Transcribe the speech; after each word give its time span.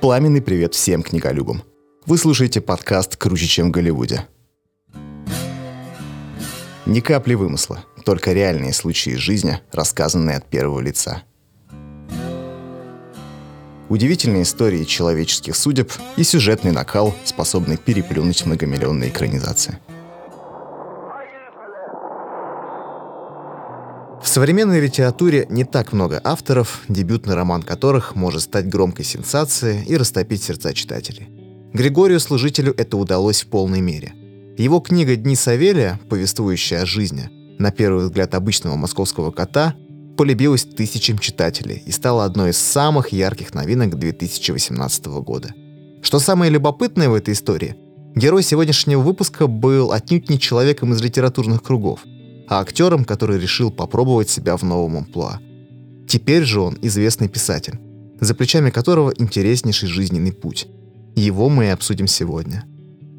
Пламенный 0.00 0.40
привет 0.40 0.74
всем 0.74 1.02
книголюбам. 1.02 1.62
Вы 2.06 2.18
слушаете 2.18 2.60
подкаст 2.60 3.16
«Круче, 3.16 3.46
чем 3.46 3.68
в 3.68 3.70
Голливуде». 3.72 4.26
Ни 6.86 7.00
капли 7.00 7.34
вымысла, 7.34 7.84
только 8.04 8.32
реальные 8.32 8.72
случаи 8.72 9.14
из 9.14 9.18
жизни, 9.18 9.60
рассказанные 9.72 10.36
от 10.36 10.46
первого 10.46 10.78
лица. 10.78 11.24
Удивительные 13.88 14.44
истории 14.44 14.84
человеческих 14.84 15.56
судеб 15.56 15.92
и 16.16 16.22
сюжетный 16.22 16.72
накал, 16.72 17.14
способный 17.24 17.76
переплюнуть 17.76 18.46
многомиллионные 18.46 19.10
экранизации. 19.10 19.78
Современной 24.36 24.80
литературе 24.80 25.46
не 25.48 25.64
так 25.64 25.94
много 25.94 26.20
авторов, 26.22 26.82
дебютный 26.88 27.34
роман 27.34 27.62
которых 27.62 28.14
может 28.14 28.42
стать 28.42 28.68
громкой 28.68 29.06
сенсацией 29.06 29.82
и 29.86 29.96
растопить 29.96 30.42
сердца 30.42 30.74
читателей. 30.74 31.30
Григорию 31.72 32.20
Служителю 32.20 32.74
это 32.76 32.98
удалось 32.98 33.44
в 33.44 33.46
полной 33.46 33.80
мере– 33.80 34.12
его 34.58 34.80
книга 34.80 35.16
«Дни 35.16 35.36
Савелия», 35.36 35.98
повествующая 36.10 36.82
о 36.82 36.86
жизни, 36.86 37.30
на 37.58 37.70
первый 37.70 38.04
взгляд 38.04 38.34
обычного 38.34 38.76
московского 38.76 39.30
кота, 39.30 39.74
полюбилась 40.18 40.64
тысячам 40.64 41.18
читателей 41.18 41.82
и 41.86 41.90
стала 41.90 42.26
одной 42.26 42.50
из 42.50 42.58
самых 42.58 43.12
ярких 43.14 43.54
новинок 43.54 43.98
2018 43.98 45.06
года. 45.06 45.54
Что 46.02 46.18
самое 46.18 46.50
любопытное 46.50 47.08
в 47.08 47.14
этой 47.14 47.32
истории, 47.32 47.74
герой 48.14 48.42
сегодняшнего 48.42 49.00
выпуска 49.00 49.46
был 49.46 49.92
отнюдь 49.92 50.28
не 50.28 50.38
человеком 50.38 50.92
из 50.92 51.00
литературных 51.00 51.62
кругов, 51.62 52.00
а 52.48 52.60
актером, 52.60 53.04
который 53.04 53.38
решил 53.38 53.70
попробовать 53.70 54.30
себя 54.30 54.56
в 54.56 54.62
новом 54.62 54.98
амплуа. 54.98 55.40
Теперь 56.08 56.44
же 56.44 56.60
он 56.60 56.78
известный 56.82 57.28
писатель, 57.28 57.78
за 58.20 58.34
плечами 58.34 58.70
которого 58.70 59.12
интереснейший 59.16 59.88
жизненный 59.88 60.32
путь. 60.32 60.68
Его 61.14 61.48
мы 61.48 61.66
и 61.66 61.68
обсудим 61.68 62.06
сегодня– 62.06 62.64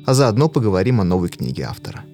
а 0.07 0.13
заодно 0.13 0.47
поговорим 0.47 1.01
о 1.01 1.03
новой 1.03 1.27
книге 1.27 1.63
автора. 1.63 2.05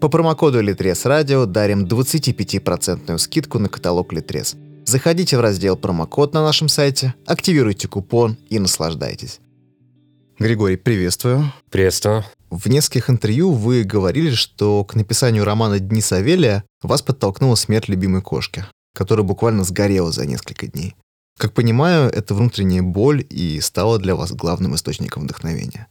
По 0.00 0.08
промокоду 0.08 0.60
Литрес 0.60 1.06
Радио 1.06 1.46
дарим 1.46 1.86
25% 1.86 3.18
скидку 3.18 3.58
на 3.58 3.68
каталог 3.68 4.12
Литрес. 4.12 4.56
Заходите 4.84 5.38
в 5.38 5.40
раздел 5.40 5.76
«Промокод» 5.76 6.34
на 6.34 6.42
нашем 6.42 6.68
сайте, 6.68 7.14
активируйте 7.26 7.88
купон 7.88 8.36
и 8.50 8.58
наслаждайтесь. 8.58 9.40
Григорий, 10.38 10.76
приветствую. 10.76 11.52
Приветствую. 11.70 12.24
В 12.50 12.68
нескольких 12.68 13.10
интервью 13.10 13.52
вы 13.52 13.84
говорили, 13.84 14.30
что 14.30 14.84
к 14.84 14.94
написанию 14.94 15.44
романа 15.44 15.78
«Дни 15.78 16.00
Савелия» 16.00 16.64
вас 16.82 17.02
подтолкнула 17.02 17.56
смерть 17.56 17.88
любимой 17.88 18.22
кошки, 18.22 18.64
которая 18.94 19.24
буквально 19.24 19.64
сгорела 19.64 20.12
за 20.12 20.24
несколько 20.24 20.66
дней. 20.66 20.96
Как 21.38 21.52
понимаю, 21.52 22.10
это 22.10 22.34
внутренняя 22.34 22.82
боль 22.82 23.24
и 23.28 23.60
стала 23.60 23.98
для 23.98 24.16
вас 24.16 24.32
главным 24.32 24.74
источником 24.74 25.24
вдохновения. 25.24 25.88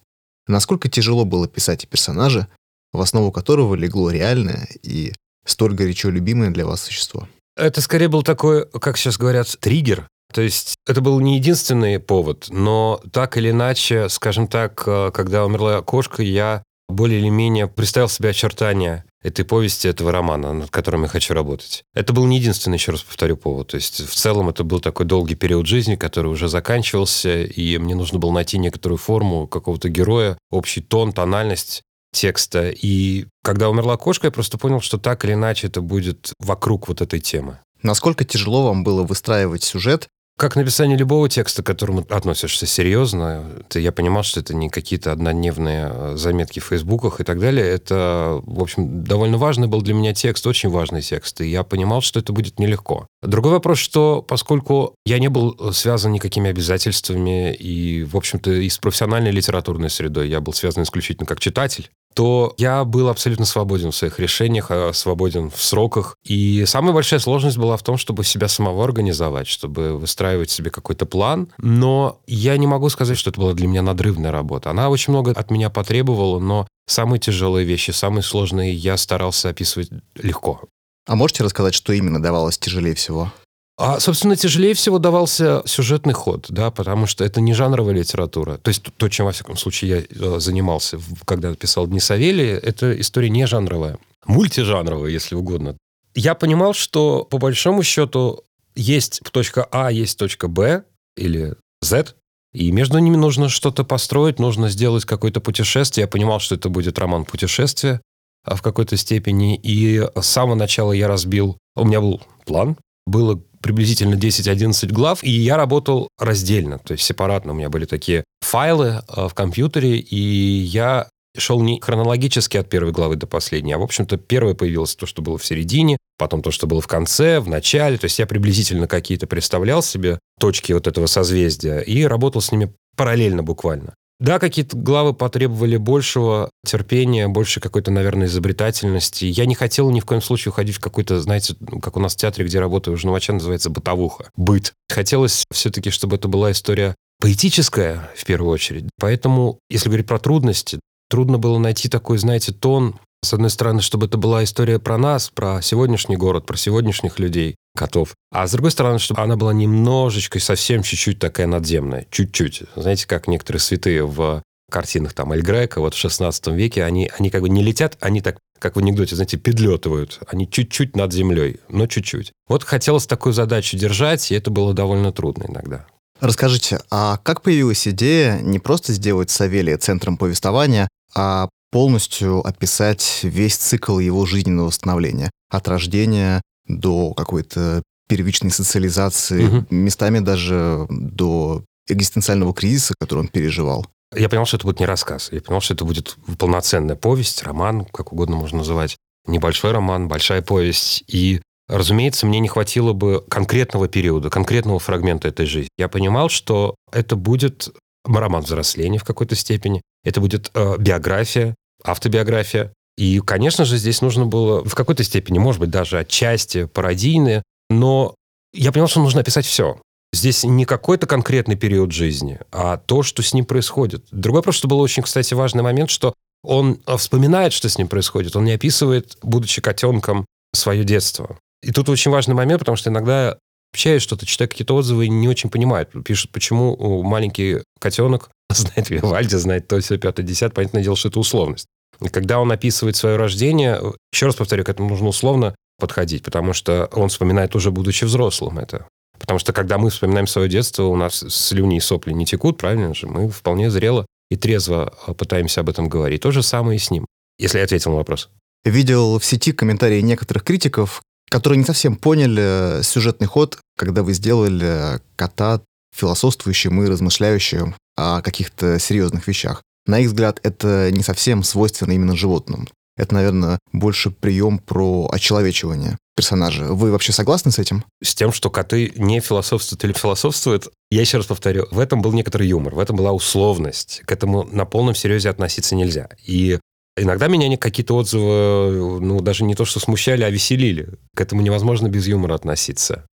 Насколько 0.47 0.89
тяжело 0.89 1.25
было 1.25 1.47
писать 1.47 1.87
персонажа, 1.87 2.47
в 2.91 3.01
основу 3.01 3.31
которого 3.31 3.75
легло 3.75 4.09
реальное 4.09 4.67
и 4.81 5.13
столь 5.45 5.75
горячо 5.75 6.09
любимое 6.09 6.49
для 6.49 6.65
вас 6.65 6.81
существо? 6.81 7.27
Это 7.55 7.81
скорее 7.81 8.07
был 8.07 8.23
такой, 8.23 8.67
как 8.67 8.97
сейчас 8.97 9.17
говорят, 9.17 9.57
триггер. 9.59 10.07
То 10.33 10.41
есть 10.41 10.75
это 10.85 11.01
был 11.01 11.19
не 11.19 11.37
единственный 11.37 11.99
повод, 11.99 12.47
но 12.49 13.01
так 13.11 13.37
или 13.37 13.51
иначе, 13.51 14.09
скажем 14.09 14.47
так, 14.47 14.83
э, 14.85 15.11
когда 15.13 15.45
умерла 15.45 15.81
кошка, 15.81 16.21
я 16.21 16.63
более 16.89 17.19
или 17.19 17.29
менее 17.29 17.67
представил 17.67 18.09
себе 18.09 18.29
очертания 18.29 19.05
этой 19.21 19.43
повести, 19.43 19.87
этого 19.87 20.11
романа, 20.11 20.53
над 20.53 20.69
которым 20.69 21.03
я 21.03 21.09
хочу 21.09 21.33
работать. 21.33 21.83
Это 21.93 22.13
был 22.13 22.25
не 22.25 22.37
единственный, 22.37 22.75
еще 22.75 22.91
раз 22.91 23.01
повторю, 23.01 23.35
повод. 23.35 23.67
То 23.69 23.75
есть 23.75 24.07
в 24.07 24.15
целом 24.15 24.49
это 24.49 24.63
был 24.63 24.79
такой 24.79 25.05
долгий 25.05 25.35
период 25.35 25.65
жизни, 25.65 25.95
который 25.95 26.27
уже 26.27 26.47
заканчивался, 26.47 27.43
и 27.43 27.77
мне 27.77 27.95
нужно 27.95 28.19
было 28.19 28.31
найти 28.31 28.57
некоторую 28.57 28.97
форму 28.97 29.47
какого-то 29.47 29.89
героя, 29.89 30.37
общий 30.49 30.81
тон, 30.81 31.11
тональность 31.11 31.81
текста. 32.13 32.69
И 32.69 33.25
когда 33.43 33.69
умерла 33.69 33.97
кошка, 33.97 34.27
я 34.27 34.31
просто 34.31 34.57
понял, 34.57 34.79
что 34.81 34.97
так 34.97 35.25
или 35.25 35.33
иначе 35.33 35.67
это 35.67 35.81
будет 35.81 36.31
вокруг 36.39 36.87
вот 36.87 37.01
этой 37.01 37.19
темы. 37.19 37.59
Насколько 37.83 38.23
тяжело 38.23 38.67
вам 38.67 38.83
было 38.83 39.03
выстраивать 39.03 39.63
сюжет, 39.63 40.07
как 40.37 40.55
написание 40.55 40.95
любого 40.95 41.27
текста, 41.27 41.63
к 41.63 41.65
которому 41.65 42.05
относишься 42.09 42.67
серьезно, 42.67 43.43
это, 43.59 43.79
я 43.79 43.91
понимал, 43.91 44.21
что 44.21 44.39
это 44.39 44.53
не 44.53 44.69
какие-то 44.69 45.11
однодневные 45.11 45.89
э, 45.91 46.13
заметки 46.15 46.59
в 46.59 46.65
фейсбуках 46.65 47.19
и 47.19 47.23
так 47.23 47.39
далее. 47.39 47.65
Это, 47.65 48.39
в 48.43 48.61
общем, 48.61 49.03
довольно 49.03 49.39
важный 49.39 49.67
был 49.67 49.81
для 49.81 49.95
меня 49.95 50.13
текст, 50.13 50.45
очень 50.45 50.69
важный 50.69 51.01
текст. 51.01 51.41
И 51.41 51.47
я 51.47 51.63
понимал, 51.63 52.01
что 52.01 52.19
это 52.19 52.33
будет 52.33 52.59
нелегко. 52.59 53.07
Другой 53.23 53.53
вопрос, 53.53 53.79
что 53.79 54.21
поскольку 54.21 54.93
я 55.07 55.17
не 55.17 55.27
был 55.27 55.73
связан 55.73 56.11
никакими 56.11 56.51
обязательствами 56.51 57.51
и, 57.51 58.03
в 58.03 58.15
общем-то, 58.15 58.51
и 58.51 58.69
с 58.69 58.77
профессиональной 58.77 59.31
литературной 59.31 59.89
средой, 59.89 60.29
я 60.29 60.39
был 60.39 60.53
связан 60.53 60.83
исключительно 60.83 61.25
как 61.25 61.39
читатель, 61.39 61.89
то 62.17 62.55
я 62.57 62.83
был 62.83 63.09
абсолютно 63.09 63.45
свободен 63.45 63.91
в 63.91 63.95
своих 63.95 64.19
решениях, 64.19 64.71
а 64.71 64.91
свободен 64.91 65.51
в 65.51 65.61
сроках. 65.61 66.17
И 66.23 66.65
самая 66.65 66.91
большая 66.91 67.19
сложность 67.19 67.59
была 67.59 67.77
в 67.77 67.83
том, 67.83 67.97
чтобы 67.97 68.23
себя 68.23 68.47
самого 68.47 68.83
организовать, 68.83 69.45
чтобы 69.45 69.95
выстраивать 69.99 70.49
себе 70.49 70.71
какой-то 70.71 71.05
план. 71.05 71.49
Но 71.59 72.19
я 72.25 72.57
не 72.57 72.65
могу 72.65 72.89
сказать, 72.89 73.19
что 73.19 73.29
это 73.29 73.39
была 73.39 73.53
для 73.53 73.67
меня 73.67 73.83
надрывная 73.83 74.31
работа. 74.31 74.71
Она 74.71 74.89
очень 74.89 75.13
много 75.13 75.29
от 75.29 75.51
меня 75.51 75.69
потребовала, 75.69 76.39
но 76.39 76.67
самые 76.87 77.19
тяжелые 77.19 77.67
вещи, 77.67 77.91
самые 77.91 78.23
сложные 78.23 78.73
я 78.73 78.97
старался 78.97 79.49
описывать 79.49 79.91
легко. 80.15 80.61
А 81.05 81.15
можете 81.15 81.43
рассказать, 81.43 81.75
что 81.75 81.93
именно 81.93 82.19
давалось 82.19 82.57
тяжелее 82.57 82.95
всего? 82.95 83.31
А, 83.79 83.99
собственно, 83.99 84.35
тяжелее 84.35 84.73
всего 84.73 84.97
давался 84.97 85.61
сюжетный 85.65 86.13
ход, 86.13 86.47
да, 86.49 86.71
потому 86.71 87.05
что 87.05 87.23
это 87.23 87.41
не 87.41 87.53
жанровая 87.53 87.93
литература. 87.93 88.57
То 88.57 88.69
есть 88.69 88.83
то, 88.97 89.07
чем, 89.07 89.27
во 89.27 89.31
всяком 89.31 89.55
случае, 89.55 90.07
я 90.09 90.35
э, 90.35 90.39
занимался, 90.39 90.99
когда 91.25 91.53
писал 91.53 91.85
«Дни 91.85 91.99
Савелия», 91.99 92.57
это 92.57 92.99
история 92.99 93.29
не 93.29 93.45
жанровая. 93.45 93.99
Мультижанровая, 94.25 95.11
если 95.11 95.35
угодно. 95.35 95.77
Я 96.15 96.33
понимал, 96.33 96.73
что, 96.73 97.23
по 97.23 97.37
большому 97.37 97.83
счету, 97.83 98.43
есть 98.75 99.21
точка 99.31 99.67
А, 99.71 99.91
есть 99.91 100.17
точка 100.17 100.47
Б 100.47 100.83
или 101.15 101.55
Z, 101.83 102.15
и 102.53 102.71
между 102.71 102.97
ними 102.97 103.15
нужно 103.15 103.49
что-то 103.49 103.83
построить, 103.83 104.39
нужно 104.39 104.69
сделать 104.69 105.05
какое-то 105.05 105.39
путешествие. 105.39 106.05
Я 106.05 106.07
понимал, 106.07 106.39
что 106.39 106.55
это 106.55 106.69
будет 106.69 106.97
роман 106.97 107.25
путешествия 107.25 108.01
а, 108.43 108.55
в 108.55 108.63
какой-то 108.63 108.97
степени. 108.97 109.55
И 109.61 109.99
с 109.99 110.25
самого 110.25 110.55
начала 110.55 110.91
я 110.91 111.07
разбил... 111.07 111.59
У 111.75 111.85
меня 111.85 112.01
был 112.01 112.21
план, 112.45 112.75
было 113.05 113.39
приблизительно 113.61 114.15
10-11 114.15 114.91
глав, 114.91 115.23
и 115.23 115.29
я 115.29 115.57
работал 115.57 116.09
раздельно, 116.19 116.79
то 116.79 116.93
есть 116.93 117.03
сепаратно. 117.03 117.53
У 117.53 117.55
меня 117.55 117.69
были 117.69 117.85
такие 117.85 118.23
файлы 118.41 119.01
э, 119.07 119.27
в 119.27 119.33
компьютере, 119.33 119.97
и 119.97 120.17
я 120.17 121.09
шел 121.37 121.61
не 121.61 121.79
хронологически 121.79 122.57
от 122.57 122.69
первой 122.69 122.91
главы 122.91 123.15
до 123.15 123.27
последней, 123.27 123.73
а, 123.73 123.77
в 123.77 123.83
общем-то, 123.83 124.17
первое 124.17 124.53
появилось 124.53 124.95
то, 124.95 125.05
что 125.05 125.21
было 125.21 125.37
в 125.37 125.45
середине, 125.45 125.97
потом 126.17 126.41
то, 126.41 126.51
что 126.51 126.67
было 126.67 126.81
в 126.81 126.87
конце, 126.87 127.39
в 127.39 127.47
начале. 127.47 127.97
То 127.97 128.05
есть 128.05 128.19
я 128.19 128.25
приблизительно 128.25 128.87
какие-то 128.87 129.27
представлял 129.27 129.81
себе 129.81 130.19
точки 130.39 130.73
вот 130.73 130.87
этого 130.87 131.05
созвездия 131.05 131.79
и 131.79 132.03
работал 132.03 132.41
с 132.41 132.51
ними 132.51 132.73
параллельно 132.95 133.43
буквально. 133.43 133.93
Да, 134.19 134.39
какие-то 134.39 134.75
главы 134.75 135.13
потребовали 135.13 135.77
большего 135.77 136.49
терпения, 136.65 137.27
больше 137.27 137.59
какой-то, 137.59 137.91
наверное, 137.91 138.27
изобретательности. 138.27 139.25
Я 139.25 139.45
не 139.45 139.53
хотел 139.53 139.91
ни 139.91 139.99
в 139.99 140.05
коем 140.05 140.21
случае 140.21 140.51
уходить 140.51 140.77
в 140.77 140.79
какой-то, 140.79 141.19
знаете, 141.21 141.55
ну, 141.59 141.79
как 141.79 141.97
у 141.97 141.99
нас 141.99 142.15
в 142.15 142.17
театре, 142.17 142.45
где 142.45 142.59
работаю 142.59 142.95
уже 142.95 143.05
новача, 143.05 143.33
называется 143.33 143.69
бытовуха, 143.69 144.31
быт. 144.35 144.73
Хотелось 144.89 145.45
все-таки, 145.51 145.91
чтобы 145.91 146.15
это 146.15 146.27
была 146.27 146.51
история 146.51 146.95
поэтическая, 147.19 148.09
в 148.15 148.25
первую 148.25 148.51
очередь. 148.51 148.89
Поэтому, 148.99 149.59
если 149.69 149.89
говорить 149.89 150.07
про 150.07 150.17
трудности, 150.17 150.79
трудно 151.09 151.37
было 151.37 151.59
найти 151.59 151.87
такой, 151.87 152.17
знаете, 152.17 152.53
тон, 152.53 152.99
с 153.23 153.33
одной 153.33 153.49
стороны, 153.49 153.81
чтобы 153.81 154.07
это 154.07 154.17
была 154.17 154.43
история 154.43 154.79
про 154.79 154.97
нас, 154.97 155.29
про 155.29 155.61
сегодняшний 155.61 156.17
город, 156.17 156.45
про 156.45 156.57
сегодняшних 156.57 157.19
людей, 157.19 157.55
котов. 157.77 158.13
А 158.31 158.47
с 158.47 158.51
другой 158.51 158.71
стороны, 158.71 158.99
чтобы 158.99 159.21
она 159.21 159.35
была 159.35 159.53
немножечко, 159.53 160.39
совсем 160.39 160.83
чуть-чуть 160.83 161.19
такая 161.19 161.47
надземная. 161.47 162.05
Чуть-чуть. 162.11 162.63
Знаете, 162.75 163.07
как 163.07 163.27
некоторые 163.27 163.61
святые 163.61 164.05
в 164.05 164.41
картинах 164.69 165.13
там 165.13 165.31
Эль 165.31 165.41
Грека, 165.41 165.79
вот 165.79 165.93
в 165.93 165.97
16 165.97 166.47
веке, 166.47 166.83
они, 166.83 167.09
они 167.17 167.29
как 167.29 167.41
бы 167.41 167.49
не 167.49 167.63
летят, 167.63 167.97
они 168.01 168.21
так, 168.21 168.39
как 168.59 168.75
в 168.75 168.79
анекдоте, 168.79 169.15
знаете, 169.15 169.37
педлетывают. 169.37 170.19
Они 170.27 170.49
чуть-чуть 170.49 170.95
над 170.95 171.13
землей, 171.13 171.57
но 171.69 171.87
чуть-чуть. 171.87 172.33
Вот 172.49 172.63
хотелось 172.63 173.07
такую 173.07 173.33
задачу 173.33 173.77
держать, 173.77 174.31
и 174.31 174.35
это 174.35 174.51
было 174.51 174.73
довольно 174.73 175.13
трудно 175.13 175.45
иногда. 175.47 175.85
Расскажите, 176.19 176.79
а 176.89 177.17
как 177.17 177.43
появилась 177.43 177.87
идея 177.87 178.39
не 178.39 178.59
просто 178.59 178.91
сделать 178.93 179.29
Савелия 179.29 179.77
центром 179.77 180.17
повествования, 180.17 180.87
а 181.13 181.47
полностью 181.71 182.45
описать 182.45 183.19
весь 183.23 183.55
цикл 183.55 183.99
его 183.99 184.25
жизненного 184.25 184.69
становления. 184.71 185.29
От 185.49 185.67
рождения 185.67 186.41
до 186.67 187.13
какой-то 187.13 187.81
первичной 188.07 188.51
социализации, 188.51 189.45
угу. 189.45 189.65
местами 189.69 190.19
даже 190.19 190.85
до 190.89 191.63
экзистенциального 191.87 192.53
кризиса, 192.53 192.93
который 192.99 193.21
он 193.21 193.27
переживал. 193.27 193.85
Я 194.15 194.29
понял, 194.29 194.45
что 194.45 194.57
это 194.57 194.65
будет 194.65 194.79
не 194.79 194.85
рассказ. 194.85 195.29
Я 195.31 195.41
понял, 195.41 195.59
что 195.59 195.73
это 195.73 195.83
будет 195.83 196.17
полноценная 196.37 196.95
повесть, 196.95 197.43
роман, 197.43 197.85
как 197.85 198.13
угодно 198.13 198.37
можно 198.37 198.59
называть. 198.59 198.95
Небольшой 199.25 199.71
роман, 199.71 200.07
большая 200.07 200.41
повесть. 200.41 201.03
И 201.07 201.41
разумеется, 201.67 202.25
мне 202.25 202.39
не 202.39 202.47
хватило 202.47 202.93
бы 202.93 203.23
конкретного 203.27 203.89
периода, 203.89 204.29
конкретного 204.29 204.79
фрагмента 204.79 205.27
этой 205.27 205.45
жизни. 205.45 205.69
Я 205.77 205.89
понимал, 205.89 206.29
что 206.29 206.75
это 206.91 207.17
будет 207.17 207.69
роман 208.05 208.43
взросления 208.43 208.99
в 208.99 209.03
какой-то 209.03 209.35
степени, 209.35 209.81
это 210.03 210.21
будет 210.21 210.49
э, 210.53 210.77
биография, 210.77 211.55
автобиография. 211.83 212.73
И, 212.97 213.19
конечно 213.19 213.63
же, 213.63 213.77
здесь 213.77 214.01
нужно 214.01 214.25
было 214.25 214.63
в 214.63 214.73
какой-то 214.73 215.03
степени, 215.03 215.37
может 215.37 215.59
быть, 215.61 215.69
даже 215.69 215.99
отчасти 215.99 216.65
пародийные, 216.65 217.43
но 217.69 218.15
я 218.53 218.71
понял, 218.71 218.87
что 218.87 219.01
нужно 219.01 219.21
описать 219.21 219.45
все. 219.45 219.79
Здесь 220.13 220.43
не 220.43 220.65
какой-то 220.65 221.05
конкретный 221.05 221.55
период 221.55 221.91
жизни, 221.91 222.39
а 222.51 222.77
то, 222.77 223.03
что 223.03 223.21
с 223.21 223.33
ним 223.33 223.45
происходит. 223.45 224.05
Другой 224.11 224.39
вопрос, 224.39 224.55
что 224.55 224.67
был 224.67 224.79
очень, 224.79 225.03
кстати, 225.03 225.33
важный 225.33 225.63
момент, 225.63 225.89
что 225.89 226.15
он 226.43 226.79
вспоминает, 226.97 227.53
что 227.53 227.69
с 227.69 227.77
ним 227.77 227.87
происходит. 227.87 228.35
Он 228.35 228.45
не 228.45 228.53
описывает, 228.53 229.17
будучи 229.21 229.61
котенком, 229.61 230.25
свое 230.53 230.83
детство. 230.83 231.37
И 231.61 231.71
тут 231.71 231.89
очень 231.89 232.09
важный 232.09 232.35
момент, 232.35 232.59
потому 232.59 232.77
что 232.77 232.89
иногда 232.89 233.37
общаюсь, 233.73 234.01
что-то 234.01 234.25
читаю 234.25 234.49
какие-то 234.49 234.75
отзывы 234.75 235.05
и 235.05 235.09
не 235.09 235.27
очень 235.27 235.49
понимают. 235.49 235.91
Пишут, 236.05 236.31
почему 236.31 237.03
маленький 237.03 237.63
котенок 237.79 238.29
знает 238.49 238.89
Вивальди, 238.89 239.35
знает 239.35 239.67
то, 239.67 239.79
все, 239.79 239.97
пятое, 239.97 240.25
десятое. 240.25 240.55
Понятное 240.55 240.83
дело, 240.83 240.95
что 240.95 241.09
это 241.09 241.19
условность. 241.19 241.67
Когда 242.11 242.39
он 242.39 242.51
описывает 242.51 242.95
свое 242.95 243.15
рождение, 243.15 243.81
еще 244.11 244.27
раз 244.27 244.35
повторю, 244.35 244.63
к 244.63 244.69
этому 244.69 244.89
нужно 244.89 245.07
условно 245.07 245.55
подходить, 245.79 246.23
потому 246.23 246.53
что 246.53 246.89
он 246.93 247.09
вспоминает 247.09 247.55
уже 247.55 247.71
будучи 247.71 248.05
взрослым 248.05 248.59
это. 248.59 248.87
Потому 249.19 249.39
что 249.39 249.53
когда 249.53 249.77
мы 249.77 249.89
вспоминаем 249.89 250.27
свое 250.27 250.47
детство, 250.47 250.83
у 250.83 250.95
нас 250.95 251.25
слюни 251.29 251.77
и 251.77 251.79
сопли 251.79 252.13
не 252.13 252.25
текут, 252.25 252.57
правильно 252.57 252.93
же? 252.93 253.07
Мы 253.07 253.29
вполне 253.29 253.71
зрело 253.71 254.05
и 254.29 254.35
трезво 254.35 254.93
а, 255.05 255.13
пытаемся 255.13 255.61
об 255.61 255.69
этом 255.69 255.89
говорить. 255.89 256.21
То 256.21 256.31
же 256.31 256.43
самое 256.43 256.77
и 256.77 256.79
с 256.79 256.91
ним. 256.91 257.05
Если 257.39 257.57
я 257.57 257.63
ответил 257.63 257.91
на 257.91 257.97
вопрос. 257.97 258.29
Видел 258.65 259.19
в 259.19 259.25
сети 259.25 259.51
комментарии 259.51 260.01
некоторых 260.01 260.43
критиков, 260.43 261.01
которые 261.29 261.59
не 261.59 261.65
совсем 261.65 261.95
поняли 261.95 262.81
сюжетный 262.83 263.27
ход, 263.27 263.59
когда 263.77 264.03
вы 264.03 264.13
сделали 264.13 264.99
кота 265.15 265.61
философствующим 265.95 266.81
и 266.83 266.87
размышляющим 266.87 267.75
о 267.95 268.21
каких-то 268.21 268.79
серьезных 268.79 269.27
вещах. 269.27 269.61
На 269.87 269.99
их 269.99 270.07
взгляд, 270.07 270.39
это 270.43 270.91
не 270.91 271.01
совсем 271.01 271.43
свойственно 271.43 271.93
именно 271.93 272.15
животным. 272.15 272.67
Это, 272.97 273.13
наверное, 273.13 273.59
больше 273.71 274.09
прием 274.09 274.59
про 274.59 275.07
очеловечивание 275.11 275.97
персонажа. 276.15 276.65
Вы 276.65 276.91
вообще 276.91 277.11
согласны 277.13 277.51
с 277.51 277.59
этим? 277.59 277.85
С 278.03 278.15
тем, 278.15 278.33
что 278.33 278.49
коты 278.49 278.91
не 278.95 279.19
философствуют 279.19 279.83
или 279.83 279.93
философствуют, 279.93 280.67
я 280.89 281.01
еще 281.01 281.17
раз 281.17 281.27
повторю, 281.27 281.67
в 281.69 281.79
этом 281.79 282.01
был 282.01 282.11
некоторый 282.11 282.47
юмор, 282.47 282.73
в 282.73 282.79
этом 282.79 282.95
была 282.95 283.11
условность. 283.11 284.01
К 284.05 284.11
этому 284.11 284.43
на 284.43 284.65
полном 284.65 284.95
серьезе 284.95 285.29
относиться 285.29 285.75
нельзя. 285.75 286.09
И 286.25 286.59
иногда 286.97 287.27
меня 287.27 287.55
какие-то 287.55 287.95
отзывы, 287.95 288.99
ну, 288.99 289.21
даже 289.21 289.43
не 289.43 289.53
то, 289.53 289.63
что 289.63 289.79
смущали, 289.79 290.23
а 290.23 290.29
веселили. 290.31 290.89
К 291.15 291.21
этому 291.21 291.41
невозможно 291.41 291.87
без 291.87 292.07
юмора 292.07 292.33
относиться 292.33 293.05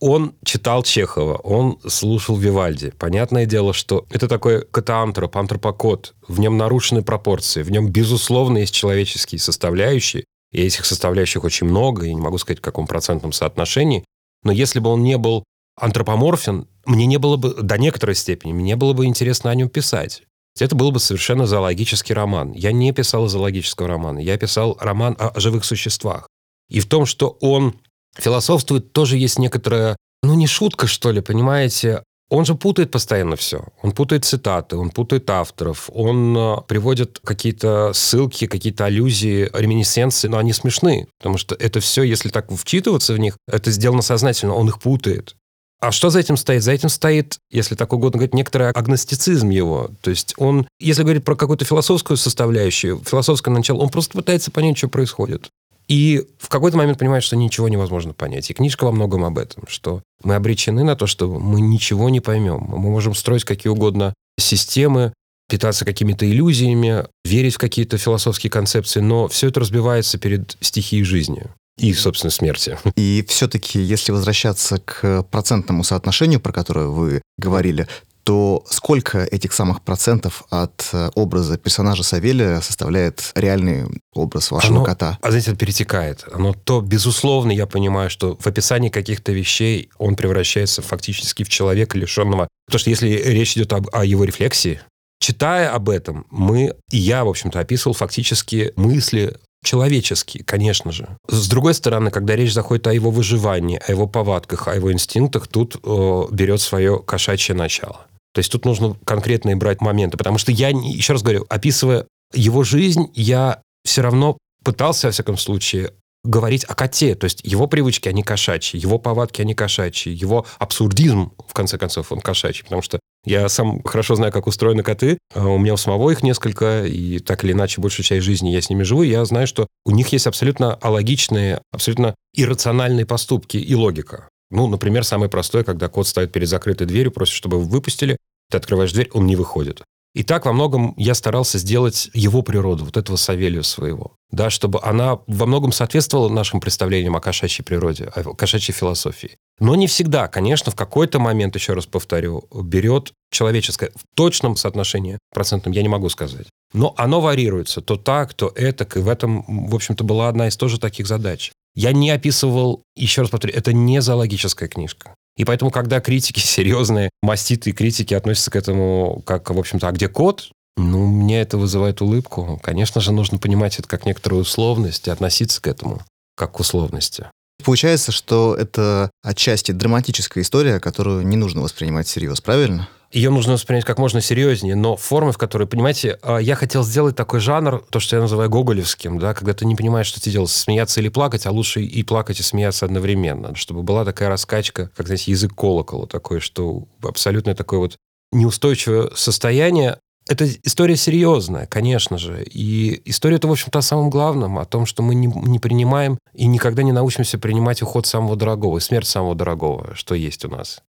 он 0.00 0.34
читал 0.44 0.82
Чехова, 0.82 1.36
он 1.36 1.78
слушал 1.86 2.36
Вивальди. 2.36 2.90
Понятное 2.98 3.46
дело, 3.46 3.72
что 3.72 4.06
это 4.10 4.28
такой 4.28 4.64
катаантроп, 4.64 5.36
антропокод. 5.36 6.14
В 6.26 6.40
нем 6.40 6.56
нарушены 6.56 7.02
пропорции, 7.02 7.62
в 7.62 7.70
нем, 7.70 7.88
безусловно, 7.88 8.58
есть 8.58 8.74
человеческие 8.74 9.38
составляющие. 9.40 10.24
И 10.52 10.62
этих 10.62 10.86
составляющих 10.86 11.44
очень 11.44 11.66
много, 11.66 12.06
я 12.06 12.14
не 12.14 12.20
могу 12.20 12.38
сказать, 12.38 12.58
в 12.58 12.62
каком 12.62 12.86
процентном 12.86 13.32
соотношении. 13.32 14.04
Но 14.44 14.52
если 14.52 14.78
бы 14.78 14.90
он 14.90 15.02
не 15.02 15.18
был 15.18 15.44
антропоморфен, 15.76 16.66
мне 16.86 17.06
не 17.06 17.18
было 17.18 17.36
бы, 17.36 17.54
до 17.54 17.76
некоторой 17.76 18.14
степени, 18.14 18.52
мне 18.52 18.76
было 18.76 18.92
бы 18.92 19.04
интересно 19.04 19.50
о 19.50 19.54
нем 19.54 19.68
писать. 19.68 20.22
Это 20.58 20.74
был 20.74 20.90
бы 20.90 21.00
совершенно 21.00 21.46
зоологический 21.46 22.14
роман. 22.14 22.52
Я 22.52 22.72
не 22.72 22.92
писал 22.92 23.28
зоологического 23.28 23.88
романа, 23.88 24.18
я 24.18 24.36
писал 24.38 24.76
роман 24.80 25.16
о 25.18 25.38
живых 25.38 25.64
существах. 25.64 26.28
И 26.68 26.80
в 26.80 26.86
том, 26.86 27.06
что 27.06 27.36
он 27.40 27.74
философствует, 28.18 28.92
тоже 28.92 29.16
есть 29.16 29.38
некоторая, 29.38 29.96
ну 30.22 30.34
не 30.34 30.46
шутка, 30.46 30.86
что 30.86 31.10
ли, 31.10 31.20
понимаете? 31.20 32.02
Он 32.30 32.44
же 32.44 32.54
путает 32.54 32.90
постоянно 32.90 33.36
все. 33.36 33.64
Он 33.82 33.92
путает 33.92 34.26
цитаты, 34.26 34.76
он 34.76 34.90
путает 34.90 35.30
авторов, 35.30 35.88
он 35.94 36.36
э, 36.36 36.56
приводит 36.66 37.20
какие-то 37.24 37.92
ссылки, 37.94 38.46
какие-то 38.46 38.84
аллюзии, 38.84 39.48
реминесценции, 39.54 40.28
но 40.28 40.36
они 40.36 40.52
смешны, 40.52 41.08
потому 41.18 41.38
что 41.38 41.54
это 41.54 41.80
все, 41.80 42.02
если 42.02 42.28
так 42.28 42.52
вчитываться 42.52 43.14
в 43.14 43.18
них, 43.18 43.38
это 43.46 43.70
сделано 43.70 44.02
сознательно, 44.02 44.54
он 44.54 44.68
их 44.68 44.78
путает. 44.78 45.36
А 45.80 45.92
что 45.92 46.10
за 46.10 46.18
этим 46.18 46.36
стоит? 46.36 46.62
За 46.64 46.72
этим 46.72 46.88
стоит, 46.88 47.38
если 47.50 47.76
так 47.76 47.92
угодно 47.92 48.18
говорить, 48.18 48.34
некоторый 48.34 48.70
агностицизм 48.70 49.48
его. 49.48 49.90
То 50.00 50.10
есть 50.10 50.34
он, 50.36 50.66
если 50.80 51.04
говорить 51.04 51.24
про 51.24 51.36
какую-то 51.36 51.64
философскую 51.64 52.16
составляющую, 52.16 53.00
философское 53.06 53.52
начало, 53.52 53.78
он 53.78 53.88
просто 53.88 54.18
пытается 54.18 54.50
понять, 54.50 54.76
что 54.76 54.88
происходит. 54.88 55.50
И 55.88 56.26
в 56.38 56.48
какой-то 56.48 56.76
момент 56.76 56.98
понимаешь, 56.98 57.24
что 57.24 57.36
ничего 57.36 57.68
невозможно 57.68 58.12
понять. 58.12 58.50
И 58.50 58.54
книжка 58.54 58.84
во 58.84 58.92
многом 58.92 59.24
об 59.24 59.38
этом, 59.38 59.64
что 59.68 60.02
мы 60.22 60.34
обречены 60.34 60.84
на 60.84 60.96
то, 60.96 61.06
что 61.06 61.28
мы 61.28 61.60
ничего 61.60 62.10
не 62.10 62.20
поймем. 62.20 62.64
Мы 62.68 62.90
можем 62.90 63.14
строить 63.14 63.44
какие 63.44 63.70
угодно 63.70 64.12
системы, 64.38 65.14
питаться 65.48 65.86
какими-то 65.86 66.30
иллюзиями, 66.30 67.06
верить 67.24 67.54
в 67.54 67.58
какие-то 67.58 67.96
философские 67.96 68.50
концепции, 68.50 69.00
но 69.00 69.28
все 69.28 69.48
это 69.48 69.60
разбивается 69.60 70.18
перед 70.18 70.56
стихией 70.60 71.04
жизни 71.04 71.46
и, 71.78 71.94
собственно, 71.94 72.30
смерти. 72.30 72.76
И 72.96 73.24
все-таки, 73.28 73.80
если 73.80 74.12
возвращаться 74.12 74.78
к 74.78 75.22
процентному 75.30 75.84
соотношению, 75.84 76.40
про 76.40 76.52
которое 76.52 76.86
вы 76.86 77.22
говорили, 77.38 77.86
то 78.28 78.62
сколько 78.68 79.24
этих 79.24 79.54
самых 79.54 79.80
процентов 79.80 80.44
от 80.50 80.90
э, 80.92 81.08
образа 81.14 81.56
персонажа 81.56 82.02
Савелия 82.02 82.60
составляет 82.60 83.32
реальный 83.34 83.86
образ 84.12 84.50
вашего 84.50 84.76
оно, 84.76 84.84
кота? 84.84 85.18
А 85.22 85.30
знаете, 85.30 85.52
это 85.52 85.58
перетекает. 85.58 86.26
Оно 86.30 86.52
то, 86.52 86.82
безусловно, 86.82 87.52
я 87.52 87.64
понимаю, 87.64 88.10
что 88.10 88.36
в 88.38 88.46
описании 88.46 88.90
каких-то 88.90 89.32
вещей 89.32 89.88
он 89.96 90.14
превращается 90.14 90.82
фактически 90.82 91.42
в 91.42 91.48
человека, 91.48 91.96
лишенного... 91.96 92.48
Потому 92.66 92.80
что 92.80 92.90
если 92.90 93.08
речь 93.08 93.56
идет 93.56 93.72
об, 93.72 93.88
о 93.94 94.04
его 94.04 94.24
рефлексии, 94.24 94.82
читая 95.20 95.74
об 95.74 95.88
этом, 95.88 96.26
мы, 96.30 96.74
и 96.90 96.98
я, 96.98 97.24
в 97.24 97.28
общем-то, 97.30 97.58
описывал 97.58 97.94
фактически 97.94 98.74
мысли 98.76 99.38
человеческие, 99.64 100.44
конечно 100.44 100.92
же. 100.92 101.08
С 101.28 101.48
другой 101.48 101.72
стороны, 101.72 102.10
когда 102.10 102.36
речь 102.36 102.52
заходит 102.52 102.88
о 102.88 102.92
его 102.92 103.10
выживании, 103.10 103.80
о 103.86 103.90
его 103.90 104.06
повадках, 104.06 104.68
о 104.68 104.74
его 104.74 104.92
инстинктах, 104.92 105.48
тут 105.48 105.76
э, 105.82 106.22
берет 106.30 106.60
свое 106.60 106.98
кошачье 106.98 107.54
начало. 107.54 108.04
То 108.38 108.40
есть 108.40 108.52
тут 108.52 108.64
нужно 108.64 108.96
конкретные 109.04 109.56
брать 109.56 109.80
моменты, 109.80 110.16
потому 110.16 110.38
что 110.38 110.52
я, 110.52 110.68
еще 110.68 111.14
раз 111.14 111.24
говорю, 111.24 111.44
описывая 111.48 112.06
его 112.32 112.62
жизнь, 112.62 113.10
я 113.16 113.62
все 113.84 114.00
равно 114.00 114.38
пытался, 114.62 115.08
во 115.08 115.10
всяком 115.10 115.36
случае, 115.36 115.90
говорить 116.22 116.62
о 116.62 116.76
коте. 116.76 117.16
То 117.16 117.24
есть 117.24 117.40
его 117.42 117.66
привычки, 117.66 118.08
они 118.08 118.22
кошачьи, 118.22 118.78
его 118.78 119.00
повадки, 119.00 119.42
они 119.42 119.54
кошачьи, 119.56 120.12
его 120.12 120.46
абсурдизм, 120.60 121.32
в 121.48 121.52
конце 121.52 121.78
концов, 121.78 122.12
он 122.12 122.20
кошачий. 122.20 122.62
Потому 122.62 122.80
что 122.80 123.00
я 123.24 123.48
сам 123.48 123.82
хорошо 123.82 124.14
знаю, 124.14 124.32
как 124.32 124.46
устроены 124.46 124.84
коты. 124.84 125.18
А 125.34 125.44
у 125.48 125.58
меня 125.58 125.74
у 125.74 125.76
самого 125.76 126.12
их 126.12 126.22
несколько, 126.22 126.84
и 126.86 127.18
так 127.18 127.42
или 127.42 127.50
иначе 127.50 127.80
большую 127.80 128.06
часть 128.06 128.24
жизни 128.24 128.50
я 128.50 128.62
с 128.62 128.70
ними 128.70 128.84
живу. 128.84 129.02
Я 129.02 129.24
знаю, 129.24 129.48
что 129.48 129.66
у 129.84 129.90
них 129.90 130.12
есть 130.12 130.28
абсолютно 130.28 130.74
алогичные, 130.74 131.60
абсолютно 131.72 132.14
иррациональные 132.36 133.04
поступки 133.04 133.56
и 133.56 133.74
логика. 133.74 134.28
Ну, 134.50 134.66
например, 134.66 135.04
самое 135.04 135.30
простое, 135.30 135.62
когда 135.62 135.88
кот 135.88 136.06
стоит 136.06 136.32
перед 136.32 136.48
закрытой 136.48 136.86
дверью, 136.86 137.12
просит, 137.12 137.34
чтобы 137.34 137.58
его 137.58 137.66
выпустили, 137.66 138.16
ты 138.50 138.56
открываешь 138.56 138.92
дверь, 138.92 139.10
он 139.12 139.26
не 139.26 139.36
выходит. 139.36 139.82
И 140.14 140.22
так 140.22 140.46
во 140.46 140.52
многом 140.52 140.94
я 140.96 141.14
старался 141.14 141.58
сделать 141.58 142.10
его 142.14 142.42
природу, 142.42 142.84
вот 142.84 142.96
этого 142.96 143.16
Савелию 143.16 143.62
своего. 143.62 144.16
Да, 144.30 144.50
чтобы 144.50 144.80
она 144.82 145.20
во 145.26 145.46
многом 145.46 145.70
соответствовала 145.70 146.28
нашим 146.28 146.60
представлениям 146.60 147.14
о 147.14 147.20
кошачьей 147.20 147.64
природе, 147.64 148.06
о 148.06 148.34
кошачьей 148.34 148.74
философии. 148.74 149.36
Но 149.60 149.74
не 149.74 149.86
всегда, 149.86 150.28
конечно, 150.28 150.72
в 150.72 150.74
какой-то 150.74 151.18
момент, 151.18 151.54
еще 151.54 151.74
раз 151.74 151.86
повторю, 151.86 152.48
берет 152.52 153.12
человеческое. 153.30 153.90
В 153.94 154.16
точном 154.16 154.56
соотношении 154.56 155.18
процентном 155.32 155.72
я 155.72 155.82
не 155.82 155.88
могу 155.88 156.08
сказать. 156.08 156.46
Но 156.72 156.94
оно 156.96 157.20
варьируется. 157.20 157.80
То 157.80 157.96
так, 157.96 158.34
то 158.34 158.52
это. 158.54 158.84
И 158.98 159.02
в 159.02 159.08
этом, 159.08 159.68
в 159.68 159.74
общем-то, 159.74 160.04
была 160.04 160.28
одна 160.28 160.48
из 160.48 160.56
тоже 160.56 160.80
таких 160.80 161.06
задач. 161.06 161.52
Я 161.74 161.92
не 161.92 162.10
описывал, 162.10 162.82
еще 162.96 163.22
раз 163.22 163.30
повторю, 163.30 163.54
это 163.54 163.72
не 163.72 164.00
зоологическая 164.02 164.68
книжка. 164.68 165.14
И 165.38 165.44
поэтому, 165.44 165.70
когда 165.70 166.00
критики 166.00 166.40
серьезные, 166.44 167.08
маститые 167.22 167.72
критики 167.72 168.12
относятся 168.12 168.50
к 168.50 168.56
этому 168.56 169.22
как, 169.24 169.48
в 169.48 169.58
общем-то, 169.58 169.88
а 169.88 169.92
где 169.92 170.08
код? 170.08 170.50
Ну, 170.76 171.06
мне 171.06 171.40
это 171.40 171.56
вызывает 171.56 172.02
улыбку. 172.02 172.60
Конечно 172.62 173.00
же, 173.00 173.12
нужно 173.12 173.38
понимать 173.38 173.78
это 173.78 173.88
как 173.88 174.04
некоторую 174.04 174.42
условность 174.42 175.08
и 175.08 175.10
относиться 175.10 175.62
к 175.62 175.66
этому 175.66 176.02
как 176.36 176.52
к 176.52 176.60
условности. 176.60 177.30
Получается, 177.64 178.12
что 178.12 178.54
это 178.54 179.10
отчасти 179.22 179.72
драматическая 179.72 180.42
история, 180.42 180.80
которую 180.80 181.26
не 181.26 181.36
нужно 181.36 181.60
воспринимать 181.60 182.06
всерьез, 182.06 182.40
правильно? 182.40 182.88
ее 183.10 183.30
нужно 183.30 183.54
воспринять 183.54 183.84
как 183.84 183.98
можно 183.98 184.20
серьезнее, 184.20 184.76
но 184.76 184.96
формы, 184.96 185.32
в 185.32 185.38
которой, 185.38 185.66
понимаете, 185.66 186.18
а, 186.22 186.38
я 186.38 186.54
хотел 186.54 186.84
сделать 186.84 187.16
такой 187.16 187.40
жанр, 187.40 187.82
то, 187.90 188.00
что 188.00 188.16
я 188.16 188.22
называю 188.22 188.50
гоголевским, 188.50 189.18
да, 189.18 189.32
когда 189.32 189.54
ты 189.54 189.64
не 189.64 189.76
понимаешь, 189.76 190.06
что 190.06 190.20
ты 190.20 190.30
делаешь, 190.30 190.50
смеяться 190.50 191.00
или 191.00 191.08
плакать, 191.08 191.46
а 191.46 191.50
лучше 191.50 191.82
и 191.82 192.02
плакать, 192.02 192.40
и 192.40 192.42
смеяться 192.42 192.84
одновременно, 192.84 193.54
чтобы 193.54 193.82
была 193.82 194.04
такая 194.04 194.28
раскачка, 194.28 194.90
как, 194.94 195.06
знаете, 195.06 195.30
язык 195.30 195.54
колокола 195.54 196.06
такой, 196.06 196.40
что 196.40 196.86
абсолютно 197.02 197.54
такое 197.54 197.80
вот 197.80 197.96
неустойчивое 198.32 199.10
состояние. 199.14 199.98
Это 200.28 200.46
история 200.62 200.96
серьезная, 200.96 201.66
конечно 201.66 202.18
же. 202.18 202.44
И 202.44 203.00
история 203.06 203.36
это, 203.36 203.48
в 203.48 203.52
общем-то, 203.52 203.78
о 203.78 203.82
самом 203.82 204.10
главном, 204.10 204.58
о 204.58 204.66
том, 204.66 204.84
что 204.84 205.02
мы 205.02 205.14
не, 205.14 205.26
не 205.26 205.58
принимаем 205.58 206.18
и 206.34 206.46
никогда 206.46 206.82
не 206.82 206.92
научимся 206.92 207.38
принимать 207.38 207.80
уход 207.82 208.06
самого 208.06 208.36
дорогого 208.36 208.78
смерть 208.78 209.08
самого 209.08 209.34
дорогого, 209.34 209.94
что 209.94 210.14
есть 210.14 210.44
у 210.44 210.48
нас. 210.48 210.82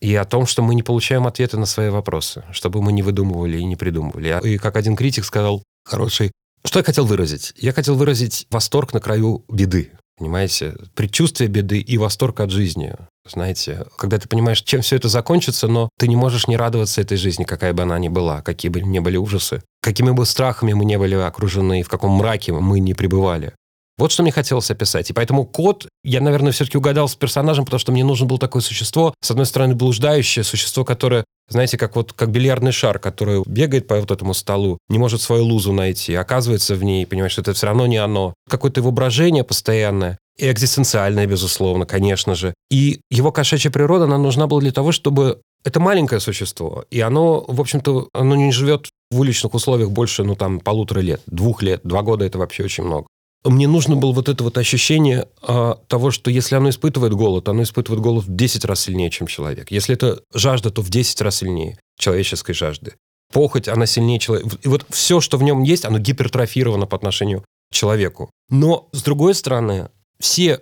И 0.00 0.14
о 0.14 0.24
том, 0.24 0.46
что 0.46 0.62
мы 0.62 0.74
не 0.74 0.82
получаем 0.82 1.26
ответы 1.26 1.56
на 1.56 1.66
свои 1.66 1.88
вопросы, 1.88 2.44
чтобы 2.52 2.82
мы 2.82 2.92
не 2.92 3.02
выдумывали 3.02 3.58
и 3.58 3.64
не 3.64 3.74
придумывали. 3.74 4.40
И 4.44 4.58
как 4.58 4.76
один 4.76 4.96
критик 4.96 5.24
сказал, 5.24 5.62
хороший, 5.84 6.30
что 6.64 6.78
я 6.78 6.84
хотел 6.84 7.04
выразить? 7.04 7.52
Я 7.56 7.72
хотел 7.72 7.96
выразить 7.96 8.46
восторг 8.50 8.92
на 8.92 9.00
краю 9.00 9.44
беды. 9.48 9.92
Понимаете? 10.16 10.76
Предчувствие 10.94 11.48
беды 11.48 11.80
и 11.80 11.98
восторг 11.98 12.40
от 12.40 12.50
жизни. 12.50 12.94
Знаете, 13.26 13.86
когда 13.96 14.18
ты 14.18 14.28
понимаешь, 14.28 14.60
чем 14.60 14.82
все 14.82 14.96
это 14.96 15.08
закончится, 15.08 15.66
но 15.66 15.88
ты 15.98 16.08
не 16.08 16.16
можешь 16.16 16.46
не 16.46 16.58
радоваться 16.58 17.00
этой 17.00 17.16
жизни, 17.16 17.44
какая 17.44 17.72
бы 17.72 17.82
она 17.82 17.98
ни 17.98 18.08
была, 18.08 18.42
какие 18.42 18.70
бы 18.70 18.82
ни 18.82 18.98
были 18.98 19.16
ужасы, 19.16 19.62
какими 19.80 20.10
бы 20.10 20.26
страхами 20.26 20.74
мы 20.74 20.84
не 20.84 20.98
были 20.98 21.14
окружены, 21.14 21.82
в 21.82 21.88
каком 21.88 22.12
мраке 22.12 22.52
мы 22.52 22.80
не 22.80 22.92
пребывали. 22.92 23.54
Вот 23.96 24.10
что 24.10 24.22
мне 24.24 24.32
хотелось 24.32 24.70
описать. 24.70 25.08
И 25.10 25.12
поэтому 25.12 25.46
кот, 25.46 25.86
я, 26.02 26.20
наверное, 26.20 26.52
все-таки 26.52 26.76
угадал 26.76 27.08
с 27.08 27.14
персонажем, 27.14 27.64
потому 27.64 27.78
что 27.78 27.92
мне 27.92 28.04
нужно 28.04 28.26
было 28.26 28.38
такое 28.38 28.60
существо, 28.60 29.14
с 29.22 29.30
одной 29.30 29.46
стороны, 29.46 29.74
блуждающее 29.74 30.42
существо, 30.42 30.84
которое, 30.84 31.24
знаете, 31.48 31.78
как 31.78 31.94
вот 31.94 32.12
как 32.12 32.30
бильярдный 32.30 32.72
шар, 32.72 32.98
который 32.98 33.42
бегает 33.46 33.86
по 33.86 33.98
вот 34.00 34.10
этому 34.10 34.34
столу, 34.34 34.78
не 34.88 34.98
может 34.98 35.22
свою 35.22 35.44
лузу 35.44 35.72
найти, 35.72 36.14
оказывается 36.14 36.74
в 36.74 36.82
ней, 36.82 37.06
понимаешь, 37.06 37.32
что 37.32 37.42
это 37.42 37.52
все 37.52 37.66
равно 37.66 37.86
не 37.86 37.98
оно. 37.98 38.34
Какое-то 38.50 38.82
воображение 38.82 39.44
постоянное. 39.44 40.18
И 40.38 40.50
экзистенциальное, 40.50 41.26
безусловно, 41.26 41.86
конечно 41.86 42.34
же. 42.34 42.54
И 42.70 43.00
его 43.10 43.30
кошачья 43.32 43.70
природа, 43.70 44.04
она 44.04 44.18
нужна 44.18 44.46
была 44.46 44.60
для 44.60 44.72
того, 44.72 44.92
чтобы 44.92 45.40
это 45.64 45.80
маленькое 45.80 46.20
существо, 46.20 46.84
и 46.90 47.00
оно, 47.00 47.44
в 47.46 47.60
общем-то, 47.60 48.08
оно 48.12 48.34
не 48.36 48.52
живет 48.52 48.88
в 49.10 49.20
уличных 49.20 49.54
условиях 49.54 49.90
больше, 49.90 50.24
ну, 50.24 50.34
там, 50.34 50.60
полутора 50.60 51.00
лет, 51.00 51.22
двух 51.26 51.62
лет, 51.62 51.80
два 51.84 52.02
года– 52.02 52.24
это 52.26 52.38
вообще 52.38 52.64
очень 52.64 52.84
много 52.84 53.06
мне 53.44 53.68
нужно 53.68 53.96
было 53.96 54.12
вот 54.12 54.28
это 54.28 54.42
вот 54.42 54.56
ощущение 54.56 55.28
а, 55.42 55.78
того, 55.86 56.10
что 56.10 56.30
если 56.30 56.56
оно 56.56 56.70
испытывает 56.70 57.12
голод, 57.12 57.48
оно 57.48 57.62
испытывает 57.62 58.02
голод 58.02 58.24
в 58.24 58.34
10 58.34 58.64
раз 58.64 58.80
сильнее, 58.80 59.10
чем 59.10 59.26
человек. 59.26 59.70
Если 59.70 59.94
это 59.94 60.22
жажда, 60.32 60.70
то 60.70 60.82
в 60.82 60.88
10 60.88 61.20
раз 61.20 61.36
сильнее 61.36 61.78
человеческой 61.98 62.54
жажды. 62.54 62.94
Похоть, 63.32 63.68
она 63.68 63.86
сильнее 63.86 64.18
человека. 64.18 64.56
И 64.62 64.68
вот 64.68 64.86
все, 64.90 65.20
что 65.20 65.36
в 65.36 65.42
нем 65.42 65.62
есть, 65.62 65.84
оно 65.84 65.98
гипертрофировано 65.98 66.86
по 66.86 66.96
отношению 66.96 67.40
к 67.40 67.74
человеку. 67.74 68.30
Но, 68.48 68.88
с 68.92 69.02
другой 69.02 69.34
стороны, 69.34 69.88
все 70.18 70.60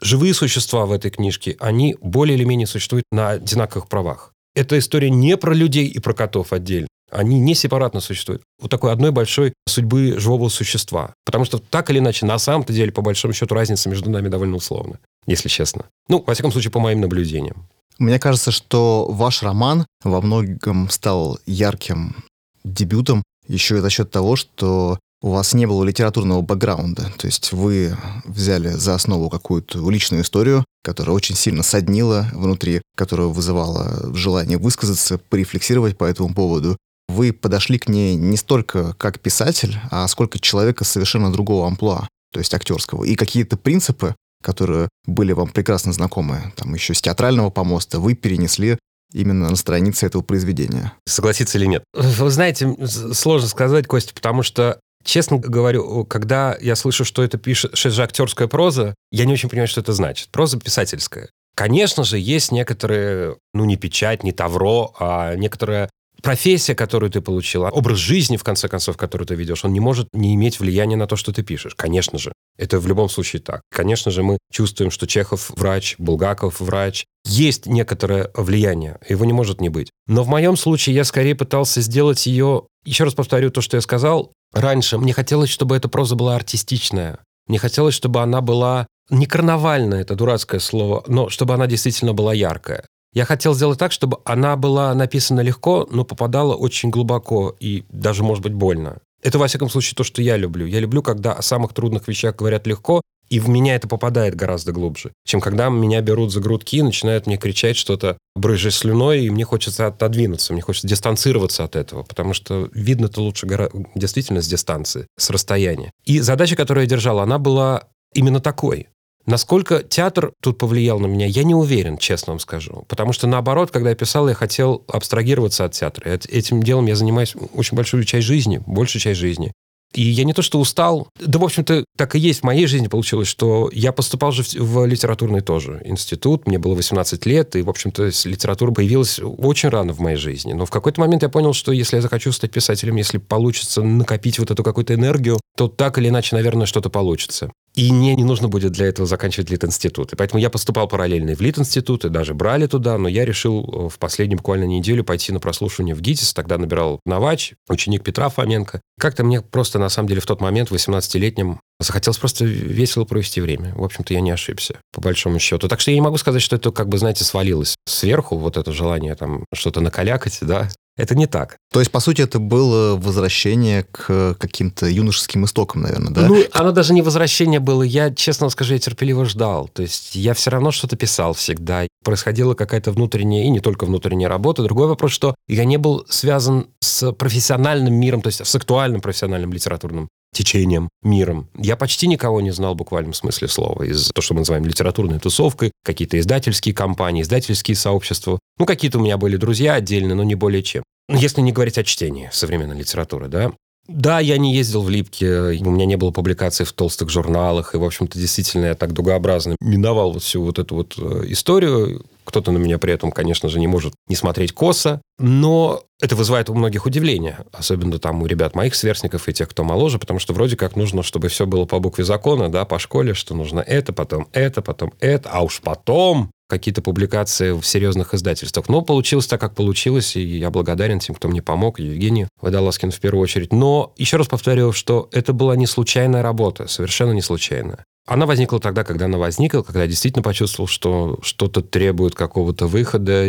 живые 0.00 0.34
существа 0.34 0.86
в 0.86 0.92
этой 0.92 1.10
книжке, 1.10 1.56
они 1.60 1.96
более 2.00 2.36
или 2.36 2.44
менее 2.44 2.66
существуют 2.66 3.04
на 3.10 3.30
одинаковых 3.30 3.88
правах. 3.88 4.32
Эта 4.54 4.78
история 4.78 5.10
не 5.10 5.36
про 5.36 5.54
людей 5.54 5.86
и 5.86 5.98
про 5.98 6.14
котов 6.14 6.52
отдельно. 6.52 6.88
Они 7.10 7.38
не 7.38 7.54
сепаратно 7.54 8.00
существуют. 8.00 8.42
Вот 8.60 8.70
такой 8.70 8.92
одной 8.92 9.12
большой 9.12 9.54
судьбы 9.66 10.18
живого 10.18 10.48
существа. 10.50 11.14
Потому 11.24 11.44
что 11.44 11.58
так 11.58 11.88
или 11.90 11.98
иначе, 12.00 12.26
на 12.26 12.38
самом-то 12.38 12.72
деле, 12.72 12.92
по 12.92 13.00
большому 13.00 13.32
счету, 13.32 13.54
разница 13.54 13.88
между 13.88 14.10
нами 14.10 14.28
довольно 14.28 14.56
условна, 14.56 14.98
если 15.26 15.48
честно. 15.48 15.86
Ну, 16.08 16.22
во 16.26 16.34
всяком 16.34 16.52
случае, 16.52 16.70
по 16.70 16.80
моим 16.80 17.00
наблюдениям. 17.00 17.66
Мне 17.98 18.18
кажется, 18.18 18.50
что 18.50 19.06
ваш 19.10 19.42
роман 19.42 19.86
во 20.04 20.20
многом 20.20 20.90
стал 20.90 21.38
ярким 21.46 22.16
дебютом 22.62 23.22
еще 23.48 23.78
и 23.78 23.80
за 23.80 23.90
счет 23.90 24.10
того, 24.10 24.36
что 24.36 24.98
у 25.20 25.30
вас 25.30 25.52
не 25.54 25.66
было 25.66 25.84
литературного 25.84 26.42
бэкграунда. 26.42 27.12
То 27.18 27.26
есть 27.26 27.52
вы 27.52 27.96
взяли 28.24 28.68
за 28.68 28.94
основу 28.94 29.30
какую-то 29.30 29.88
личную 29.90 30.22
историю, 30.22 30.64
которая 30.82 31.14
очень 31.14 31.34
сильно 31.34 31.62
соднила 31.62 32.28
внутри, 32.32 32.82
которая 32.96 33.28
вызывала 33.28 34.14
желание 34.14 34.58
высказаться, 34.58 35.18
порефлексировать 35.18 35.98
по 35.98 36.04
этому 36.04 36.34
поводу 36.34 36.76
вы 37.08 37.32
подошли 37.32 37.78
к 37.78 37.88
ней 37.88 38.16
не 38.16 38.36
столько 38.36 38.94
как 38.94 39.18
писатель, 39.20 39.78
а 39.90 40.06
сколько 40.08 40.38
человека 40.38 40.84
совершенно 40.84 41.32
другого 41.32 41.66
амплуа, 41.66 42.08
то 42.32 42.38
есть 42.38 42.54
актерского. 42.54 43.04
И 43.04 43.16
какие-то 43.16 43.56
принципы, 43.56 44.14
которые 44.42 44.88
были 45.06 45.32
вам 45.32 45.48
прекрасно 45.48 45.92
знакомы, 45.92 46.52
там 46.56 46.74
еще 46.74 46.94
с 46.94 47.00
театрального 47.00 47.50
помоста, 47.50 47.98
вы 47.98 48.14
перенесли 48.14 48.78
именно 49.12 49.48
на 49.48 49.56
странице 49.56 50.06
этого 50.06 50.22
произведения. 50.22 50.92
Согласиться 51.06 51.56
или 51.58 51.64
нет? 51.64 51.82
Вы 51.94 52.30
знаете, 52.30 52.76
сложно 53.14 53.48
сказать, 53.48 53.86
Костя, 53.86 54.12
потому 54.14 54.42
что 54.42 54.78
Честно 55.04 55.38
говорю, 55.38 56.04
когда 56.04 56.56
я 56.60 56.76
слышу, 56.76 57.04
что 57.04 57.22
это 57.22 57.38
пишет 57.38 57.76
же 57.76 58.02
актерская 58.02 58.48
проза, 58.48 58.94
я 59.10 59.24
не 59.24 59.32
очень 59.32 59.48
понимаю, 59.48 59.68
что 59.68 59.80
это 59.80 59.92
значит. 59.92 60.28
Проза 60.28 60.58
писательская. 60.58 61.30
Конечно 61.54 62.04
же, 62.04 62.18
есть 62.18 62.52
некоторые, 62.52 63.36
ну, 63.52 63.64
не 63.64 63.76
печать, 63.76 64.22
не 64.22 64.32
тавро, 64.32 64.92
а 64.98 65.34
некоторая 65.34 65.90
профессия, 66.22 66.74
которую 66.74 67.10
ты 67.10 67.20
получила, 67.20 67.68
образ 67.68 67.98
жизни, 67.98 68.36
в 68.36 68.44
конце 68.44 68.68
концов, 68.68 68.96
который 68.96 69.26
ты 69.26 69.34
ведешь, 69.34 69.64
он 69.64 69.72
не 69.72 69.80
может 69.80 70.08
не 70.12 70.34
иметь 70.34 70.60
влияния 70.60 70.96
на 70.96 71.06
то, 71.06 71.16
что 71.16 71.32
ты 71.32 71.42
пишешь. 71.42 71.74
Конечно 71.74 72.18
же. 72.18 72.32
Это 72.56 72.80
в 72.80 72.86
любом 72.86 73.08
случае 73.08 73.40
так. 73.40 73.62
Конечно 73.70 74.10
же, 74.10 74.22
мы 74.22 74.38
чувствуем, 74.52 74.90
что 74.90 75.06
Чехов 75.06 75.50
врач, 75.50 75.94
Булгаков 75.98 76.60
врач. 76.60 77.04
Есть 77.24 77.66
некоторое 77.66 78.30
влияние, 78.34 78.98
его 79.08 79.24
не 79.24 79.32
может 79.32 79.60
не 79.60 79.68
быть. 79.68 79.90
Но 80.06 80.24
в 80.24 80.28
моем 80.28 80.56
случае 80.56 80.96
я 80.96 81.04
скорее 81.04 81.34
пытался 81.34 81.80
сделать 81.80 82.26
ее... 82.26 82.64
Еще 82.88 83.04
раз 83.04 83.12
повторю 83.12 83.50
то, 83.50 83.60
что 83.60 83.76
я 83.76 83.82
сказал 83.82 84.32
раньше. 84.50 84.96
Мне 84.96 85.12
хотелось, 85.12 85.50
чтобы 85.50 85.76
эта 85.76 85.90
проза 85.90 86.16
была 86.16 86.36
артистичная. 86.36 87.18
Мне 87.46 87.58
хотелось, 87.58 87.94
чтобы 87.94 88.22
она 88.22 88.40
была 88.40 88.86
не 89.10 89.26
карнавальная, 89.26 90.00
это 90.00 90.14
дурацкое 90.14 90.58
слово, 90.58 91.04
но 91.06 91.28
чтобы 91.28 91.52
она 91.52 91.66
действительно 91.66 92.14
была 92.14 92.32
яркая. 92.32 92.86
Я 93.12 93.26
хотел 93.26 93.52
сделать 93.52 93.78
так, 93.78 93.92
чтобы 93.92 94.20
она 94.24 94.56
была 94.56 94.94
написана 94.94 95.40
легко, 95.40 95.86
но 95.90 96.04
попадала 96.04 96.54
очень 96.54 96.88
глубоко 96.88 97.54
и 97.60 97.84
даже, 97.90 98.22
может 98.22 98.42
быть, 98.42 98.54
больно. 98.54 98.96
Это, 99.22 99.38
во 99.38 99.48
всяком 99.48 99.68
случае, 99.68 99.94
то, 99.94 100.04
что 100.04 100.22
я 100.22 100.38
люблю. 100.38 100.64
Я 100.64 100.80
люблю, 100.80 101.02
когда 101.02 101.34
о 101.34 101.42
самых 101.42 101.74
трудных 101.74 102.08
вещах 102.08 102.36
говорят 102.36 102.66
легко, 102.66 103.02
и 103.30 103.40
в 103.40 103.48
меня 103.48 103.74
это 103.74 103.88
попадает 103.88 104.34
гораздо 104.34 104.72
глубже, 104.72 105.12
чем 105.24 105.40
когда 105.40 105.68
меня 105.68 106.00
берут 106.00 106.32
за 106.32 106.40
грудки 106.40 106.76
и 106.76 106.82
начинают 106.82 107.26
мне 107.26 107.36
кричать 107.36 107.76
что-то, 107.76 108.18
брызжа 108.34 108.70
слюной, 108.70 109.24
и 109.24 109.30
мне 109.30 109.44
хочется 109.44 109.86
отодвинуться, 109.86 110.52
мне 110.52 110.62
хочется 110.62 110.88
дистанцироваться 110.88 111.64
от 111.64 111.76
этого, 111.76 112.02
потому 112.02 112.34
что 112.34 112.68
видно-то 112.72 113.20
лучше 113.20 113.46
гора... 113.46 113.68
действительно 113.94 114.42
с 114.42 114.46
дистанции, 114.46 115.06
с 115.18 115.30
расстояния. 115.30 115.90
И 116.04 116.20
задача, 116.20 116.56
которую 116.56 116.84
я 116.84 116.90
держал, 116.90 117.20
она 117.20 117.38
была 117.38 117.84
именно 118.14 118.40
такой. 118.40 118.88
Насколько 119.26 119.82
театр 119.82 120.32
тут 120.40 120.56
повлиял 120.56 120.98
на 120.98 121.06
меня, 121.06 121.26
я 121.26 121.44
не 121.44 121.54
уверен, 121.54 121.98
честно 121.98 122.32
вам 122.32 122.40
скажу. 122.40 122.86
Потому 122.88 123.12
что, 123.12 123.26
наоборот, 123.26 123.70
когда 123.70 123.90
я 123.90 123.94
писал, 123.94 124.26
я 124.26 124.34
хотел 124.34 124.84
абстрагироваться 124.88 125.66
от 125.66 125.72
театра. 125.72 126.08
Этим 126.08 126.62
делом 126.62 126.86
я 126.86 126.96
занимаюсь 126.96 127.34
очень 127.52 127.76
большую 127.76 128.04
часть 128.04 128.26
жизни, 128.26 128.62
большую 128.66 129.02
часть 129.02 129.20
жизни. 129.20 129.52
И 129.94 130.02
я 130.02 130.24
не 130.24 130.34
то 130.34 130.42
что 130.42 130.60
устал, 130.60 131.08
да, 131.18 131.38
в 131.38 131.44
общем-то, 131.44 131.84
так 131.96 132.14
и 132.14 132.18
есть 132.18 132.40
в 132.40 132.44
моей 132.44 132.66
жизни 132.66 132.88
получилось, 132.88 133.28
что 133.28 133.70
я 133.72 133.92
поступал 133.92 134.32
же 134.32 134.42
в, 134.42 134.54
в 134.54 134.86
литературный 134.86 135.40
тоже 135.40 135.80
институт, 135.84 136.46
мне 136.46 136.58
было 136.58 136.74
18 136.74 137.24
лет, 137.26 137.56
и, 137.56 137.62
в 137.62 137.70
общем-то, 137.70 138.10
литература 138.24 138.70
появилась 138.70 139.18
очень 139.18 139.70
рано 139.70 139.94
в 139.94 140.00
моей 140.00 140.16
жизни. 140.16 140.52
Но 140.52 140.66
в 140.66 140.70
какой-то 140.70 141.00
момент 141.00 141.22
я 141.22 141.30
понял, 141.30 141.54
что 141.54 141.72
если 141.72 141.96
я 141.96 142.02
захочу 142.02 142.32
стать 142.32 142.50
писателем, 142.50 142.96
если 142.96 143.18
получится 143.18 143.82
накопить 143.82 144.38
вот 144.38 144.50
эту 144.50 144.62
какую-то 144.62 144.94
энергию, 144.94 145.40
то 145.56 145.68
так 145.68 145.98
или 145.98 146.08
иначе, 146.08 146.36
наверное, 146.36 146.66
что-то 146.66 146.90
получится. 146.90 147.50
И 147.78 147.92
мне 147.92 148.16
не 148.16 148.24
нужно 148.24 148.48
будет 148.48 148.72
для 148.72 148.86
этого 148.86 149.06
заканчивать 149.06 149.50
Лит-институт. 149.50 150.12
И 150.12 150.16
поэтому 150.16 150.40
я 150.40 150.50
поступал 150.50 150.88
параллельно 150.88 151.36
в 151.36 151.40
Лит-институт, 151.40 152.04
и 152.04 152.08
даже 152.08 152.34
брали 152.34 152.66
туда, 152.66 152.98
но 152.98 153.06
я 153.06 153.24
решил 153.24 153.62
э, 153.62 153.88
в 153.88 154.00
последнюю 154.00 154.38
буквально 154.38 154.64
неделю 154.64 155.04
пойти 155.04 155.30
на 155.30 155.38
прослушивание 155.38 155.94
в 155.94 156.00
ГИТИС. 156.00 156.34
Тогда 156.34 156.58
набирал 156.58 156.98
Новач, 157.06 157.52
ученик 157.68 158.02
Петра 158.02 158.30
Фоменко. 158.30 158.80
Как-то 158.98 159.22
мне 159.22 159.42
просто, 159.42 159.78
на 159.78 159.90
самом 159.90 160.08
деле, 160.08 160.20
в 160.20 160.26
тот 160.26 160.40
момент, 160.40 160.72
18-летним, 160.72 161.60
захотелось 161.78 162.18
просто 162.18 162.44
весело 162.44 163.04
провести 163.04 163.40
время. 163.40 163.72
В 163.76 163.84
общем-то, 163.84 164.12
я 164.12 164.22
не 164.22 164.32
ошибся, 164.32 164.80
по 164.92 165.00
большому 165.00 165.38
счету. 165.38 165.68
Так 165.68 165.78
что 165.78 165.92
я 165.92 165.94
не 165.94 166.00
могу 166.00 166.16
сказать, 166.16 166.42
что 166.42 166.56
это, 166.56 166.72
как 166.72 166.88
бы, 166.88 166.98
знаете, 166.98 167.22
свалилось 167.22 167.76
сверху, 167.86 168.38
вот 168.38 168.56
это 168.56 168.72
желание 168.72 169.14
там 169.14 169.44
что-то 169.54 169.80
накалякать, 169.80 170.38
да, 170.40 170.68
это 170.98 171.14
не 171.14 171.26
так. 171.26 171.56
То 171.72 171.80
есть, 171.80 171.90
по 171.90 172.00
сути, 172.00 172.20
это 172.20 172.38
было 172.38 172.96
возвращение 172.96 173.84
к 173.84 174.34
каким-то 174.38 174.86
юношеским 174.86 175.44
истокам, 175.44 175.82
наверное, 175.82 176.12
да? 176.12 176.28
Ну, 176.28 176.42
оно 176.52 176.72
даже 176.72 176.92
не 176.92 177.00
возвращение 177.00 177.60
было. 177.60 177.82
Я, 177.82 178.12
честно 178.12 178.50
скажу, 178.50 178.74
я 178.74 178.78
терпеливо 178.78 179.24
ждал. 179.24 179.68
То 179.68 179.82
есть, 179.82 180.14
я 180.14 180.34
все 180.34 180.50
равно 180.50 180.70
что-то 180.72 180.96
писал 180.96 181.32
всегда. 181.32 181.86
Происходила 182.04 182.54
какая-то 182.54 182.92
внутренняя, 182.92 183.44
и 183.44 183.50
не 183.50 183.60
только 183.60 183.86
внутренняя 183.86 184.28
работа. 184.28 184.62
Другой 184.62 184.88
вопрос, 184.88 185.12
что 185.12 185.34
я 185.46 185.64
не 185.64 185.76
был 185.76 186.04
связан 186.10 186.66
с 186.80 187.12
профессиональным 187.12 187.94
миром, 187.94 188.20
то 188.20 188.28
есть 188.28 188.44
с 188.44 188.54
актуальным 188.54 189.00
профессиональным 189.00 189.52
литературным 189.52 190.08
течением, 190.32 190.88
миром. 191.02 191.48
Я 191.56 191.76
почти 191.76 192.06
никого 192.06 192.40
не 192.40 192.50
знал 192.50 192.74
в 192.74 192.76
буквальном 192.76 193.14
смысле 193.14 193.48
слова. 193.48 193.82
Из 193.82 194.10
то, 194.14 194.20
что 194.20 194.34
мы 194.34 194.40
называем 194.40 194.64
литературной 194.64 195.18
тусовкой, 195.18 195.72
какие-то 195.84 196.18
издательские 196.18 196.74
компании, 196.74 197.22
издательские 197.22 197.76
сообщества. 197.76 198.38
Ну, 198.58 198.66
какие-то 198.66 198.98
у 198.98 199.02
меня 199.02 199.16
были 199.16 199.36
друзья 199.36 199.74
отдельно, 199.74 200.14
но 200.14 200.24
не 200.24 200.34
более 200.34 200.62
чем. 200.62 200.82
Если 201.08 201.40
не 201.40 201.52
говорить 201.52 201.78
о 201.78 201.84
чтении 201.84 202.28
современной 202.32 202.78
литературы, 202.78 203.28
да, 203.28 203.52
да, 203.88 204.20
я 204.20 204.36
не 204.36 204.54
ездил 204.54 204.82
в 204.82 204.90
Липки, 204.90 205.24
у 205.62 205.70
меня 205.70 205.86
не 205.86 205.96
было 205.96 206.10
публикаций 206.10 206.66
в 206.66 206.72
толстых 206.74 207.08
журналах, 207.08 207.74
и, 207.74 207.78
в 207.78 207.84
общем-то, 207.84 208.18
действительно, 208.18 208.66
я 208.66 208.74
так 208.74 208.92
дугообразно 208.92 209.56
миновал 209.60 210.12
вот 210.12 210.22
всю 210.22 210.42
вот 210.42 210.58
эту 210.58 210.74
вот 210.74 210.94
э, 210.98 211.24
историю, 211.28 212.04
Кто-то 212.24 212.52
на 212.52 212.58
меня 212.58 212.76
при 212.76 212.92
этом, 212.92 213.10
конечно 213.10 213.48
же, 213.48 213.58
не 213.58 213.66
может 213.66 213.94
не 214.06 214.14
смотреть 214.14 214.52
косо, 214.52 215.00
но 215.18 215.82
это 216.02 216.14
вызывает 216.14 216.50
у 216.50 216.54
многих 216.54 216.84
удивление, 216.84 217.38
особенно 217.50 217.98
там 217.98 218.20
у 218.20 218.26
ребят 218.26 218.54
моих 218.54 218.74
сверстников 218.74 219.26
и 219.26 219.32
тех, 219.32 219.48
кто 219.48 219.64
моложе, 219.64 219.98
потому 219.98 220.18
что 220.18 220.34
вроде 220.34 220.56
как 220.56 220.76
нужно, 220.76 221.02
чтобы 221.02 221.28
все 221.28 221.46
было 221.46 221.64
по 221.64 221.78
букве 221.78 222.04
закона, 222.04 222.50
да, 222.50 222.66
по 222.66 222.78
школе, 222.78 223.14
что 223.14 223.34
нужно 223.34 223.60
это, 223.60 223.94
потом 223.94 224.28
это, 224.32 224.60
потом 224.60 224.92
это, 225.00 225.30
а 225.30 225.40
уж 225.40 225.62
потом 225.62 226.30
какие-то 226.48 226.82
публикации 226.82 227.52
в 227.52 227.62
серьезных 227.64 228.14
издательствах. 228.14 228.68
Но 228.68 228.82
получилось 228.82 229.26
так, 229.26 229.40
как 229.40 229.54
получилось, 229.54 230.16
и 230.16 230.22
я 230.22 230.50
благодарен 230.50 230.98
тем, 230.98 231.14
кто 231.14 231.28
мне 231.28 231.42
помог, 231.42 231.78
Евгению 231.78 232.28
Водолазкину 232.40 232.90
в 232.90 233.00
первую 233.00 233.22
очередь. 233.22 233.52
Но 233.52 233.92
еще 233.96 234.16
раз 234.16 234.26
повторю, 234.26 234.72
что 234.72 235.08
это 235.12 235.32
была 235.32 235.56
не 235.56 235.66
случайная 235.66 236.22
работа, 236.22 236.66
совершенно 236.66 237.12
не 237.12 237.22
случайная. 237.22 237.84
Она 238.06 238.24
возникла 238.24 238.58
тогда, 238.58 238.84
когда 238.84 239.04
она 239.04 239.18
возникла, 239.18 239.62
когда 239.62 239.82
я 239.82 239.86
действительно 239.86 240.22
почувствовал, 240.22 240.66
что 240.66 241.18
что-то 241.22 241.60
требует 241.60 242.14
какого-то 242.14 242.66
выхода. 242.66 243.28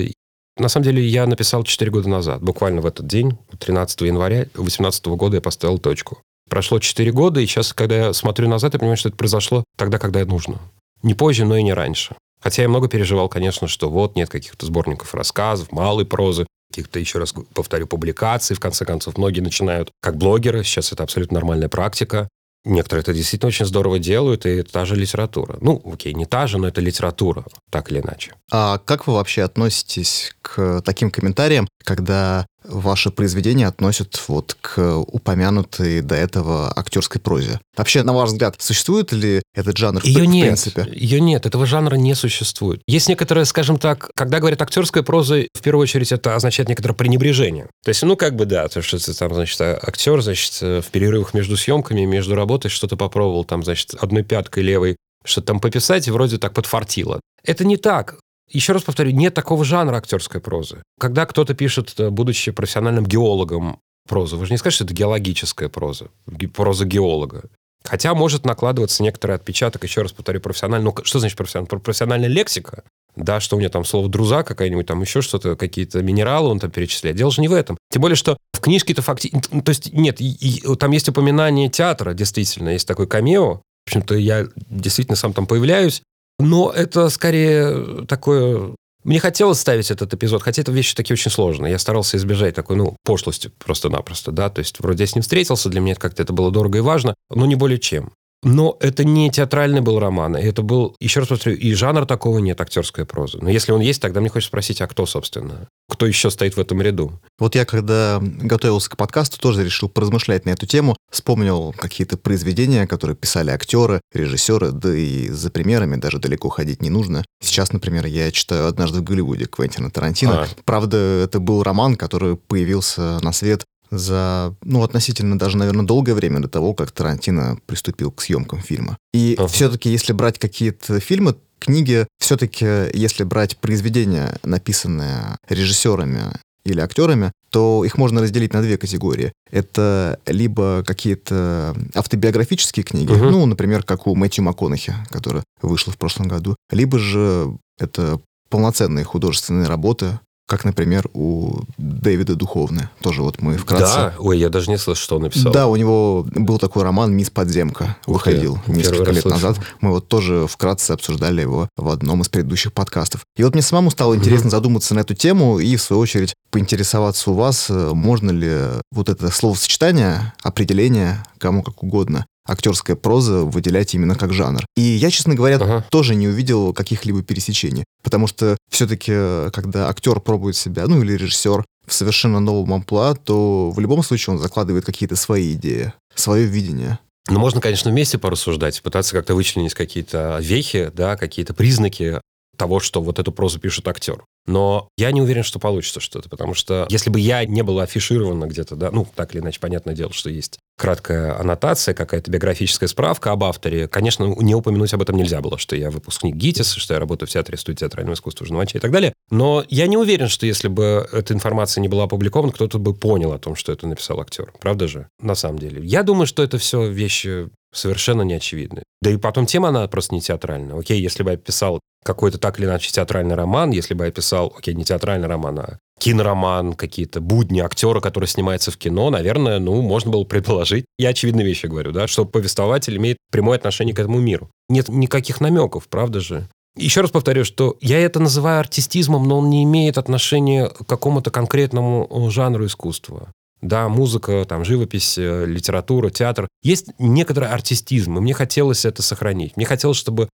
На 0.58 0.70
самом 0.70 0.86
деле, 0.86 1.06
я 1.06 1.26
написал 1.26 1.64
4 1.64 1.92
года 1.92 2.08
назад, 2.08 2.42
буквально 2.42 2.80
в 2.80 2.86
этот 2.86 3.06
день, 3.06 3.38
13 3.60 4.02
января 4.02 4.44
2018 4.54 5.08
года 5.08 5.36
я 5.36 5.42
поставил 5.42 5.78
точку. 5.80 6.20
Прошло 6.50 6.80
4 6.80 7.12
года, 7.12 7.42
и 7.42 7.46
сейчас, 7.46 7.74
когда 7.74 8.08
я 8.08 8.14
смотрю 8.14 8.48
назад, 8.48 8.74
я 8.74 8.80
понимаю, 8.80 8.98
что 8.98 9.10
это 9.10 9.18
произошло 9.18 9.66
тогда, 9.78 10.00
когда 10.00 10.22
это 10.22 10.30
нужно. 10.30 10.60
Не 11.04 11.14
позже, 11.14 11.46
но 11.46 11.58
и 11.58 11.64
не 11.64 11.74
раньше. 11.74 12.16
Хотя 12.42 12.62
я 12.62 12.70
много 12.70 12.88
переживал, 12.88 13.30
конечно, 13.30 13.68
что 13.68 13.90
вот 13.90 14.16
нет 14.16 14.30
каких-то 14.30 14.66
сборников 14.66 15.14
рассказов, 15.14 15.72
малой 15.72 16.06
прозы, 16.06 16.48
каких-то, 16.70 17.00
еще 17.00 17.20
раз 17.20 17.34
повторю, 17.54 17.88
публикаций. 17.88 18.56
В 18.56 18.60
конце 18.60 18.86
концов, 18.86 19.18
многие 19.18 19.42
начинают 19.42 19.92
как 20.02 20.18
блогеры. 20.18 20.64
Сейчас 20.64 20.92
это 20.92 21.04
абсолютно 21.04 21.36
нормальная 21.36 21.70
практика. 21.70 22.30
Некоторые 22.66 23.02
это 23.02 23.14
действительно 23.14 23.48
очень 23.48 23.66
здорово 23.66 24.00
делают, 24.00 24.46
и 24.46 24.50
это 24.50 24.72
та 24.72 24.86
же 24.86 24.96
литература. 24.96 25.58
Ну, 25.62 25.82
окей, 25.86 26.14
не 26.14 26.26
та 26.26 26.46
же, 26.46 26.58
но 26.58 26.68
это 26.68 26.82
литература, 26.82 27.46
так 27.72 27.90
или 27.90 28.02
иначе. 28.02 28.34
А 28.52 28.80
как 28.80 29.08
вы 29.08 29.14
вообще 29.14 29.44
относитесь 29.44 30.36
к 30.42 30.82
таким 30.82 31.10
комментариям, 31.10 31.70
когда 31.86 32.46
ваши 32.70 33.10
произведения 33.10 33.68
относят 33.68 34.22
вот 34.28 34.58
к 34.62 34.98
упомянутой 34.98 36.02
до 36.02 36.16
этого 36.16 36.72
актерской 36.76 37.20
прозе. 37.20 37.60
Вообще, 37.76 38.04
на 38.04 38.14
ваш 38.14 38.30
взгляд, 38.30 38.56
существует 38.60 39.12
ли 39.12 39.42
этот 39.54 39.78
жанр 39.78 40.02
Ее 40.04 40.24
в, 40.24 40.26
нет. 40.26 40.46
принципе? 40.48 40.88
Ее 40.92 41.20
нет, 41.20 41.46
этого 41.46 41.66
жанра 41.66 41.96
не 41.96 42.16
существует. 42.16 42.82
Есть 42.88 43.10
некоторое, 43.10 43.46
скажем 43.46 43.78
так, 43.78 44.12
когда 44.16 44.40
говорят 44.40 44.62
актерская 44.62 45.04
проза, 45.04 45.46
в 45.54 45.62
первую 45.62 45.84
очередь 45.84 46.12
это 46.12 46.36
означает 46.36 46.70
некоторое 46.70 46.94
пренебрежение. 46.96 47.68
То 47.84 47.90
есть, 47.90 48.04
ну, 48.04 48.16
как 48.16 48.36
бы, 48.36 48.46
да, 48.46 48.68
то, 48.68 48.82
что 48.82 48.98
ты 48.98 49.14
там, 49.14 49.34
значит, 49.34 49.60
актер, 49.62 50.22
значит, 50.22 50.62
в 50.62 50.86
перерывах 50.92 51.34
между 51.34 51.58
съемками, 51.58 52.06
между 52.06 52.36
работой 52.36 52.70
что-то 52.70 52.98
попробовал, 52.98 53.46
там, 53.46 53.64
значит, 53.64 53.96
одной 54.00 54.24
пяткой 54.24 54.64
левой 54.64 54.96
что-то 55.26 55.48
там 55.48 55.60
пописать, 55.60 56.08
и 56.08 56.12
вроде 56.12 56.38
так 56.38 56.54
подфартило. 56.54 57.20
Это 57.44 57.66
не 57.66 57.78
так. 57.78 58.20
Еще 58.50 58.74
раз 58.74 58.84
повторю, 58.84 59.12
нет 59.12 59.34
такого 59.34 59.64
жанра 59.64 59.98
актерской 59.98 60.42
прозы. 60.42 60.82
Когда 61.00 61.26
кто-то 61.26 61.54
пишет, 61.54 61.94
э, 61.98 62.10
будучи 62.10 62.52
профессиональным 62.52 63.06
геологом, 63.06 63.80
прозу, 64.08 64.38
вы 64.38 64.46
же 64.46 64.52
не 64.52 64.58
скажете, 64.58 64.78
что 64.78 64.86
это 64.86 64.94
геологическая 64.94 65.70
проза, 65.70 66.08
проза 66.56 66.86
геолога. 66.86 67.44
Хотя 67.84 68.14
может 68.14 68.46
накладываться 68.46 69.04
некоторый 69.04 69.36
отпечаток, 69.36 69.84
еще 69.84 70.02
раз 70.02 70.12
повторю, 70.12 70.42
профессиональный. 70.42 70.86
Ну, 70.86 71.04
что 71.04 71.20
значит 71.20 71.38
профессиональный? 71.38 71.80
Профессиональная 71.80 72.28
лексика, 72.28 72.84
да, 73.16 73.40
что 73.40 73.56
у 73.56 73.60
него 73.60 73.70
там 73.70 73.86
слово 73.86 74.10
друза 74.10 74.44
какая-нибудь, 74.44 74.86
там 74.86 75.02
еще 75.02 75.22
что-то, 75.22 75.56
какие-то 75.56 76.02
минералы 76.04 76.50
он 76.50 76.60
там 76.60 76.72
перечисляет. 76.72 77.16
Дело 77.16 77.32
же 77.32 77.42
не 77.42 77.48
в 77.48 77.54
этом. 77.54 77.78
Тем 77.92 78.02
более, 78.02 78.16
что 78.16 78.38
в 78.54 78.60
книжке-то 78.60 79.02
фактически... 79.02 79.62
То 79.62 79.70
есть, 79.70 79.94
нет, 79.94 80.20
и, 80.20 80.30
и, 80.30 80.76
там 80.76 80.92
есть 80.92 81.08
упоминание 81.08 81.70
театра, 81.70 82.14
действительно, 82.14 82.70
есть 82.70 82.88
такой 82.88 83.08
камео. 83.08 83.62
В 83.86 83.88
общем-то, 83.88 84.16
я 84.16 84.48
действительно 84.70 85.16
сам 85.16 85.34
там 85.34 85.48
появляюсь. 85.48 86.04
Но 86.40 86.72
это 86.72 87.10
скорее 87.10 88.06
такое... 88.06 88.76
Мне 89.04 89.20
хотелось 89.20 89.60
ставить 89.60 89.92
этот 89.92 90.14
эпизод, 90.14 90.44
хотя 90.44 90.62
это 90.62 90.72
вещи 90.72 90.96
такие 90.96 91.14
очень 91.14 91.32
сложные. 91.32 91.72
Я 91.72 91.80
старался 91.80 92.18
избежать 92.18 92.56
такой, 92.56 92.76
ну, 92.76 92.98
пошлости 93.04 93.50
просто-напросто, 93.58 94.32
да. 94.32 94.50
То 94.50 94.60
есть 94.60 94.80
вроде 94.80 95.04
я 95.04 95.08
с 95.08 95.16
ним 95.16 95.22
встретился, 95.22 95.70
для 95.70 95.80
меня 95.80 95.96
как-то 95.96 96.22
это 96.22 96.34
было 96.34 96.52
дорого 96.52 96.78
и 96.78 96.82
важно, 96.82 97.16
но 97.30 97.46
не 97.46 97.56
более 97.56 97.80
чем. 97.80 98.12
Но 98.44 98.78
это 98.80 99.04
не 99.04 99.30
театральный 99.30 99.82
был 99.82 100.00
роман. 100.00 100.36
Это 100.36 100.62
был, 100.62 100.96
еще 101.00 101.20
раз 101.20 101.30
повторю, 101.30 101.58
и 101.58 101.74
жанр 101.74 102.06
такого 102.06 102.40
нет, 102.40 102.60
актерская 102.62 103.06
проза. 103.06 103.40
Но 103.42 103.50
если 103.50 103.74
он 103.74 103.82
есть, 103.82 104.02
тогда 104.02 104.22
мне 104.22 104.30
хочется 104.30 104.50
спросить, 104.50 104.80
а 104.82 104.88
кто, 104.88 105.06
собственно? 105.06 105.68
Кто 105.90 106.06
еще 106.06 106.30
стоит 106.30 106.56
в 106.56 106.60
этом 106.60 106.82
ряду? 106.82 107.20
Вот 107.38 107.56
я, 107.56 107.66
когда 107.66 108.20
готовился 108.22 108.90
к 108.90 108.98
подкасту, 108.98 109.40
тоже 109.40 109.66
решил 109.66 109.90
поразмышлять 109.90 110.46
на 110.46 110.52
эту 110.52 110.66
тему. 110.66 110.96
Вспомнил 111.12 111.74
какие-то 111.78 112.18
произведения, 112.18 112.88
которые 112.88 113.18
писали 113.18 113.52
актеры, 113.52 114.00
режиссеры, 114.14 114.72
да 114.72 114.96
и 114.96 115.30
за 115.30 115.50
примерами 115.50 115.98
даже 115.98 116.20
далеко 116.20 116.48
ходить 116.48 116.82
не 116.82 116.90
нужно. 116.90 117.26
Сейчас, 117.42 117.74
например, 117.74 118.06
я 118.06 118.32
читаю 118.32 118.68
«Однажды 118.68 119.00
в 119.00 119.04
Голливуде» 119.04 119.48
Квентина 119.48 119.92
Тарантино. 119.92 120.44
А. 120.44 120.48
Правда, 120.64 120.98
это 120.98 121.40
был 121.40 121.62
роман, 121.64 121.98
который 121.98 122.38
появился 122.38 123.20
на 123.22 123.34
свет 123.34 123.66
за, 123.92 124.56
ну, 124.64 124.84
относительно 124.84 125.38
даже, 125.38 125.58
наверное, 125.58 125.86
долгое 125.86 126.14
время 126.14 126.40
до 126.40 126.48
того, 126.48 126.74
как 126.74 126.92
Тарантино 126.92 127.58
приступил 127.66 128.12
к 128.12 128.22
съемкам 128.22 128.62
фильма. 128.62 128.98
И 129.14 129.36
ага. 129.38 129.48
все-таки, 129.48 129.90
если 129.90 130.14
брать 130.14 130.40
какие-то 130.40 131.00
фильмы, 131.00 131.36
книги, 131.60 132.08
все-таки, 132.20 132.66
если 132.94 133.24
брать 133.24 133.58
произведения, 133.58 134.38
написанные 134.44 135.38
режиссерами 135.48 136.34
или 136.66 136.80
актерами, 136.80 137.32
то 137.52 137.84
их 137.84 137.98
можно 137.98 138.22
разделить 138.22 138.54
на 138.54 138.62
две 138.62 138.78
категории. 138.78 139.34
Это 139.52 140.20
либо 140.26 140.84
какие-то 140.86 141.76
автобиографические 141.96 142.84
книги, 142.84 143.12
угу. 143.12 143.30
ну, 143.30 143.46
например, 143.46 143.84
как 143.84 144.08
у 144.08 144.16
Мэтью 144.16 144.44
МакКонахи, 144.44 144.94
которая 145.10 145.44
вышла 145.62 145.92
в 145.92 145.98
прошлом 145.98 146.28
году, 146.28 146.56
либо 146.72 147.00
же 147.00 147.58
это 147.80 148.20
полноценные 148.50 149.06
художественные 149.06 149.68
работы, 149.68 150.20
как, 150.50 150.66
например, 150.66 151.08
у 151.14 151.62
Дэвида 151.78 152.36
Духовны. 152.36 152.90
Тоже 153.02 153.22
вот 153.22 153.40
мы 153.40 153.56
вкратце... 153.56 153.96
Да? 153.96 154.14
Ой, 154.18 154.40
я 154.40 154.50
даже 154.50 154.72
не 154.72 154.78
слышал, 154.78 155.04
что 155.04 155.16
он 155.18 155.22
написал. 155.22 155.54
Да, 155.54 155.68
у 155.68 155.76
него 155.76 156.26
был 156.34 156.58
такой 156.58 156.82
роман 156.82 157.14
«Мисс 157.14 157.30
Подземка». 157.30 157.98
Ух 158.08 158.16
выходил 158.16 158.60
ты, 158.66 158.72
несколько 158.72 159.12
лет 159.12 159.22
слышал. 159.22 159.30
назад. 159.30 159.60
Мы 159.80 159.92
вот 159.92 160.08
тоже 160.08 160.48
вкратце 160.48 160.92
обсуждали 160.92 161.42
его 161.42 161.70
в 161.78 161.88
одном 161.88 162.22
из 162.22 162.30
предыдущих 162.30 162.74
подкастов. 162.74 163.22
И 163.38 163.44
вот 163.44 163.54
мне 163.54 163.62
самому 163.62 163.92
стало 163.92 164.16
интересно 164.16 164.48
mm 164.48 164.50
задуматься 164.50 164.96
на 164.96 165.02
эту 165.02 165.14
тему 165.14 165.60
и, 165.60 165.76
в 165.76 165.82
свою 165.82 166.02
очередь, 166.02 166.34
поинтересоваться 166.50 167.30
у 167.30 167.36
вас, 167.36 167.68
э, 167.70 167.92
можно 167.94 168.32
ли 168.32 168.52
вот 168.92 169.08
это 169.10 169.30
словосочетание, 169.30 170.34
определение, 170.42 171.24
кому 171.38 171.62
как 171.62 171.84
угодно, 171.84 172.26
актерская 172.50 172.96
проза 172.96 173.44
выделять 173.46 173.94
именно 173.94 174.16
как 174.16 174.34
жанр. 174.34 174.66
И 174.76 174.82
я, 174.82 175.10
честно 175.10 175.36
говоря, 175.36 175.58
ага. 175.58 175.86
тоже 175.90 176.16
не 176.16 176.28
увидел 176.28 176.74
каких-либо 176.74 177.22
пересечений. 177.24 177.84
Потому 178.04 178.28
что 178.28 178.58
все-таки, 178.70 179.14
когда 179.52 179.90
актер 179.90 180.20
пробует 180.20 180.56
себя, 180.56 180.88
ну 180.88 181.02
или 181.02 181.14
режиссер, 181.14 181.64
в 181.86 181.94
совершенно 181.94 182.40
новом 182.40 182.74
амплуа, 182.74 183.16
то 183.16 183.72
в 183.72 183.80
любом 183.80 184.04
случае 184.04 184.36
он 184.36 184.40
закладывает 184.40 184.86
какие-то 184.86 185.16
свои 185.16 185.54
идеи, 185.54 185.94
свое 186.14 186.46
видение. 186.46 187.00
Ну, 187.28 187.40
можно, 187.40 187.62
конечно, 187.62 187.92
вместе 187.92 188.18
порассуждать, 188.18 188.82
пытаться 188.82 189.14
как-то 189.14 189.36
вычленить 189.36 189.74
какие-то 189.74 190.40
вехи, 190.42 190.92
да, 190.94 191.16
какие-то 191.16 191.54
признаки 191.54 192.22
того, 192.58 192.80
что 192.80 193.02
вот 193.02 193.20
эту 193.20 193.32
прозу 193.32 193.60
пишет 193.60 193.88
актер. 193.88 194.24
Но 194.50 194.90
я 194.98 195.12
не 195.12 195.22
уверен, 195.22 195.44
что 195.44 195.60
получится 195.60 196.00
что-то, 196.00 196.28
потому 196.28 196.56
что 196.56 196.88
если 196.90 197.12
бы 197.12 197.20
я 197.20 197.46
не 197.46 197.62
был 197.62 197.80
афиширован 197.80 198.42
где-то, 198.50 198.76
да, 198.76 198.90
ну, 198.90 199.08
так 199.16 199.34
или 199.34 199.42
иначе, 199.42 199.60
понятное 199.60 199.94
дело, 199.94 200.12
что 200.12 200.30
есть 200.30 200.58
краткая 200.76 201.40
аннотация, 201.40 201.94
какая-то 201.94 202.32
биографическая 202.32 202.88
справка 202.88 203.32
об 203.32 203.44
авторе. 203.44 203.88
Конечно, 203.88 204.24
не 204.40 204.56
упомянуть 204.56 204.94
об 204.94 205.02
этом 205.02 205.18
нельзя 205.18 205.42
было, 205.42 205.58
что 205.58 205.76
я 205.76 205.92
выпускник 205.92 206.36
ГИТИС, 206.36 206.74
что 206.74 206.94
я 206.96 207.00
работаю 207.00 207.28
в 207.28 207.32
театре, 207.32 207.58
студии 207.58 207.80
театрального 207.80 208.16
искусства 208.16 208.48
Жновача 208.48 208.78
и 208.78 208.82
так 208.82 208.92
далее. 208.92 209.14
Но 209.30 209.64
я 209.70 209.88
не 209.88 209.98
уверен, 209.98 210.30
что 210.30 210.46
если 210.46 210.68
бы 210.70 211.08
эта 211.12 211.34
информация 211.34 211.82
не 211.82 211.90
была 211.90 212.06
опубликована, 212.06 212.52
кто-то 212.52 212.80
бы 212.80 212.96
понял 212.96 213.34
о 213.34 213.40
том, 213.40 213.56
что 213.56 213.72
это 213.72 213.86
написал 213.88 214.20
актер. 214.22 214.52
Правда 214.60 214.88
же? 214.88 215.10
На 215.22 215.36
самом 215.36 215.60
деле. 215.60 215.86
Я 215.86 216.02
думаю, 216.04 216.26
что 216.26 216.42
это 216.42 216.58
все 216.58 216.90
вещи 216.90 217.50
совершенно 217.74 218.24
неочевидны. 218.24 218.84
Да 219.02 219.12
и 219.12 219.18
потом 219.18 219.46
тема, 219.46 219.70
она 219.70 219.88
просто 219.88 220.16
не 220.16 220.22
театральная. 220.22 220.78
Окей, 220.78 221.02
если 221.02 221.24
бы 221.24 221.32
я 221.32 221.38
писал 221.38 221.80
какой-то 222.04 222.38
так 222.38 222.60
или 222.60 222.66
иначе 222.66 222.92
театральный 222.92 223.36
роман, 223.36 223.72
если 223.72 223.94
бы 223.94 224.06
я 224.06 224.12
писал, 224.12 224.54
окей, 224.58 224.74
не 224.74 224.84
театральный 224.84 225.28
роман, 225.28 225.60
а 225.60 225.78
кинороман, 226.00 226.74
какие-то 226.74 227.22
будни 227.22 227.60
актера, 227.60 228.00
который 228.00 228.26
снимается 228.26 228.72
в 228.72 228.78
кино, 228.78 229.10
наверное, 229.10 229.60
ну, 229.60 229.82
можно 229.82 230.12
было 230.12 230.24
предположить. 230.24 230.86
Я 230.98 231.10
очевидные 231.10 231.46
вещи 231.46 231.66
говорю, 231.66 231.92
да, 231.92 232.08
что 232.08 232.26
повествователь 232.26 232.96
имеет 232.98 233.18
прямое 233.32 233.58
отношение 233.58 233.94
к 233.94 234.00
этому 234.00 234.20
миру. 234.20 234.50
Нет 234.70 234.88
никаких 234.90 235.42
намеков, 235.42 235.88
правда 235.90 236.20
же? 236.22 236.48
Еще 236.78 237.02
раз 237.02 237.12
повторю, 237.12 237.44
что 237.44 237.78
я 237.82 238.00
это 238.00 238.20
называю 238.20 238.60
артистизмом, 238.60 239.28
но 239.28 239.40
он 239.40 239.50
не 239.50 239.64
имеет 239.64 239.98
отношения 239.98 240.70
к 240.70 240.86
какому-то 240.86 241.32
конкретному 241.32 242.08
э, 242.10 242.30
жанру 242.30 242.66
искусства. 242.66 243.34
Да, 243.62 243.90
музыка, 243.90 244.46
там, 244.48 244.64
живопись, 244.64 245.18
э, 245.18 245.46
литература, 245.46 246.10
театр. 246.10 246.48
Есть 246.64 246.88
некоторый 246.98 247.50
артистизм, 247.50 248.18
и 248.18 248.22
мне 248.22 248.34
хотелось 248.34 248.86
это 248.86 249.02
сохранить. 249.02 249.58
Мне 249.58 249.66
хотелось, 249.66 249.98
чтобы, 249.98 250.30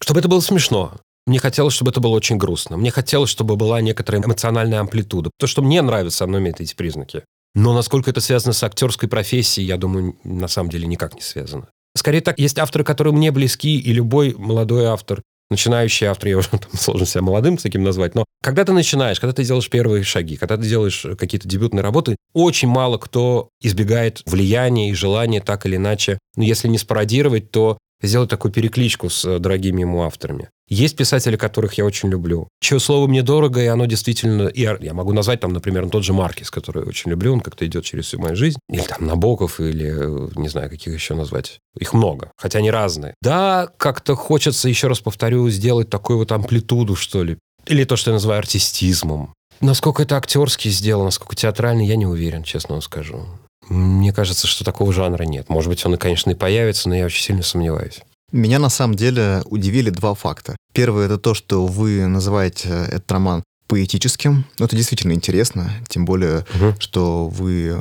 чтобы 0.00 0.20
это 0.20 0.28
было 0.28 0.40
смешно. 0.40 0.92
Мне 1.26 1.40
хотелось, 1.40 1.74
чтобы 1.74 1.90
это 1.90 2.00
было 2.00 2.14
очень 2.14 2.38
грустно. 2.38 2.76
Мне 2.76 2.90
хотелось, 2.90 3.30
чтобы 3.30 3.56
была 3.56 3.80
некоторая 3.80 4.22
эмоциональная 4.22 4.80
амплитуда. 4.80 5.30
То, 5.38 5.46
что 5.46 5.60
мне 5.60 5.82
нравится, 5.82 6.24
оно 6.24 6.38
имеет 6.38 6.60
эти 6.60 6.74
признаки. 6.74 7.24
Но 7.54 7.74
насколько 7.74 8.10
это 8.10 8.20
связано 8.20 8.52
с 8.52 8.62
актерской 8.62 9.08
профессией, 9.08 9.66
я 9.66 9.76
думаю, 9.76 10.16
на 10.24 10.48
самом 10.48 10.70
деле 10.70 10.86
никак 10.86 11.14
не 11.14 11.20
связано. 11.20 11.68
Скорее 11.96 12.20
так, 12.20 12.38
есть 12.38 12.58
авторы, 12.58 12.84
которые 12.84 13.12
мне 13.12 13.32
близки, 13.32 13.78
и 13.78 13.92
любой 13.92 14.34
молодой 14.38 14.84
автор 14.86 15.22
начинающий 15.50 16.06
автор, 16.06 16.28
я 16.28 16.38
уже 16.38 16.50
там, 16.50 16.60
сложно 16.74 17.06
себя 17.06 17.22
молодым 17.22 17.56
таким 17.56 17.82
назвать, 17.82 18.14
но 18.14 18.24
когда 18.42 18.64
ты 18.64 18.72
начинаешь, 18.72 19.20
когда 19.20 19.32
ты 19.32 19.44
делаешь 19.44 19.68
первые 19.68 20.04
шаги, 20.04 20.36
когда 20.36 20.56
ты 20.56 20.62
делаешь 20.64 21.06
какие-то 21.18 21.48
дебютные 21.48 21.82
работы, 21.82 22.16
очень 22.32 22.68
мало 22.68 22.98
кто 22.98 23.50
избегает 23.60 24.22
влияния 24.26 24.90
и 24.90 24.94
желания 24.94 25.40
так 25.40 25.66
или 25.66 25.76
иначе, 25.76 26.18
ну, 26.36 26.42
если 26.42 26.68
не 26.68 26.78
спародировать, 26.78 27.50
то 27.50 27.78
сделать 28.02 28.30
такую 28.30 28.52
перекличку 28.52 29.10
с 29.10 29.24
э, 29.24 29.38
дорогими 29.38 29.80
ему 29.80 30.02
авторами. 30.02 30.50
Есть 30.68 30.96
писатели, 30.96 31.36
которых 31.36 31.74
я 31.74 31.84
очень 31.84 32.10
люблю. 32.10 32.48
Чье 32.60 32.78
слово 32.78 33.06
мне 33.06 33.22
дорого, 33.22 33.62
и 33.62 33.66
оно 33.66 33.86
действительно... 33.86 34.48
И 34.48 34.60
я 34.60 34.94
могу 34.94 35.12
назвать 35.12 35.40
там, 35.40 35.52
например, 35.52 35.88
тот 35.88 36.04
же 36.04 36.12
Маркис, 36.12 36.50
который 36.50 36.82
я 36.82 36.88
очень 36.88 37.10
люблю, 37.10 37.32
он 37.32 37.40
как-то 37.40 37.66
идет 37.66 37.84
через 37.84 38.06
всю 38.06 38.18
мою 38.18 38.36
жизнь. 38.36 38.58
Или 38.68 38.82
там 38.82 39.06
Набоков, 39.06 39.60
или 39.60 39.86
э, 39.86 40.28
не 40.36 40.48
знаю, 40.48 40.68
каких 40.68 40.92
еще 40.92 41.14
назвать. 41.14 41.58
Их 41.78 41.94
много, 41.94 42.30
хотя 42.36 42.58
они 42.58 42.70
разные. 42.70 43.14
Да, 43.22 43.68
как-то 43.78 44.14
хочется, 44.14 44.68
еще 44.68 44.88
раз 44.88 45.00
повторю, 45.00 45.48
сделать 45.48 45.88
такую 45.88 46.18
вот 46.18 46.32
амплитуду, 46.32 46.96
что 46.96 47.22
ли. 47.22 47.38
Или 47.66 47.84
то, 47.84 47.96
что 47.96 48.10
я 48.10 48.14
называю 48.14 48.38
артистизмом. 48.38 49.34
Насколько 49.60 50.02
это 50.02 50.16
актерски 50.16 50.68
сделано, 50.68 51.06
насколько 51.06 51.34
театрально, 51.34 51.82
я 51.82 51.96
не 51.96 52.06
уверен, 52.06 52.42
честно 52.42 52.74
вам 52.74 52.82
скажу. 52.82 53.26
Мне 53.68 54.12
кажется, 54.12 54.46
что 54.46 54.64
такого 54.64 54.92
жанра 54.92 55.24
нет. 55.24 55.48
Может 55.48 55.68
быть, 55.68 55.84
он, 55.84 55.96
конечно, 55.96 56.30
и 56.30 56.34
появится, 56.34 56.88
но 56.88 56.94
я 56.94 57.06
очень 57.06 57.22
сильно 57.22 57.42
сомневаюсь. 57.42 58.00
Меня 58.32 58.58
на 58.58 58.68
самом 58.68 58.94
деле 58.94 59.42
удивили 59.46 59.90
два 59.90 60.14
факта. 60.14 60.56
Первый 60.72 61.06
это 61.06 61.18
то, 61.18 61.34
что 61.34 61.66
вы 61.66 62.06
называете 62.06 62.68
этот 62.68 63.10
роман 63.10 63.42
поэтическим. 63.68 64.44
Ну, 64.58 64.64
это 64.64 64.74
действительно 64.76 65.12
интересно, 65.12 65.70
тем 65.88 66.04
более, 66.04 66.44
угу. 66.54 66.74
что 66.78 67.28
вы 67.28 67.78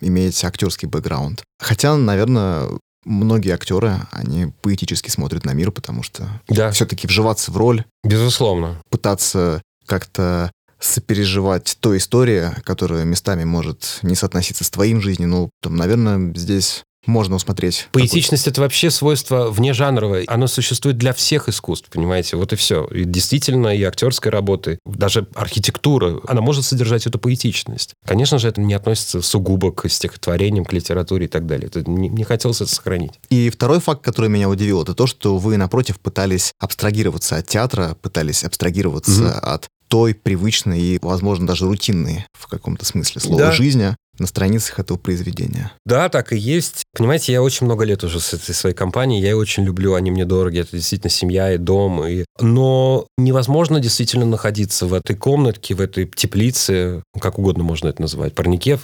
имеете 0.00 0.46
актерский 0.46 0.88
бэкграунд. 0.88 1.42
Хотя, 1.58 1.96
наверное, 1.96 2.68
многие 3.04 3.52
актеры, 3.52 3.96
они 4.10 4.52
поэтически 4.62 5.10
смотрят 5.10 5.44
на 5.44 5.52
мир, 5.52 5.72
потому 5.72 6.02
что 6.02 6.28
да. 6.48 6.70
все-таки 6.70 7.06
вживаться 7.06 7.50
в 7.50 7.56
роль. 7.56 7.84
Безусловно. 8.04 8.80
Пытаться 8.90 9.62
как-то 9.86 10.50
сопереживать 10.78 11.76
той 11.80 11.98
истории, 11.98 12.50
которая 12.64 13.04
местами 13.04 13.44
может 13.44 14.00
не 14.02 14.14
соотноситься 14.14 14.64
с 14.64 14.70
твоим 14.70 15.00
жизнью. 15.00 15.28
Ну, 15.28 15.50
там, 15.62 15.76
наверное, 15.76 16.34
здесь 16.34 16.84
можно 17.06 17.36
усмотреть. 17.36 17.88
Поэтичность— 17.92 18.46
это 18.48 18.60
вообще 18.60 18.90
свойство 18.90 19.50
внежанровое. 19.50 20.24
Оно 20.28 20.46
существует 20.46 20.98
для 20.98 21.12
всех 21.12 21.48
искусств, 21.48 21.88
понимаете? 21.90 22.36
Вот 22.36 22.52
и 22.52 22.56
все. 22.56 22.84
И 22.86 23.04
действительно, 23.04 23.68
и 23.68 23.82
актерской 23.82 24.30
работы, 24.30 24.78
даже 24.84 25.26
архитектура, 25.34 26.20
она 26.26 26.40
может 26.40 26.64
содержать 26.64 27.06
эту 27.06 27.18
поэтичность. 27.18 27.94
Конечно 28.06 28.38
же, 28.38 28.48
это 28.48 28.60
не 28.60 28.74
относится 28.74 29.20
сугубо 29.22 29.72
к 29.72 29.88
стихотворениям, 29.88 30.64
к 30.64 30.72
литературе 30.72 31.26
и 31.26 31.28
так 31.28 31.46
далее. 31.46 31.68
Это 31.68 31.88
не, 31.88 32.08
не 32.08 32.24
хотелось 32.24 32.60
это 32.60 32.72
сохранить. 32.72 33.12
И 33.30 33.50
второй 33.50 33.80
факт, 33.80 34.04
который 34.04 34.30
меня 34.30 34.48
удивил, 34.48 34.82
это 34.82 34.94
то, 34.94 35.06
что 35.06 35.38
вы, 35.38 35.56
напротив, 35.56 35.98
пытались 36.00 36.52
абстрагироваться 36.58 37.36
от 37.36 37.46
театра, 37.46 37.96
пытались 38.00 38.44
абстрагироваться 38.44 39.22
угу. 39.22 39.38
от 39.42 39.68
той 39.92 40.14
привычной 40.14 40.80
и, 40.80 40.98
возможно, 41.02 41.46
даже 41.46 41.66
рутинной 41.66 42.24
в 42.32 42.46
каком-то 42.46 42.82
смысле 42.86 43.20
слова 43.20 43.38
да. 43.38 43.52
жизни 43.52 43.94
на 44.18 44.26
страницах 44.26 44.78
этого 44.78 44.96
произведения. 44.96 45.70
Да, 45.84 46.08
так 46.08 46.32
и 46.32 46.38
есть. 46.38 46.82
Понимаете, 46.96 47.32
я 47.32 47.42
очень 47.42 47.66
много 47.66 47.84
лет 47.84 48.02
уже 48.02 48.18
с 48.18 48.32
этой 48.32 48.54
своей 48.54 48.74
компанией, 48.74 49.20
я 49.20 49.30
ее 49.30 49.36
очень 49.36 49.64
люблю, 49.64 49.92
они 49.92 50.10
мне 50.10 50.24
дороги, 50.24 50.60
это 50.60 50.76
действительно 50.76 51.10
семья 51.10 51.52
и 51.52 51.58
дом. 51.58 52.06
И... 52.06 52.24
Но 52.40 53.06
невозможно 53.18 53.80
действительно 53.80 54.24
находиться 54.24 54.86
в 54.86 54.94
этой 54.94 55.14
комнатке, 55.14 55.74
в 55.74 55.80
этой 55.82 56.06
теплице, 56.06 57.02
как 57.20 57.38
угодно 57.38 57.62
можно 57.62 57.88
это 57.88 58.00
называть, 58.00 58.34
парнике. 58.34 58.78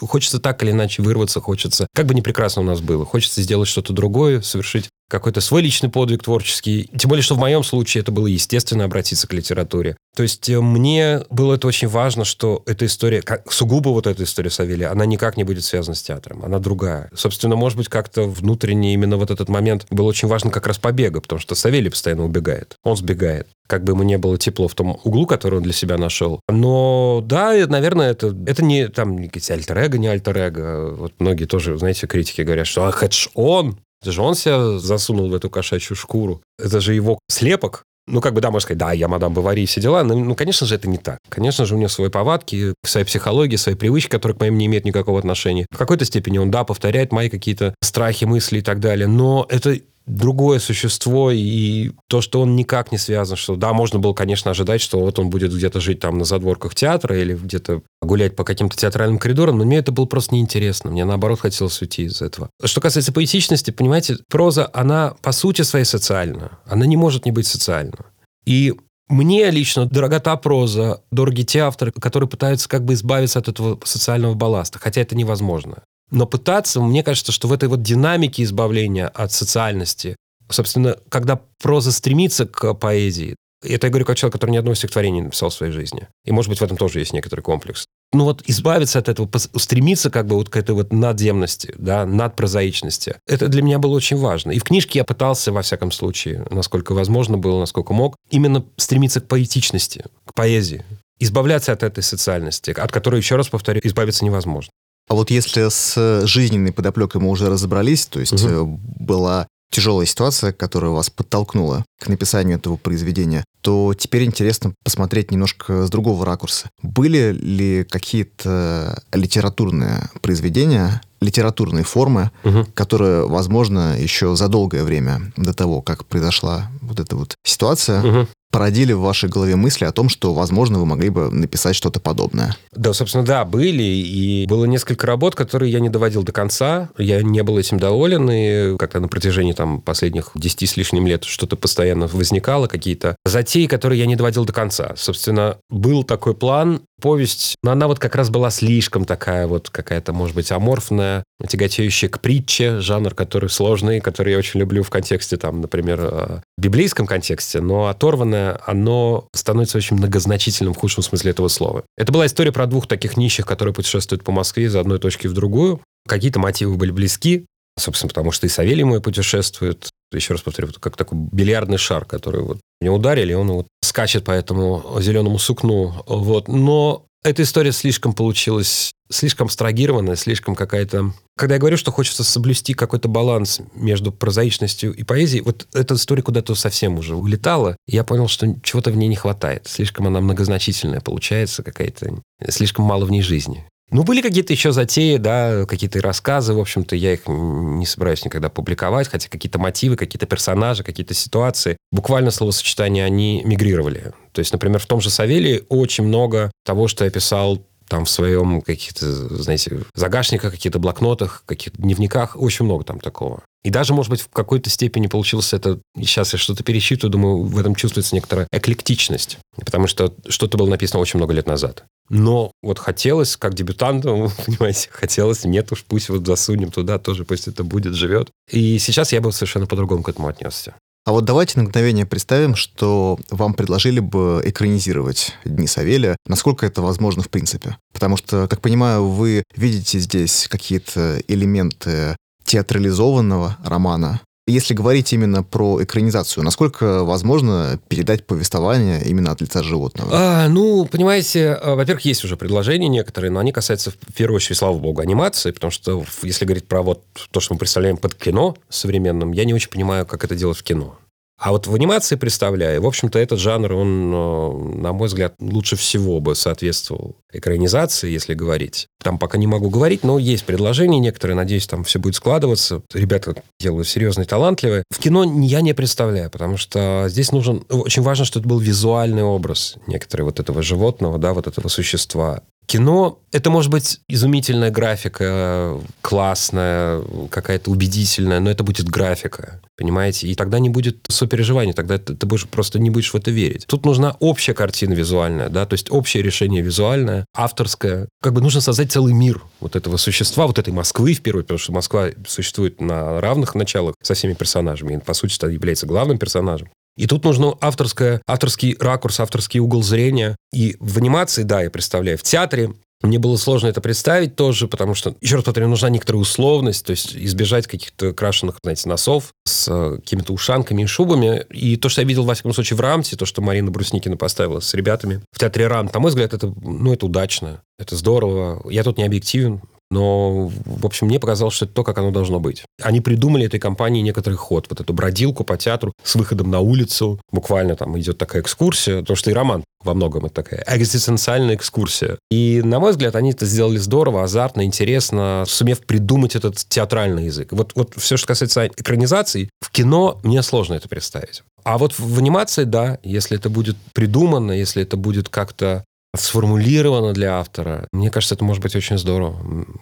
Хочется 0.00 0.40
так 0.40 0.64
или 0.64 0.72
иначе 0.72 1.00
вырваться, 1.00 1.40
хочется, 1.40 1.86
как 1.94 2.06
бы 2.06 2.14
не 2.14 2.22
прекрасно 2.22 2.62
у 2.62 2.64
нас 2.64 2.80
было, 2.80 3.06
хочется 3.06 3.40
сделать 3.40 3.68
что-то 3.68 3.92
другое, 3.92 4.40
совершить 4.40 4.88
какой-то 5.10 5.40
свой 5.40 5.62
личный 5.62 5.90
подвиг 5.90 6.22
творческий. 6.22 6.88
Тем 6.96 7.08
более, 7.08 7.22
что 7.22 7.34
в 7.34 7.38
моем 7.38 7.64
случае 7.64 8.02
это 8.02 8.12
было 8.12 8.28
естественно 8.28 8.84
обратиться 8.84 9.26
к 9.26 9.32
литературе. 9.32 9.96
То 10.16 10.22
есть 10.22 10.48
э, 10.48 10.60
мне 10.60 11.22
было 11.30 11.54
это 11.54 11.66
очень 11.66 11.88
важно, 11.88 12.24
что 12.24 12.62
эта 12.66 12.86
история, 12.86 13.20
как, 13.20 13.52
сугубо 13.52 13.88
вот 13.88 14.06
эта 14.06 14.22
история 14.22 14.50
Савелия, 14.50 14.90
она 14.90 15.04
никак 15.06 15.36
не 15.36 15.44
будет 15.44 15.64
связана 15.64 15.94
с 15.94 16.02
театром, 16.02 16.44
она 16.44 16.58
другая. 16.58 17.10
Собственно, 17.14 17.56
может 17.56 17.76
быть, 17.76 17.88
как-то 17.88 18.22
внутренне 18.22 18.94
именно 18.94 19.16
вот 19.16 19.30
этот 19.30 19.48
момент 19.48 19.86
был 19.90 20.06
очень 20.06 20.28
важен 20.28 20.50
как 20.50 20.66
раз 20.66 20.78
побега, 20.78 21.20
потому 21.20 21.40
что 21.40 21.54
Савелий 21.54 21.90
постоянно 21.90 22.24
убегает, 22.24 22.76
он 22.84 22.96
сбегает 22.96 23.48
как 23.66 23.84
бы 23.84 23.92
ему 23.92 24.02
не 24.02 24.18
было 24.18 24.36
тепло 24.36 24.66
в 24.66 24.74
том 24.74 24.98
углу, 25.04 25.26
который 25.26 25.58
он 25.58 25.62
для 25.62 25.72
себя 25.72 25.96
нашел. 25.96 26.40
Но 26.48 27.22
да, 27.24 27.54
наверное, 27.68 28.10
это, 28.10 28.36
это 28.44 28.64
не 28.64 28.88
там 28.88 29.16
альтер-эго, 29.16 29.96
не 29.96 30.08
альтер-эго. 30.08 30.90
Вот 30.96 31.12
многие 31.20 31.44
тоже, 31.44 31.78
знаете, 31.78 32.08
критики 32.08 32.42
говорят, 32.42 32.66
что 32.66 32.84
ах, 32.84 33.04
это 33.04 33.14
ж 33.14 33.30
он, 33.34 33.78
это 34.02 34.12
же 34.12 34.22
он 34.22 34.34
себя 34.34 34.78
засунул 34.78 35.28
в 35.28 35.34
эту 35.34 35.50
кошачью 35.50 35.96
шкуру. 35.96 36.42
Это 36.58 36.80
же 36.80 36.94
его 36.94 37.18
слепок. 37.28 37.84
Ну, 38.06 38.20
как 38.20 38.34
бы, 38.34 38.40
да, 38.40 38.50
можно 38.50 38.64
сказать, 38.64 38.78
да, 38.78 38.92
я 38.92 39.08
мадам 39.08 39.34
Бавари 39.34 39.62
и 39.62 39.66
все 39.66 39.80
дела. 39.80 40.02
Но, 40.02 40.14
ну, 40.14 40.34
конечно 40.34 40.66
же, 40.66 40.74
это 40.74 40.88
не 40.88 40.98
так. 40.98 41.18
Конечно 41.28 41.64
же, 41.64 41.74
у 41.74 41.78
него 41.78 41.88
свои 41.88 42.08
повадки, 42.08 42.74
своя 42.84 43.06
психология, 43.06 43.56
свои 43.56 43.74
привычки, 43.74 44.10
которые 44.10 44.36
к 44.36 44.40
моим 44.40 44.58
не 44.58 44.66
имеют 44.66 44.84
никакого 44.84 45.18
отношения. 45.18 45.66
В 45.70 45.78
какой-то 45.78 46.04
степени 46.04 46.38
он, 46.38 46.50
да, 46.50 46.64
повторяет 46.64 47.12
мои 47.12 47.28
какие-то 47.28 47.74
страхи, 47.82 48.24
мысли 48.24 48.58
и 48.58 48.62
так 48.62 48.80
далее. 48.80 49.06
Но 49.06 49.46
это 49.48 49.78
другое 50.06 50.58
существо, 50.58 51.30
и 51.30 51.92
то, 52.08 52.20
что 52.20 52.40
он 52.40 52.56
никак 52.56 52.92
не 52.92 52.98
связан, 52.98 53.36
что 53.36 53.56
да, 53.56 53.72
можно 53.72 53.98
было, 53.98 54.12
конечно, 54.12 54.50
ожидать, 54.50 54.80
что 54.80 54.98
вот 54.98 55.18
он 55.18 55.30
будет 55.30 55.54
где-то 55.54 55.80
жить 55.80 56.00
там 56.00 56.18
на 56.18 56.24
задворках 56.24 56.74
театра 56.74 57.18
или 57.18 57.34
где-то 57.34 57.82
гулять 58.02 58.36
по 58.36 58.44
каким-то 58.44 58.76
театральным 58.76 59.18
коридорам, 59.18 59.58
но 59.58 59.64
мне 59.64 59.78
это 59.78 59.92
было 59.92 60.06
просто 60.06 60.34
неинтересно. 60.34 60.90
Мне, 60.90 61.04
наоборот, 61.04 61.40
хотелось 61.40 61.80
уйти 61.80 62.04
из 62.04 62.22
этого. 62.22 62.50
Что 62.64 62.80
касается 62.80 63.12
поэтичности, 63.12 63.70
понимаете, 63.70 64.18
проза, 64.28 64.68
она 64.72 65.14
по 65.22 65.32
сути 65.32 65.62
своей 65.62 65.84
социальна. 65.84 66.58
Она 66.66 66.86
не 66.86 66.96
может 66.96 67.24
не 67.24 67.32
быть 67.32 67.46
социальна. 67.46 68.06
И 68.46 68.74
мне 69.08 69.50
лично 69.50 69.86
дорога 69.86 70.20
та 70.20 70.36
проза, 70.36 71.02
дороги 71.10 71.42
те 71.42 71.60
авторы, 71.60 71.92
которые 71.92 72.28
пытаются 72.28 72.68
как 72.68 72.84
бы 72.84 72.94
избавиться 72.94 73.38
от 73.38 73.48
этого 73.48 73.78
социального 73.84 74.34
балласта, 74.34 74.78
хотя 74.78 75.00
это 75.00 75.16
невозможно. 75.16 75.82
Но 76.10 76.26
пытаться, 76.26 76.80
мне 76.80 77.02
кажется, 77.02 77.32
что 77.32 77.48
в 77.48 77.52
этой 77.52 77.68
вот 77.68 77.82
динамике 77.82 78.42
избавления 78.42 79.08
от 79.08 79.32
социальности, 79.32 80.16
собственно, 80.48 80.96
когда 81.08 81.40
проза 81.62 81.92
стремится 81.92 82.46
к 82.46 82.74
поэзии, 82.74 83.36
это 83.62 83.86
я 83.86 83.90
говорю 83.90 84.06
как 84.06 84.16
человек, 84.16 84.32
который 84.32 84.52
ни 84.52 84.56
одного 84.56 84.74
стихотворения 84.74 85.20
не 85.20 85.24
написал 85.24 85.50
в 85.50 85.54
своей 85.54 85.72
жизни. 85.72 86.08
И, 86.24 86.32
может 86.32 86.48
быть, 86.48 86.60
в 86.60 86.64
этом 86.64 86.76
тоже 86.76 86.98
есть 86.98 87.12
некоторый 87.12 87.42
комплекс. 87.42 87.84
Ну 88.12 88.24
вот 88.24 88.42
избавиться 88.46 88.98
от 88.98 89.08
этого, 89.08 89.28
стремиться 89.38 90.10
как 90.10 90.26
бы 90.26 90.34
вот 90.34 90.48
к 90.48 90.56
этой 90.56 90.74
вот 90.74 90.92
надземности, 90.92 91.74
да, 91.78 92.06
надпрозаичности. 92.06 93.16
Это 93.26 93.48
для 93.48 93.62
меня 93.62 93.78
было 93.78 93.94
очень 93.94 94.16
важно. 94.16 94.50
И 94.50 94.58
в 94.58 94.64
книжке 94.64 94.98
я 94.98 95.04
пытался, 95.04 95.52
во 95.52 95.62
всяком 95.62 95.92
случае, 95.92 96.44
насколько 96.50 96.92
возможно 96.92 97.38
было, 97.38 97.60
насколько 97.60 97.92
мог, 97.92 98.16
именно 98.30 98.64
стремиться 98.76 99.20
к 99.20 99.28
поэтичности, 99.28 100.04
к 100.24 100.34
поэзии. 100.34 100.84
Избавляться 101.20 101.72
от 101.72 101.82
этой 101.82 102.02
социальности, 102.02 102.70
от 102.70 102.90
которой, 102.90 103.16
еще 103.18 103.36
раз 103.36 103.48
повторю, 103.48 103.80
избавиться 103.84 104.24
невозможно. 104.24 104.72
А 105.10 105.14
вот 105.14 105.32
если 105.32 105.68
с 105.68 106.24
жизненной 106.24 106.72
подоплекой 106.72 107.20
мы 107.20 107.30
уже 107.30 107.50
разобрались, 107.50 108.06
то 108.06 108.20
есть 108.20 108.44
угу. 108.44 108.80
была 109.00 109.48
тяжелая 109.68 110.06
ситуация, 110.06 110.52
которая 110.52 110.92
вас 110.92 111.10
подтолкнула 111.10 111.84
к 111.98 112.06
написанию 112.06 112.58
этого 112.58 112.76
произведения, 112.76 113.42
то 113.60 113.92
теперь 113.92 114.22
интересно 114.22 114.72
посмотреть 114.84 115.32
немножко 115.32 115.84
с 115.84 115.90
другого 115.90 116.24
ракурса. 116.24 116.70
Были 116.80 117.32
ли 117.32 117.82
какие-то 117.82 119.02
литературные 119.12 120.08
произведения, 120.22 121.00
литературные 121.20 121.82
формы, 121.82 122.30
угу. 122.44 122.66
которые, 122.74 123.26
возможно, 123.26 123.96
еще 123.98 124.36
за 124.36 124.46
долгое 124.46 124.84
время 124.84 125.32
до 125.36 125.52
того, 125.52 125.82
как 125.82 126.06
произошла 126.06 126.70
вот 126.82 127.00
эта 127.00 127.16
вот 127.16 127.34
ситуация, 127.44 128.00
угу 128.00 128.28
породили 128.50 128.92
в 128.92 129.00
вашей 129.00 129.28
голове 129.28 129.56
мысли 129.56 129.84
о 129.84 129.92
том, 129.92 130.08
что, 130.08 130.34
возможно, 130.34 130.78
вы 130.78 130.86
могли 130.86 131.10
бы 131.10 131.30
написать 131.30 131.76
что-то 131.76 132.00
подобное? 132.00 132.56
Да, 132.72 132.92
собственно, 132.92 133.24
да, 133.24 133.44
были. 133.44 133.82
И 133.82 134.46
было 134.46 134.64
несколько 134.64 135.06
работ, 135.06 135.34
которые 135.34 135.72
я 135.72 135.80
не 135.80 135.88
доводил 135.88 136.22
до 136.22 136.32
конца. 136.32 136.90
Я 136.98 137.22
не 137.22 137.42
был 137.42 137.58
этим 137.58 137.78
доволен. 137.78 138.28
И 138.30 138.76
как-то 138.76 139.00
на 139.00 139.08
протяжении 139.08 139.52
там, 139.52 139.80
последних 139.80 140.30
10 140.34 140.68
с 140.68 140.76
лишним 140.76 141.06
лет 141.06 141.24
что-то 141.24 141.56
постоянно 141.56 142.06
возникало, 142.06 142.66
какие-то 142.66 143.16
затеи, 143.24 143.66
которые 143.66 144.00
я 144.00 144.06
не 144.06 144.16
доводил 144.16 144.44
до 144.44 144.52
конца. 144.52 144.94
Собственно, 144.96 145.58
был 145.68 146.04
такой 146.04 146.34
план. 146.34 146.82
Повесть, 147.00 147.56
но 147.62 147.72
она 147.72 147.88
вот 147.88 147.98
как 147.98 148.14
раз 148.14 148.30
была 148.30 148.50
слишком 148.50 149.04
такая 149.04 149.46
вот 149.46 149.70
какая-то, 149.70 150.12
может 150.12 150.36
быть, 150.36 150.52
аморфная, 150.52 151.24
тяготеющая 151.46 152.08
к 152.08 152.20
притче, 152.20 152.80
жанр, 152.80 153.14
который 153.14 153.48
сложный, 153.48 154.00
который 154.00 154.32
я 154.32 154.38
очень 154.38 154.60
люблю 154.60 154.82
в 154.82 154.90
контексте, 154.90 155.36
там, 155.36 155.60
например, 155.60 155.98
э, 156.02 156.40
библейском 156.58 157.06
контексте, 157.06 157.60
но 157.60 157.86
оторванное, 157.86 158.60
оно 158.66 159.28
становится 159.34 159.78
очень 159.78 159.96
многозначительным 159.96 160.74
в 160.74 160.78
худшем 160.78 161.02
смысле 161.02 161.30
этого 161.30 161.48
слова. 161.48 161.84
Это 161.96 162.12
была 162.12 162.26
история 162.26 162.52
про 162.52 162.66
двух 162.66 162.86
таких 162.86 163.16
нищих, 163.16 163.46
которые 163.46 163.74
путешествуют 163.74 164.22
по 164.22 164.32
Москве 164.32 164.64
из 164.64 164.76
одной 164.76 164.98
точки 164.98 165.26
в 165.26 165.32
другую. 165.32 165.80
Какие-то 166.06 166.38
мотивы 166.38 166.76
были 166.76 166.90
близки, 166.90 167.46
собственно, 167.78 168.08
потому 168.08 168.30
что 168.30 168.46
и 168.46 168.50
Савелий 168.50 168.84
мой 168.84 169.00
путешествует. 169.00 169.88
Еще 170.12 170.34
раз 170.34 170.42
повторю, 170.42 170.68
как 170.78 170.96
такой 170.96 171.18
бильярдный 171.32 171.78
шар, 171.78 172.04
который 172.04 172.42
вот 172.42 172.58
не 172.80 172.88
ударили, 172.88 173.32
он 173.32 173.50
вот 173.52 173.66
скачет 173.82 174.24
по 174.24 174.30
этому 174.30 174.82
зеленому 175.00 175.38
сукну. 175.38 176.02
Вот. 176.06 176.48
Но 176.48 177.06
эта 177.22 177.42
история 177.42 177.72
слишком 177.72 178.14
получилась, 178.14 178.92
слишком 179.10 179.46
абстрагированная, 179.46 180.16
слишком 180.16 180.54
какая-то... 180.54 181.12
Когда 181.36 181.56
я 181.56 181.60
говорю, 181.60 181.76
что 181.76 181.92
хочется 181.92 182.24
соблюсти 182.24 182.72
какой-то 182.72 183.08
баланс 183.08 183.60
между 183.74 184.12
прозаичностью 184.12 184.94
и 184.94 185.02
поэзией, 185.02 185.42
вот 185.42 185.66
эта 185.74 185.94
история 185.94 186.22
куда-то 186.22 186.54
совсем 186.54 186.98
уже 186.98 187.14
улетала, 187.14 187.76
и 187.86 187.96
я 187.96 188.04
понял, 188.04 188.28
что 188.28 188.54
чего-то 188.62 188.90
в 188.90 188.96
ней 188.96 189.08
не 189.08 189.16
хватает. 189.16 189.66
Слишком 189.66 190.06
она 190.06 190.20
многозначительная 190.20 191.00
получается 191.00 191.62
какая-то, 191.62 192.22
слишком 192.48 192.86
мало 192.86 193.04
в 193.04 193.10
ней 193.10 193.22
жизни. 193.22 193.66
Ну, 193.90 194.04
были 194.04 194.22
какие-то 194.22 194.52
еще 194.52 194.72
затеи, 194.72 195.16
да, 195.16 195.66
какие-то 195.66 196.00
рассказы, 196.00 196.54
в 196.54 196.60
общем-то, 196.60 196.94
я 196.94 197.14
их 197.14 197.22
не 197.26 197.86
собираюсь 197.86 198.24
никогда 198.24 198.48
публиковать, 198.48 199.08
хотя 199.08 199.28
какие-то 199.28 199.58
мотивы, 199.58 199.96
какие-то 199.96 200.26
персонажи, 200.26 200.84
какие-то 200.84 201.14
ситуации, 201.14 201.76
буквально 201.90 202.30
словосочетания, 202.30 203.04
они 203.04 203.42
мигрировали. 203.44 204.12
То 204.32 204.38
есть, 204.38 204.52
например, 204.52 204.78
в 204.78 204.86
том 204.86 205.00
же 205.00 205.10
Савелии 205.10 205.64
очень 205.68 206.04
много 206.04 206.52
того, 206.64 206.86
что 206.86 207.04
я 207.04 207.10
писал 207.10 207.64
там 207.88 208.04
в 208.04 208.10
своем 208.10 208.62
каких-то, 208.62 209.04
знаете, 209.36 209.80
загашниках, 209.94 210.52
каких-то 210.52 210.78
блокнотах, 210.78 211.42
каких-то 211.44 211.82
дневниках, 211.82 212.36
очень 212.40 212.64
много 212.64 212.84
там 212.84 213.00
такого. 213.00 213.42
И 213.64 213.70
даже, 213.70 213.92
может 213.92 214.10
быть, 214.10 214.20
в 214.20 214.28
какой-то 214.28 214.70
степени 214.70 215.08
получился 215.08 215.56
это... 215.56 215.80
Сейчас 215.96 216.32
я 216.32 216.38
что-то 216.38 216.62
пересчитываю, 216.62 217.10
думаю, 217.10 217.42
в 217.42 217.58
этом 217.58 217.74
чувствуется 217.74 218.14
некоторая 218.14 218.46
эклектичность. 218.52 219.38
Потому 219.56 219.88
что 219.88 220.14
что-то 220.28 220.56
было 220.56 220.68
написано 220.68 221.00
очень 221.00 221.18
много 221.18 221.34
лет 221.34 221.46
назад. 221.46 221.84
Но 222.10 222.50
вот 222.62 222.78
хотелось, 222.78 223.36
как 223.36 223.54
дебютанту, 223.54 224.30
понимаете, 224.46 224.88
хотелось, 224.92 225.44
нет 225.44 225.72
уж, 225.72 225.84
пусть 225.84 226.10
вот 226.10 226.26
засунем 226.26 226.70
туда, 226.70 226.98
тоже 226.98 227.24
пусть 227.24 227.48
это 227.48 227.64
будет, 227.64 227.94
живет. 227.94 228.30
И 228.50 228.78
сейчас 228.78 229.12
я 229.12 229.20
бы 229.20 229.32
совершенно 229.32 229.66
по-другому 229.66 230.02
к 230.02 230.08
этому 230.08 230.28
отнесся. 230.28 230.74
А 231.06 231.12
вот 231.12 231.24
давайте 231.24 231.58
на 231.58 231.64
мгновение 231.64 232.04
представим, 232.04 232.54
что 232.54 233.18
вам 233.30 233.54
предложили 233.54 234.00
бы 234.00 234.42
экранизировать 234.44 235.34
«Дни 235.46 235.66
Савелия». 235.66 236.16
Насколько 236.26 236.66
это 236.66 236.82
возможно 236.82 237.22
в 237.22 237.30
принципе? 237.30 237.78
Потому 237.94 238.18
что, 238.18 238.46
как 238.48 238.60
понимаю, 238.60 239.08
вы 239.08 239.42
видите 239.56 239.98
здесь 239.98 240.46
какие-то 240.48 241.22
элементы 241.26 242.16
театрализованного 242.44 243.56
романа, 243.64 244.20
если 244.50 244.74
говорить 244.74 245.12
именно 245.12 245.42
про 245.42 245.82
экранизацию, 245.82 246.44
насколько 246.44 247.04
возможно 247.04 247.80
передать 247.88 248.26
повествование 248.26 249.02
именно 249.04 249.32
от 249.32 249.40
лица 249.40 249.62
животного? 249.62 250.10
А, 250.12 250.48
ну, 250.48 250.84
понимаете, 250.86 251.52
а, 251.52 251.74
во-первых, 251.74 252.04
есть 252.04 252.24
уже 252.24 252.36
предложения 252.36 252.88
некоторые, 252.88 253.30
но 253.30 253.40
они 253.40 253.52
касаются, 253.52 253.90
в 253.90 254.14
первую 254.14 254.36
очередь, 254.36 254.58
слава 254.58 254.78
богу, 254.78 255.00
анимации, 255.00 255.50
потому 255.50 255.70
что 255.70 256.04
если 256.22 256.44
говорить 256.44 256.66
про 256.66 256.82
вот 256.82 257.02
то, 257.30 257.40
что 257.40 257.54
мы 257.54 257.58
представляем 257.58 257.96
под 257.96 258.14
кино 258.14 258.56
современным, 258.68 259.32
я 259.32 259.44
не 259.44 259.54
очень 259.54 259.70
понимаю, 259.70 260.06
как 260.06 260.24
это 260.24 260.34
делать 260.34 260.58
в 260.58 260.62
кино. 260.62 260.98
А 261.40 261.52
вот 261.52 261.66
в 261.66 261.74
анимации 261.74 262.16
представляю, 262.16 262.82
в 262.82 262.86
общем-то, 262.86 263.18
этот 263.18 263.38
жанр, 263.38 263.72
он, 263.72 264.12
э, 264.12 264.78
на 264.82 264.92
мой 264.92 265.08
взгляд, 265.08 265.34
лучше 265.40 265.74
всего 265.74 266.20
бы 266.20 266.34
соответствовал 266.34 267.16
экранизации, 267.32 268.10
если 268.10 268.34
говорить. 268.34 268.88
Там 269.02 269.18
пока 269.18 269.38
не 269.38 269.46
могу 269.46 269.70
говорить, 269.70 270.04
но 270.04 270.18
есть 270.18 270.44
предложения 270.44 270.98
некоторые, 270.98 271.34
надеюсь, 271.34 271.66
там 271.66 271.82
все 271.84 271.98
будет 271.98 272.16
складываться. 272.16 272.82
Ребята 272.92 273.42
делают 273.58 273.88
серьезные, 273.88 274.26
талантливые. 274.26 274.84
В 274.90 274.98
кино 274.98 275.24
я 275.42 275.62
не 275.62 275.72
представляю, 275.72 276.28
потому 276.28 276.58
что 276.58 277.06
здесь 277.08 277.32
нужен... 277.32 277.64
Очень 277.70 278.02
важно, 278.02 278.26
что 278.26 278.40
это 278.40 278.46
был 278.46 278.58
визуальный 278.58 279.22
образ 279.22 279.76
некоторые 279.86 280.26
вот 280.26 280.40
этого 280.40 280.62
животного, 280.62 281.16
да, 281.18 281.32
вот 281.32 281.46
этого 281.46 281.68
существа. 281.68 282.42
Кино— 282.66 283.18
это 283.32 283.50
может 283.50 283.70
быть 283.70 284.00
изумительная 284.06 284.70
графика, 284.70 285.76
классная, 286.02 287.02
какая-то 287.28 287.68
убедительная, 287.68 288.38
но 288.38 288.48
это 288.48 288.62
будет 288.62 288.88
графика, 288.88 289.60
понимаете? 289.76 290.28
И 290.28 290.36
тогда 290.36 290.60
не 290.60 290.68
будет 290.68 290.98
сопереживания, 291.08 291.72
тогда 291.72 291.98
ты, 291.98 292.14
ты 292.14 292.26
будешь, 292.26 292.46
просто 292.46 292.78
не 292.78 292.90
будешь 292.90 293.12
в 293.12 293.16
это 293.16 293.32
верить. 293.32 293.66
Тут 293.66 293.84
нужна 293.84 294.16
общая 294.20 294.54
картина 294.54 294.92
визуальная, 294.92 295.48
да, 295.48 295.66
то 295.66 295.74
есть 295.74 295.90
общее 295.90 296.22
решение 296.22 296.62
визуальное, 296.62 297.26
авторское. 297.34 298.08
Как 298.22 298.34
бы 298.34 298.40
нужно 298.40 298.60
создать 298.60 298.92
целый 298.92 299.14
мир 299.14 299.42
вот 299.58 299.74
этого 299.74 299.96
существа, 299.96 300.46
вот 300.46 300.60
этой 300.60 300.72
Москвы 300.72 301.14
в 301.14 301.22
первую, 301.22 301.42
потому 301.42 301.58
что 301.58 301.72
Москва 301.72 302.10
существует 302.24 302.80
на 302.80 303.20
равных 303.20 303.56
началах 303.56 303.96
со 304.00 304.14
всеми 304.14 304.34
персонажами, 304.34 304.94
и, 304.94 304.98
по 304.98 305.14
сути, 305.14 305.34
является 305.50 305.86
главным 305.86 306.18
персонажем. 306.18 306.68
И 306.96 307.06
тут 307.06 307.24
нужно 307.24 307.54
авторское, 307.60 308.20
авторский 308.26 308.76
ракурс, 308.78 309.20
авторский 309.20 309.60
угол 309.60 309.82
зрения. 309.82 310.36
И 310.52 310.76
в 310.80 310.98
анимации, 310.98 311.42
да, 311.42 311.62
я 311.62 311.70
представляю, 311.70 312.18
в 312.18 312.22
театре 312.22 312.70
мне 313.02 313.18
было 313.18 313.36
сложно 313.36 313.68
это 313.68 313.80
представить 313.80 314.36
тоже, 314.36 314.68
потому 314.68 314.94
что, 314.94 315.14
еще 315.22 315.36
раз 315.36 315.44
повторю, 315.44 315.68
нужна 315.68 315.88
некоторая 315.88 316.20
условность, 316.20 316.84
то 316.84 316.90
есть 316.90 317.16
избежать 317.16 317.66
каких-то 317.66 318.12
крашеных, 318.12 318.58
знаете, 318.62 318.90
носов 318.90 319.32
с 319.46 319.68
э, 319.68 319.96
какими-то 319.96 320.34
ушанками 320.34 320.82
и 320.82 320.86
шубами. 320.86 321.46
И 321.50 321.76
то, 321.76 321.88
что 321.88 322.02
я 322.02 322.06
видел, 322.06 322.24
во 322.24 322.34
всяком 322.34 322.52
случае, 322.52 322.76
в 322.76 322.80
Рамте, 322.80 323.16
то, 323.16 323.24
что 323.24 323.40
Марина 323.40 323.70
Брусникина 323.70 324.18
поставила 324.18 324.60
с 324.60 324.74
ребятами 324.74 325.22
в 325.32 325.38
театре 325.38 325.66
Рамт, 325.66 325.94
на 325.94 326.00
мой 326.00 326.10
взгляд, 326.10 326.34
это, 326.34 326.52
ну, 326.60 326.92
это 326.92 327.06
удачно, 327.06 327.62
это 327.78 327.96
здорово. 327.96 328.60
Я 328.70 328.84
тут 328.84 328.98
не 328.98 329.04
объективен, 329.04 329.62
но, 329.90 330.50
в 330.64 330.86
общем, 330.86 331.08
мне 331.08 331.18
показалось, 331.18 331.54
что 331.54 331.64
это 331.64 331.74
то, 331.74 331.84
как 331.84 331.98
оно 331.98 332.10
должно 332.10 332.38
быть. 332.38 332.64
Они 332.82 333.00
придумали 333.00 333.46
этой 333.46 333.58
компании 333.58 334.02
некоторый 334.02 334.34
ход, 334.34 334.66
вот 334.70 334.80
эту 334.80 334.92
бродилку 334.92 335.44
по 335.44 335.56
театру 335.56 335.92
с 336.04 336.14
выходом 336.14 336.50
на 336.50 336.60
улицу. 336.60 337.20
Буквально 337.32 337.76
там 337.76 337.98
идет 337.98 338.18
такая 338.18 338.42
экскурсия, 338.42 339.02
то, 339.02 339.14
что 339.14 339.30
и 339.30 339.34
роман 339.34 339.64
во 339.82 339.94
многом 339.94 340.26
это 340.26 340.34
такая 340.34 340.64
экзистенциальная 340.68 341.54
экскурсия. 341.54 342.18
И, 342.30 342.60
на 342.64 342.78
мой 342.80 342.92
взгляд, 342.92 343.16
они 343.16 343.30
это 343.32 343.46
сделали 343.46 343.78
здорово, 343.78 344.24
азартно, 344.24 344.64
интересно, 344.64 345.44
сумев 345.46 345.80
придумать 345.80 346.36
этот 346.36 346.56
театральный 346.56 347.24
язык. 347.24 347.48
Вот, 347.52 347.72
вот 347.74 347.94
все, 347.96 348.16
что 348.16 348.26
касается 348.26 348.66
экранизации, 348.66 349.48
в 349.60 349.70
кино 349.70 350.20
мне 350.22 350.42
сложно 350.42 350.74
это 350.74 350.88
представить. 350.88 351.42
А 351.64 351.78
вот 351.78 351.98
в 351.98 352.18
анимации, 352.18 352.64
да, 352.64 352.98
если 353.02 353.36
это 353.36 353.50
будет 353.50 353.76
придумано, 353.92 354.52
если 354.52 354.82
это 354.82 354.96
будет 354.96 355.28
как-то 355.28 355.84
сформулировано 356.16 357.12
для 357.12 357.38
автора. 357.38 357.86
Мне 357.92 358.10
кажется, 358.10 358.34
это 358.34 358.44
может 358.44 358.62
быть 358.62 358.74
очень 358.74 358.98
здорово. 358.98 359.36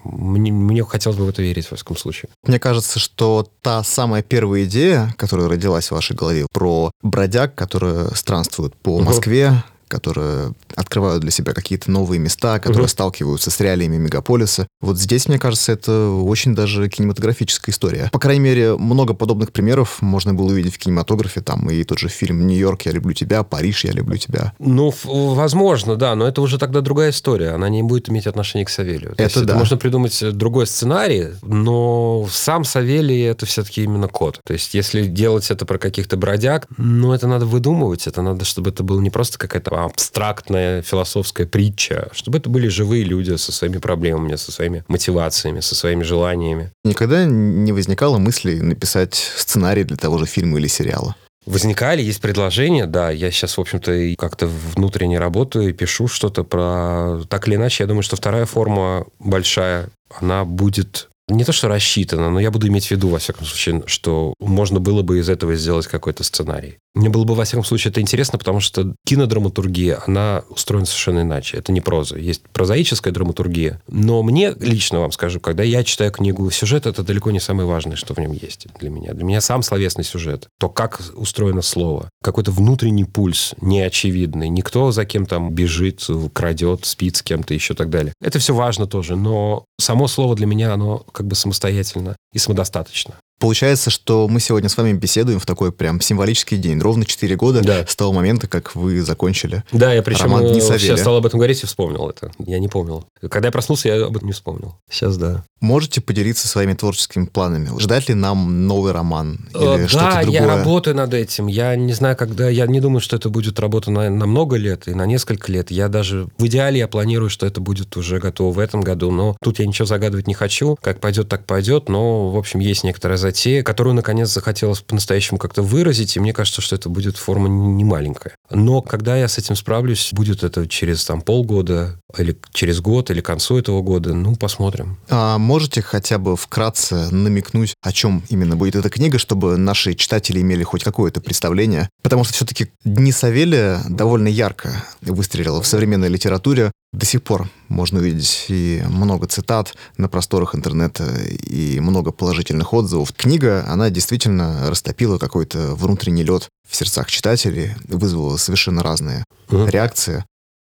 Мне, 0.05 0.53
мне 0.53 0.85
хотелось 0.85 1.19
бы 1.19 1.25
в 1.25 1.29
это 1.29 1.43
верить, 1.43 1.67
в 1.67 1.75
всяком 1.75 1.97
случае. 1.97 2.31
Мне 2.45 2.59
кажется, 2.59 2.99
что 2.99 3.49
та 3.63 3.83
самая 3.83 4.23
первая 4.23 4.65
идея, 4.65 5.15
которая 5.17 5.49
родилась 5.49 5.89
в 5.89 5.93
вашей 5.93 6.15
голове, 6.15 6.47
про 6.53 6.91
бродяг, 7.03 7.55
которые 7.55 8.15
странствуют 8.15 8.75
по 8.77 9.01
Москве, 9.01 9.63
которые 9.89 10.53
открывают 10.75 11.23
для 11.23 11.31
себя 11.31 11.53
какие-то 11.53 11.91
новые 11.91 12.19
места, 12.19 12.59
которые 12.59 12.83
угу. 12.85 12.91
сталкиваются 12.91 13.51
с 13.51 13.61
реалиями 13.61 13.97
мегаполиса. 13.97 14.67
Вот 14.81 14.99
здесь, 14.99 15.29
мне 15.29 15.39
кажется, 15.39 15.73
это 15.73 16.11
очень 16.11 16.55
даже 16.55 16.89
кинематографическая 16.89 17.73
история. 17.73 18.11
По 18.13 18.19
крайней 18.19 18.41
мере, 18.41 18.77
много 18.77 19.15
подобных 19.15 19.53
примеров 19.53 20.01
можно 20.01 20.35
было 20.35 20.49
увидеть 20.49 20.75
в 20.75 20.79
кинематографе. 20.79 21.41
Там 21.41 21.71
и 21.71 21.83
тот 21.85 21.99
же 21.99 22.09
фильм 22.09 22.47
«Нью-Йорк, 22.47 22.83
я 22.83 22.93
люблю 22.93 23.13
тебя», 23.13 23.43
«Париж, 23.43 23.85
я 23.85 23.93
люблю 23.93 24.17
тебя». 24.17 24.53
Ну, 24.59 24.93
возможно, 25.05 25.97
да, 25.97 26.15
но 26.15 26.27
это 26.27 26.41
уже 26.41 26.59
тогда 26.59 26.81
другая 26.81 27.11
история. 27.11 27.51
Она 27.51 27.69
не 27.69 27.83
будет 27.83 28.09
иметь 28.11 28.27
отношения 28.27 28.65
к 28.65 28.71
Савелью. 28.71 29.15
То 29.17 29.23
это 29.23 29.41
да. 29.41 29.53
Это 29.53 29.59
можно 29.59 29.77
придумать 29.77 30.23
другой 30.33 30.67
сценарий, 30.67 31.29
но 31.43 32.29
сам 32.31 32.65
Савелий 32.65 33.23
это 33.23 33.47
все-таки 33.47 33.83
именно 33.83 34.09
код. 34.09 34.41
То 34.45 34.53
есть, 34.53 34.75
если 34.75 35.07
делать 35.07 35.51
это 35.51 35.65
про 35.67 35.79
каких-то 35.79 36.17
бродяг, 36.17 36.67
ну, 36.77 37.13
это 37.13 37.27
надо 37.27 37.47
выдумывать, 37.47 38.07
это 38.07 38.23
надо, 38.23 38.45
чтобы 38.45 38.71
это 38.71 38.83
было 38.83 39.01
не 39.01 39.11
просто 39.11 39.39
какая-то 39.39 39.71
абстрактная 39.85 40.83
философская 40.83 41.47
притча, 41.47 42.09
чтобы 42.13 42.39
это 42.39 42.49
были 42.51 42.69
живые 42.69 43.05
люди 43.05 43.37
со 43.37 43.53
своими 43.53 43.79
проблемами, 43.79 44.37
со 44.37 44.53
своими 44.53 44.85
мотивациями, 44.89 45.61
со 45.61 45.75
своими 45.75 46.03
желаниями. 46.03 46.71
Никогда 46.85 47.25
не 47.25 47.73
возникало 47.73 48.19
мысли 48.19 48.61
написать 48.61 49.15
сценарий 49.15 49.85
для 49.85 49.97
того 49.97 50.19
же 50.19 50.27
фильма 50.27 50.59
или 50.59 50.67
сериала? 50.67 51.15
Возникали, 51.47 52.03
есть 52.03 52.21
предложения, 52.21 52.85
да. 52.85 53.11
Я 53.11 53.31
сейчас, 53.31 53.57
в 53.57 53.61
общем-то, 53.61 54.15
как-то 54.19 54.47
внутренне 54.47 55.19
работаю 55.19 55.71
и 55.71 55.73
пишу 55.73 56.07
что-то 56.07 56.45
про... 56.45 57.23
Так 57.31 57.49
или 57.49 57.55
иначе, 57.55 57.85
я 57.85 57.89
думаю, 57.89 58.03
что 58.03 58.17
вторая 58.17 58.45
форма 58.45 59.07
большая, 59.19 59.89
она 60.21 60.45
будет 60.45 61.08
не 61.29 61.45
то, 61.45 61.53
что 61.53 61.69
рассчитано, 61.69 62.31
но 62.31 62.41
я 62.41 62.51
буду 62.51 62.69
иметь 62.69 62.87
в 62.87 62.91
виду, 62.91 63.09
во 63.09 63.19
всяком 63.19 63.47
случае, 63.47 63.83
что 63.87 64.35
можно 64.41 64.81
было 64.81 65.03
бы 65.03 65.19
из 65.19 65.29
этого 65.29 65.55
сделать 65.55 65.87
какой-то 65.87 66.25
сценарий. 66.25 66.79
Мне 66.95 67.11
было 67.11 67.25
бы, 67.25 67.35
во 67.35 67.45
всяком 67.45 67.65
случае, 67.65 67.91
это 67.91 68.01
интересно, 68.01 68.39
потому 68.39 68.61
что 68.61 68.95
кинодраматургия, 69.07 70.03
она 70.07 70.43
устроена 70.49 70.87
совершенно 70.87 71.21
иначе. 71.21 71.57
Это 71.59 71.71
не 71.71 71.81
проза. 71.81 72.19
Есть 72.19 72.43
прозаическая 72.53 73.13
драматургия. 73.13 73.81
Но 73.87 74.23
мне, 74.23 74.53
лично 74.59 75.01
вам 75.01 75.13
скажу, 75.13 75.39
когда 75.39 75.63
я 75.63 75.85
читаю 75.85 76.11
книгу, 76.11 76.51
сюжет— 76.51 76.87
это 76.87 77.05
далеко 77.05 77.31
не 77.31 77.41
самое 77.41 77.69
важное, 77.69 77.97
что 77.97 78.15
в 78.15 78.19
нем 78.19 78.33
есть 78.33 78.67
для 78.81 78.91
меня. 78.91 79.13
Для 79.13 79.25
меня 79.25 79.41
сам 79.41 79.63
словесный 79.63 80.03
сюжет. 80.03 80.49
То, 80.59 80.69
как 80.69 81.01
устроено 81.15 81.63
слово. 81.63 82.11
Какой-то 82.23 82.51
внутренний 82.51 83.05
пульс 83.05 83.55
неочевидный. 83.61 84.49
Никто 84.49 84.91
за 84.91 85.05
кем 85.05 85.27
там 85.27 85.53
бежит, 85.53 86.05
крадет, 86.33 86.85
спит 86.85 87.17
с 87.17 87.23
кем-то 87.23 87.55
еще 87.55 87.75
и 87.75 87.77
так 87.77 87.91
далее. 87.91 88.13
Это 88.21 88.41
все 88.41 88.55
важно 88.55 88.87
тоже. 88.87 89.15
Но 89.15 89.67
само 89.79 90.09
слово 90.09 90.35
для 90.35 90.47
меня, 90.47 90.73
оно 90.73 91.05
как 91.19 91.27
бы 91.27 91.35
самостоятельно 91.35 92.17
и 92.33 92.39
самодостаточно. 92.39 93.17
Получается, 93.39 93.91
что 93.91 94.27
мы 94.29 94.41
сегодня 94.41 94.69
с 94.69 94.77
вами 94.77 94.93
беседуем 94.93 95.39
в 95.39 95.47
такой 95.47 95.71
прям 95.73 96.01
символический 96.01 96.57
день. 96.57 96.81
Ровно 96.81 97.05
4 97.05 97.37
года 97.37 97.61
Да. 97.63 97.85
с 97.87 97.95
того 97.95 98.13
момента, 98.13 98.49
как 98.49 98.75
вы 98.75 99.01
закончили. 99.03 99.63
Да, 99.73 99.93
я 99.93 100.03
причем 100.03 100.25
Роман 100.25 100.45
э, 100.47 100.53
Дни 100.53 100.61
сейчас 100.61 101.01
стал 101.01 101.17
об 101.17 101.27
этом 101.27 101.39
говорить 101.39 101.63
и 101.63 101.67
вспомнил 101.67 102.09
это. 102.11 102.33
Я 102.39 102.59
не 102.59 102.69
помнил. 102.69 103.05
Когда 103.31 103.49
я 103.49 103.53
проснулся, 103.53 103.89
я 103.89 104.07
об 104.07 104.17
этом 104.17 104.27
не 104.27 104.33
вспомнил. 104.33 104.75
Сейчас 104.91 105.17
да. 105.17 105.45
Можете 105.61 106.01
поделиться 106.01 106.47
своими 106.49 106.75
творческими 106.75 107.27
планами? 107.27 107.71
Ждать 107.81 108.09
ли 108.09 108.15
нам 108.15 108.67
новый 108.67 108.93
роман 108.93 109.49
или 109.55 109.85
Э, 109.85 109.89
что-то 109.89 110.05
да, 110.05 110.23
другое? 110.23 110.41
я 110.41 110.47
работаю 110.47 110.97
над 110.97 111.15
этим. 111.15 111.47
Я 111.47 111.75
не 111.77 111.93
знаю, 111.93 112.17
когда... 112.17 112.49
Я 112.49 112.67
не 112.67 112.81
думаю, 112.81 113.01
что 113.01 113.17
это 113.17 113.29
будет 113.29 113.59
работа 113.61 113.91
на, 113.91 114.09
на 114.11 114.27
много 114.27 114.57
лет 114.57 114.87
и 114.89 114.95
на 114.95 115.07
несколько 115.07 115.51
лет. 115.53 115.71
Я 115.71 115.89
даже... 115.89 116.29
В 116.39 116.47
идеале 116.47 116.79
я 116.79 116.89
планирую, 116.89 117.31
что 117.31 117.47
это 117.47 117.61
будет 117.61 117.97
уже 117.97 118.19
готово 118.19 118.53
в 118.53 118.59
этом 118.59 118.81
году. 118.83 119.11
Но 119.11 119.37
тут 119.43 119.59
я 119.59 119.67
ничего 119.67 119.87
загадывать 119.87 120.27
не 120.27 120.35
хочу. 120.35 120.77
Как 120.81 121.01
пойдет, 121.01 121.29
так 121.29 121.45
пойдет. 121.45 121.89
Но, 121.89 122.31
в 122.31 122.37
общем, 122.37 122.61
есть 122.61 122.85
некоторая 122.85 123.19
затея, 123.29 123.63
которую, 123.63 123.95
наконец, 123.95 124.31
захотелось 124.31 124.81
по-настоящему 124.81 125.39
как-то 125.39 125.63
выразить. 125.63 126.17
И 126.17 126.21
мне 126.21 126.33
кажется, 126.33 126.63
что 126.63 126.77
это 126.77 126.89
будет 126.89 127.17
форма 127.17 127.49
не 127.49 127.85
маленькая. 127.85 128.35
Но 128.51 128.81
когда 128.81 129.17
я 129.17 129.29
с 129.29 129.37
этим 129.39 129.55
справлюсь, 129.55 130.11
будет 130.13 130.43
это 130.43 130.67
через 130.67 131.05
там 131.05 131.21
полгода 131.21 132.01
или 132.17 132.37
через 132.53 132.81
год, 132.81 133.11
или 133.11 133.21
к 133.21 133.27
концу 133.27 133.59
этого 133.59 133.83
года, 133.83 134.15
ну, 134.15 134.35
посмотрим. 134.37 134.97
А 135.11 135.37
можете 135.39 135.83
хотя 135.83 136.19
бы 136.19 136.37
вкратце 136.37 137.11
намекнуть, 137.11 137.75
о 137.83 137.93
чем 137.93 138.23
именно 138.31 138.57
будет 138.57 138.77
эта 138.77 138.89
книга, 138.89 139.19
чтобы 139.19 139.59
наши 139.59 139.95
читатели 139.95 140.41
имели 140.41 140.63
хоть 140.63 140.83
какое-то 140.83 141.21
представление? 141.21 141.91
Потому 142.03 142.25
что 142.25 142.33
все-таки 142.33 142.69
«Дни 142.85 143.13
Савелия» 143.13 143.83
довольно 143.89 144.29
ярко 144.29 144.85
выстрелила 145.03 145.61
в 145.61 145.67
современной 145.67 146.09
литературе. 146.09 146.73
До 146.93 147.05
сих 147.05 147.23
пор 147.23 147.49
можно 147.69 147.99
увидеть 147.99 148.47
и 148.49 148.83
много 148.89 149.27
цитат 149.27 149.75
на 149.99 150.09
просторах 150.09 150.55
интернета, 150.55 151.05
и 151.47 151.81
много 151.81 152.13
положительных 152.13 152.73
отзывов. 152.73 153.13
Книга, 153.13 153.65
она 153.69 153.91
действительно 153.91 154.71
растопила 154.71 155.19
какой-то 155.19 155.75
внутренний 155.75 156.23
лед 156.25 156.49
в 156.67 156.75
сердцах 156.75 157.11
читателей, 157.11 157.75
вызвала 157.87 158.37
совершенно 158.39 158.83
разные 158.83 159.25
Мгм. 159.51 159.69
реакции. 159.69 160.25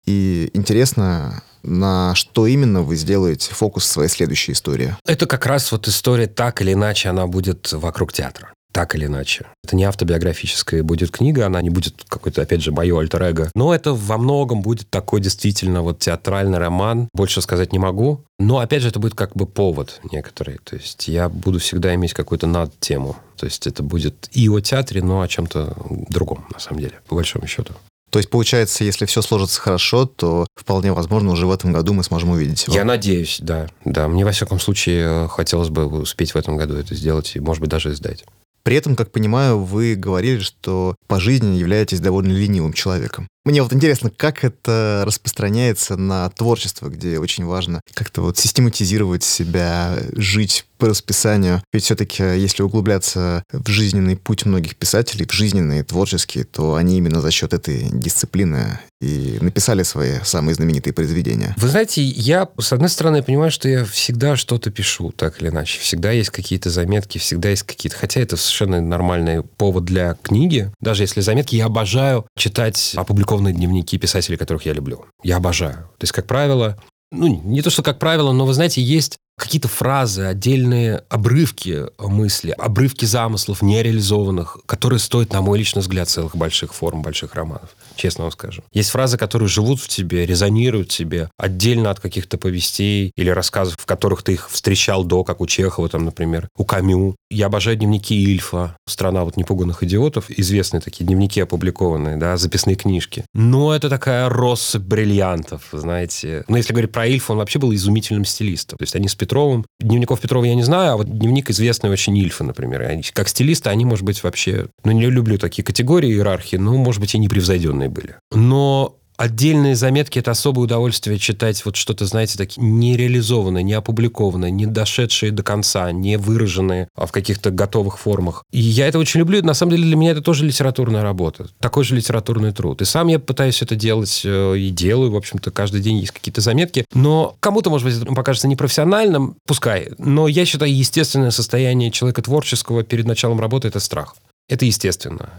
И 0.06 0.50
интересно, 0.54 1.44
на 1.64 2.16
что 2.16 2.48
именно 2.48 2.82
вы 2.82 2.96
сделаете 2.96 3.54
фокус 3.54 3.84
в 3.84 3.88
своей 3.88 4.10
следующей 4.10 4.54
истории. 4.54 4.96
Это 5.06 5.28
как 5.28 5.46
раз 5.46 5.72
вот 5.72 5.88
история, 5.88 6.28
так 6.28 6.62
или 6.62 6.74
иначе, 6.74 7.10
она 7.10 7.28
будет 7.28 7.72
вокруг 7.74 8.14
театра. 8.14 8.54
Так 8.78 8.94
или 8.94 9.08
иначе. 9.08 9.48
Это 9.64 9.76
не 9.76 9.86
автобиографическая 9.86 10.84
будет 10.84 11.10
книга, 11.10 11.48
она 11.48 11.64
не 11.64 11.72
будет 11.72 11.96
какой-то, 12.08 12.44
опять 12.44 12.62
же, 12.62 12.72
мое 12.72 13.00
альтер 13.00 13.24
-эго. 13.24 13.50
Но 13.56 13.74
это 13.74 13.92
во 13.92 14.20
многом 14.20 14.62
будет 14.62 14.88
такой 14.92 15.20
действительно 15.20 15.82
вот 15.82 15.98
театральный 15.98 16.60
роман. 16.60 17.10
Больше 17.12 17.42
сказать 17.42 17.74
не 17.74 17.80
могу. 17.80 18.22
Но, 18.38 18.60
опять 18.60 18.84
же, 18.84 18.90
это 18.90 19.00
будет 19.00 19.16
как 19.16 19.36
бы 19.36 19.48
повод 19.48 20.00
некоторый. 20.12 20.60
То 20.64 20.76
есть 20.76 21.08
я 21.08 21.28
буду 21.28 21.58
всегда 21.58 21.96
иметь 21.96 22.14
какую-то 22.14 22.46
над-тему. 22.46 23.16
То 23.36 23.48
есть 23.48 23.66
это 23.66 23.82
будет 23.82 24.30
и 24.32 24.48
о 24.48 24.60
театре, 24.60 25.02
но 25.02 25.22
о 25.22 25.28
чем-то 25.28 25.76
другом, 26.10 26.46
на 26.54 26.60
самом 26.60 26.82
деле, 26.82 27.00
по 27.08 27.16
большому 27.16 27.48
счету. 27.48 27.74
То 28.12 28.20
есть, 28.20 28.30
получается, 28.30 28.84
если 28.84 29.06
все 29.06 29.24
сложится 29.24 29.60
хорошо, 29.60 30.06
то 30.06 30.46
вполне 30.56 30.94
возможно, 30.94 31.32
уже 31.32 31.48
в 31.48 31.52
этом 31.52 31.74
году 31.74 31.94
мы 31.94 32.04
сможем 32.04 32.30
увидеть 32.30 32.68
его. 32.68 32.76
Я 32.76 32.86
надеюсь, 32.86 33.40
да. 33.42 33.70
Да, 33.86 34.08
мне, 34.08 34.24
во 34.24 34.34
всяком 34.34 34.60
случае, 34.60 35.28
хотелось 35.30 35.70
бы 35.70 35.88
успеть 35.88 36.36
в 36.36 36.38
этом 36.38 36.58
году 36.58 36.76
это 36.76 36.94
сделать 36.94 37.36
и, 37.36 37.40
может 37.40 37.62
быть, 37.62 37.72
даже 37.72 37.92
издать. 37.92 38.24
При 38.68 38.76
этом, 38.76 38.98
как 38.98 39.14
понимаю, 39.14 39.60
вы 39.60 39.96
говорили, 39.96 40.40
что 40.40 40.98
по 41.08 41.22
жизни 41.22 41.56
являетесь 41.56 42.02
довольно 42.02 42.34
ленивым 42.34 42.74
человеком. 42.74 43.30
Мне 43.48 43.64
вот 43.64 43.72
интересно, 43.72 44.10
как 44.10 44.44
это 44.44 45.04
распространяется 45.06 45.96
на 45.96 46.30
творчество, 46.32 46.90
где 46.90 47.18
очень 47.18 47.46
важно 47.46 47.80
как-то 47.94 48.22
вот 48.22 48.38
систематизировать 48.38 49.24
себя, 49.24 49.96
жить 50.12 50.66
по 50.78 50.90
расписанию. 50.90 51.64
Ведь 51.74 51.86
все-таки, 51.86 52.22
если 52.22 52.62
углубляться 52.62 53.44
в 53.52 53.70
жизненный 53.70 54.18
путь 54.18 54.46
многих 54.46 54.76
писателей, 54.76 55.26
в 55.26 55.32
жизненные, 55.32 55.84
творческие, 55.84 56.44
то 56.44 56.76
они 56.76 56.98
именно 56.98 57.22
за 57.22 57.32
счет 57.32 57.54
этой 57.54 57.88
дисциплины 57.92 58.80
и 59.02 59.38
написали 59.42 59.84
свои 59.84 60.16
самые 60.24 60.56
знаменитые 60.56 60.94
произведения. 60.94 61.56
Вы 61.58 61.70
знаете, 61.70 62.04
я, 62.04 62.50
с 62.60 62.74
одной 62.74 62.90
стороны, 62.90 63.24
понимаю, 63.24 63.50
что 63.50 63.70
я 63.70 63.86
всегда 63.86 64.36
что-то 64.36 64.72
пишу, 64.72 65.12
так 65.12 65.42
или 65.42 65.50
иначе. 65.50 65.80
Всегда 65.80 66.12
есть 66.12 66.32
какие-то 66.32 66.70
заметки, 66.70 67.18
всегда 67.18 67.50
есть 67.50 67.64
какие-то... 67.64 67.98
Хотя 67.98 68.22
это 68.22 68.38
совершенно 68.38 68.82
нормальный 68.82 69.44
повод 69.44 69.86
для 69.86 70.16
книги. 70.22 70.72
Даже 70.80 71.04
если 71.04 71.22
заметки, 71.22 71.56
я 71.56 71.66
обожаю 71.66 72.28
читать 72.38 72.94
опубликованные 72.96 73.37
дневники 73.40 73.98
писателей, 73.98 74.38
которых 74.38 74.66
я 74.66 74.74
люблю. 74.74 75.06
Я 75.24 75.38
обожаю. 75.38 75.90
То 75.98 76.04
есть, 76.04 76.14
как 76.14 76.28
правило, 76.28 76.78
ну, 77.12 77.28
не 77.28 77.62
то, 77.62 77.70
что 77.70 77.84
как 77.84 78.00
правило, 78.00 78.32
но, 78.34 78.46
вы 78.46 78.54
знаете, 78.54 78.82
есть 78.82 79.18
какие-то 79.38 79.68
фразы, 79.68 80.24
отдельные 80.24 81.04
обрывки 81.10 81.86
мысли, 82.00 82.52
обрывки 82.52 83.06
замыслов 83.06 83.62
нереализованных, 83.62 84.58
которые 84.66 85.00
стоят, 85.00 85.32
на 85.32 85.42
мой 85.42 85.60
личный 85.60 85.82
взгляд, 85.82 86.10
целых 86.10 86.36
больших 86.36 86.74
форм, 86.74 87.02
больших 87.02 87.36
романов. 87.36 87.70
Честно 87.96 88.24
вам 88.24 88.32
скажу. 88.32 88.64
Есть 88.74 88.90
фразы, 88.90 89.18
которые 89.18 89.48
живут 89.48 89.80
в 89.80 89.88
тебе, 89.88 90.26
резонируют 90.26 90.92
в 90.92 90.96
тебе 90.96 91.30
отдельно 91.38 91.92
от 91.92 92.00
каких-то 92.00 92.38
повестей 92.38 93.12
или 93.16 93.30
рассказов, 93.30 93.76
в 93.78 93.86
которых 93.86 94.24
ты 94.24 94.34
их 94.34 94.50
встречал 94.50 95.04
до, 95.04 95.24
как 95.24 95.40
у 95.40 95.48
Чехова, 95.48 95.88
там, 95.88 96.06
например, 96.06 96.50
у 96.58 96.66
Камю. 96.66 97.16
Я 97.30 97.48
обожаю 97.48 97.78
дневники 97.78 98.16
Ильфа, 98.16 98.76
«Страна 98.88 99.24
вот 99.24 99.38
непуганных 99.38 99.84
идиотов», 99.84 100.30
известные 100.30 100.82
такие 100.82 101.06
дневники 101.06 101.40
опубликованные, 101.42 102.18
да, 102.18 102.38
записные 102.38 102.76
книжки. 102.76 103.26
Но 103.34 103.74
это 103.76 103.90
такая 103.90 104.30
россыпь 104.30 104.82
бриллиантов, 104.82 105.64
знаете. 105.72 106.44
Но 106.48 106.58
если 106.58 106.74
говорить 106.74 106.92
про 106.92 107.06
Ильфа, 107.06 107.34
он 107.34 107.40
вообще 107.40 107.60
был 107.60 107.74
изумительным 107.74 108.26
стилистом. 108.26 108.78
То 108.78 108.84
есть 108.84 108.96
они 108.96 109.08
с 109.08 109.16
Петровым, 109.28 109.66
дневников 109.80 110.22
Петрова 110.22 110.46
я 110.46 110.56
не 110.56 110.64
знаю, 110.64 110.94
а 110.94 110.98
вот 110.98 111.20
дневник 111.20 111.50
известный 111.50 111.90
очень 111.90 112.18
Ильфа, 112.18 112.46
например. 112.46 112.84
Они, 112.84 113.04
как 113.04 113.28
стилисты, 113.28 113.70
они, 113.70 113.84
может 113.84 114.06
быть, 114.06 114.24
вообще... 114.24 114.68
Ну, 114.86 114.92
не 114.94 115.06
люблю 115.08 115.38
такие 115.38 115.64
категории, 115.64 116.10
иерархии, 116.10 116.56
ну, 116.56 116.78
может 116.78 117.02
быть, 117.02 117.14
и 117.14 117.18
непревзойденные 117.18 117.90
были. 117.90 118.16
Но 118.32 118.98
Отдельные 119.18 119.76
заметки– 119.76 120.20
это 120.20 120.32
особое 120.32 120.66
удовольствие 120.66 121.18
читать 121.18 121.66
вот 121.66 121.76
что-то, 121.76 122.06
знаете, 122.06 122.38
такие 122.38 122.62
нереализованное, 122.62 123.64
не 123.64 123.74
опубликованное, 123.74 124.52
не 124.52 124.68
дошедшие 124.68 125.32
до 125.32 125.42
конца, 125.42 125.92
не 125.92 126.16
а 126.16 127.06
в 127.06 127.12
каких-то 127.12 127.50
готовых 127.50 127.98
формах. 127.98 128.44
И 128.52 128.60
я 128.60 128.88
это 128.88 129.00
очень 129.00 129.20
люблю. 129.20 129.42
На 129.44 129.56
самом 129.56 129.72
деле 129.72 129.86
для 129.86 129.96
меня 129.96 130.12
это 130.12 130.22
тоже 130.22 130.46
литературная 130.46 131.02
работа, 131.02 131.48
такой 131.60 131.84
же 131.84 131.96
литературный 131.96 132.52
труд. 132.52 132.82
И 132.82 132.86
сам 132.86 133.08
я 133.08 133.18
пытаюсь 133.18 133.62
это 133.64 133.76
делать 133.76 134.22
э, 134.24 134.58
и 134.58 134.70
делаю, 134.70 135.12
в 135.12 135.16
общем-то, 135.16 135.50
каждый 135.50 135.82
день 135.82 135.98
есть 135.98 136.12
какие-то 136.12 136.42
заметки. 136.42 136.86
Но 136.94 137.36
кому-то, 137.40 137.72
может 137.72 137.88
быть, 137.88 137.96
это 137.96 138.06
покажется 138.14 138.48
непрофессиональным, 138.48 139.38
пускай. 139.48 139.90
Но 139.98 140.28
я 140.28 140.46
считаю, 140.46 140.76
естественное 140.76 141.32
состояние 141.32 141.90
человека 141.90 142.22
творческого 142.22 142.84
перед 142.84 143.08
началом 143.08 143.40
работы– 143.40 143.68
это 143.70 143.80
страх. 143.80 144.16
Это 144.48 144.66
естественно. 144.66 145.30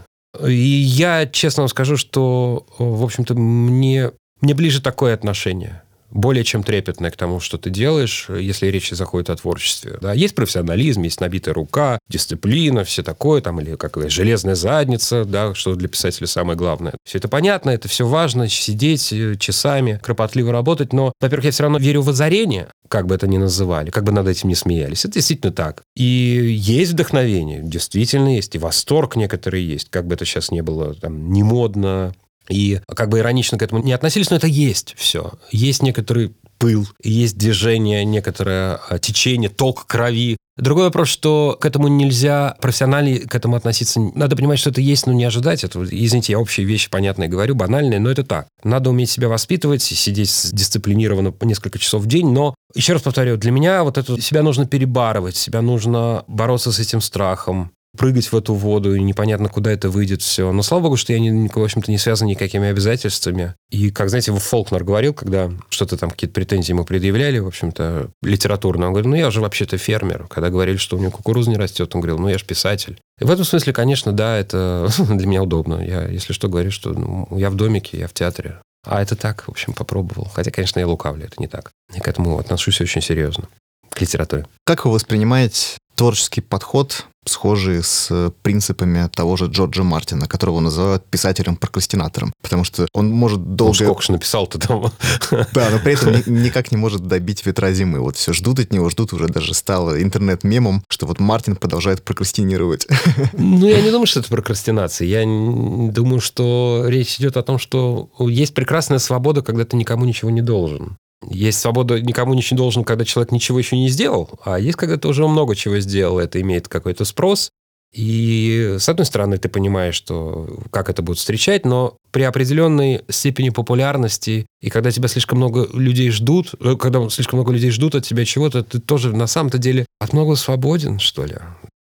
И 0.46 0.52
я 0.52 1.26
честно 1.26 1.62
вам 1.62 1.68
скажу, 1.68 1.96
что, 1.96 2.66
в 2.78 3.02
общем-то, 3.02 3.34
мне, 3.34 4.12
мне 4.40 4.54
ближе 4.54 4.82
такое 4.82 5.14
отношение. 5.14 5.82
Более 6.10 6.44
чем 6.44 6.62
трепетное 6.62 7.10
к 7.10 7.16
тому, 7.16 7.40
что 7.40 7.58
ты 7.58 7.70
делаешь, 7.70 8.28
если 8.28 8.66
речь 8.68 8.90
заходит 8.90 9.30
о 9.30 9.36
творчестве. 9.36 9.98
Да, 10.00 10.12
есть 10.12 10.34
профессионализм, 10.34 11.02
есть 11.02 11.20
набитая 11.20 11.54
рука, 11.54 11.98
дисциплина, 12.08 12.84
все 12.84 13.02
такое, 13.02 13.40
там, 13.40 13.60
или 13.60 13.76
как 13.76 13.98
железная 14.10 14.54
задница, 14.54 15.24
да, 15.24 15.54
что 15.54 15.74
для 15.74 15.88
писателя 15.88 16.26
самое 16.26 16.56
главное. 16.56 16.94
Все 17.04 17.18
это 17.18 17.28
понятно, 17.28 17.70
это 17.70 17.88
все 17.88 18.06
важно, 18.06 18.48
сидеть 18.48 19.12
э, 19.12 19.36
часами, 19.36 20.00
кропотливо 20.02 20.52
работать, 20.52 20.92
но, 20.92 21.12
во-первых, 21.20 21.46
я 21.46 21.50
все 21.50 21.64
равно 21.64 21.78
верю 21.78 22.02
в 22.02 22.08
озарение, 22.08 22.68
как 22.88 23.06
бы 23.06 23.14
это 23.14 23.26
ни 23.26 23.36
называли, 23.36 23.90
как 23.90 24.04
бы 24.04 24.12
над 24.12 24.26
этим 24.26 24.48
не 24.48 24.54
смеялись. 24.54 25.04
Это 25.04 25.14
действительно 25.14 25.52
так. 25.52 25.82
И 25.94 26.04
есть 26.04 26.92
вдохновение, 26.92 27.60
действительно 27.62 28.34
есть, 28.34 28.54
и 28.54 28.58
восторг 28.58 29.16
некоторые 29.16 29.66
есть, 29.66 29.90
как 29.90 30.06
бы 30.06 30.14
это 30.14 30.24
сейчас 30.24 30.50
не 30.50 30.62
было 30.62 30.94
там, 30.94 31.30
не 31.32 31.42
модно, 31.42 32.14
и 32.48 32.80
как 32.94 33.08
бы 33.08 33.18
иронично 33.18 33.58
к 33.58 33.62
этому 33.62 33.82
не 33.82 33.92
относились, 33.92 34.30
но 34.30 34.36
это 34.36 34.46
есть 34.46 34.94
все. 34.96 35.32
Есть 35.50 35.82
некоторый 35.82 36.34
пыл, 36.58 36.88
есть 37.02 37.38
движение, 37.38 38.04
некоторое 38.04 38.80
а, 38.88 38.98
течение, 38.98 39.48
ток 39.48 39.86
крови. 39.86 40.36
Другой 40.56 40.84
вопрос, 40.84 41.08
что 41.08 41.56
к 41.60 41.64
этому 41.64 41.86
нельзя 41.86 42.56
профессионально 42.60 43.20
к 43.20 43.34
этому 43.34 43.54
относиться. 43.54 44.00
Надо 44.00 44.34
понимать, 44.34 44.58
что 44.58 44.70
это 44.70 44.80
есть, 44.80 45.06
но 45.06 45.12
не 45.12 45.24
ожидать 45.24 45.62
этого. 45.62 45.84
Извините, 45.84 46.32
я 46.32 46.40
общие 46.40 46.66
вещи 46.66 46.90
понятные 46.90 47.28
говорю, 47.28 47.54
банальные, 47.54 48.00
но 48.00 48.10
это 48.10 48.24
так. 48.24 48.48
Надо 48.64 48.90
уметь 48.90 49.08
себя 49.08 49.28
воспитывать, 49.28 49.82
сидеть 49.82 50.50
дисциплинированно 50.52 51.32
несколько 51.42 51.78
часов 51.78 52.02
в 52.02 52.06
день, 52.06 52.32
но 52.32 52.56
еще 52.74 52.94
раз 52.94 53.02
повторю, 53.02 53.36
для 53.36 53.52
меня 53.52 53.84
вот 53.84 53.98
это 53.98 54.20
себя 54.20 54.42
нужно 54.42 54.66
перебарывать, 54.66 55.36
себя 55.36 55.62
нужно 55.62 56.24
бороться 56.26 56.72
с 56.72 56.80
этим 56.80 57.00
страхом, 57.00 57.70
прыгать 57.96 58.30
в 58.30 58.36
эту 58.36 58.54
воду, 58.54 58.94
и 58.94 59.02
непонятно, 59.02 59.48
куда 59.48 59.72
это 59.72 59.88
выйдет 59.90 60.22
все. 60.22 60.52
Но 60.52 60.62
слава 60.62 60.84
богу, 60.84 60.96
что 60.96 61.12
я, 61.12 61.18
не, 61.18 61.48
в 61.48 61.58
общем-то, 61.58 61.90
не 61.90 61.98
связан 61.98 62.28
никакими 62.28 62.68
обязательствами. 62.68 63.54
И, 63.70 63.90
как, 63.90 64.10
знаете, 64.10 64.32
Фолкнер 64.32 64.84
говорил, 64.84 65.14
когда 65.14 65.50
что-то 65.70 65.96
там, 65.96 66.10
какие-то 66.10 66.34
претензии 66.34 66.72
ему 66.72 66.84
предъявляли, 66.84 67.38
в 67.38 67.46
общем-то, 67.46 68.10
литературно, 68.22 68.86
он 68.86 68.92
говорил, 68.92 69.10
ну, 69.10 69.16
я 69.16 69.30
же 69.30 69.40
вообще-то 69.40 69.78
фермер. 69.78 70.26
Когда 70.28 70.50
говорили, 70.50 70.76
что 70.76 70.96
у 70.96 71.00
него 71.00 71.10
кукуруза 71.10 71.50
не 71.50 71.56
растет, 71.56 71.94
он 71.94 72.00
говорил, 72.00 72.18
ну, 72.18 72.28
я 72.28 72.38
же 72.38 72.44
писатель. 72.44 72.98
И 73.20 73.24
в 73.24 73.30
этом 73.30 73.44
смысле, 73.44 73.72
конечно, 73.72 74.12
да, 74.12 74.36
это 74.36 74.88
для 74.98 75.26
меня 75.26 75.42
удобно. 75.42 75.84
Я, 75.84 76.06
если 76.06 76.32
что, 76.32 76.48
говорю, 76.48 76.70
что 76.70 76.92
ну, 76.92 77.28
я 77.38 77.50
в 77.50 77.54
домике, 77.54 77.98
я 77.98 78.08
в 78.08 78.12
театре. 78.12 78.60
А 78.86 79.02
это 79.02 79.16
так, 79.16 79.42
в 79.42 79.50
общем, 79.50 79.72
попробовал. 79.72 80.30
Хотя, 80.32 80.50
конечно, 80.50 80.78
я 80.78 80.86
лукавлю, 80.86 81.24
это 81.24 81.34
не 81.38 81.48
так. 81.48 81.72
Я 81.92 82.00
к 82.00 82.08
этому 82.08 82.38
отношусь 82.38 82.80
очень 82.80 83.02
серьезно, 83.02 83.48
к 83.90 84.00
литературе. 84.00 84.46
Как 84.64 84.84
вы 84.84 84.92
воспринимаете 84.92 85.78
творческий 85.98 86.40
подход, 86.40 87.06
схожий 87.26 87.82
с 87.82 88.32
принципами 88.42 89.08
того 89.12 89.36
же 89.36 89.46
Джорджа 89.46 89.82
Мартина, 89.82 90.28
которого 90.28 90.60
называют 90.60 91.04
писателем-прокрастинатором, 91.06 92.32
потому 92.40 92.62
что 92.62 92.86
он 92.94 93.10
может 93.10 93.56
долго... 93.56 93.76
Ну, 93.80 93.84
сколько 93.84 94.02
же 94.02 94.12
написал-то 94.12 94.58
там? 94.60 94.92
Да, 95.52 95.70
но 95.70 95.80
при 95.80 95.94
этом 95.94 96.14
никак 96.42 96.70
не 96.70 96.78
может 96.78 97.06
добить 97.06 97.44
ветра 97.44 97.72
зимы. 97.72 97.98
Вот 97.98 98.16
все 98.16 98.32
ждут 98.32 98.60
от 98.60 98.72
него, 98.72 98.88
ждут, 98.90 99.12
уже 99.12 99.26
даже 99.26 99.54
стало 99.54 100.00
интернет-мемом, 100.00 100.84
что 100.88 101.06
вот 101.06 101.18
Мартин 101.18 101.56
продолжает 101.56 102.02
прокрастинировать. 102.02 102.86
Ну, 103.32 103.66
я 103.66 103.80
не 103.80 103.90
думаю, 103.90 104.06
что 104.06 104.20
это 104.20 104.28
прокрастинация. 104.28 105.06
Я 105.06 105.22
думаю, 105.24 106.20
что 106.20 106.84
речь 106.86 107.16
идет 107.16 107.36
о 107.36 107.42
том, 107.42 107.58
что 107.58 108.10
есть 108.20 108.54
прекрасная 108.54 108.98
свобода, 109.00 109.42
когда 109.42 109.64
ты 109.64 109.76
никому 109.76 110.04
ничего 110.04 110.30
не 110.30 110.42
должен. 110.42 110.96
Есть 111.26 111.60
свобода 111.60 112.00
никому 112.00 112.34
ничего 112.34 112.56
не 112.56 112.58
должен, 112.58 112.84
когда 112.84 113.04
человек 113.04 113.32
ничего 113.32 113.58
еще 113.58 113.76
не 113.76 113.88
сделал, 113.88 114.38
а 114.44 114.58
есть, 114.58 114.76
когда 114.76 114.96
ты 114.96 115.08
уже 115.08 115.26
много 115.26 115.56
чего 115.56 115.78
сделал, 115.80 116.18
это 116.18 116.40
имеет 116.40 116.68
какой-то 116.68 117.04
спрос. 117.04 117.50
И, 117.92 118.76
с 118.78 118.88
одной 118.88 119.06
стороны, 119.06 119.38
ты 119.38 119.48
понимаешь, 119.48 119.94
что 119.94 120.58
как 120.70 120.90
это 120.90 121.00
будут 121.00 121.18
встречать, 121.18 121.64
но 121.64 121.96
при 122.10 122.22
определенной 122.22 123.02
степени 123.08 123.48
популярности, 123.48 124.46
и 124.60 124.68
когда 124.68 124.90
тебя 124.90 125.08
слишком 125.08 125.38
много 125.38 125.66
людей 125.72 126.10
ждут, 126.10 126.54
э, 126.60 126.76
когда 126.76 127.08
слишком 127.08 127.38
много 127.38 127.52
людей 127.52 127.70
ждут 127.70 127.94
от 127.94 128.04
тебя 128.04 128.26
чего-то, 128.26 128.62
ты 128.62 128.78
тоже 128.78 129.16
на 129.16 129.26
самом-то 129.26 129.56
деле 129.56 129.86
от 130.00 130.12
много 130.12 130.36
свободен, 130.36 130.98
что 130.98 131.24
ли. 131.24 131.36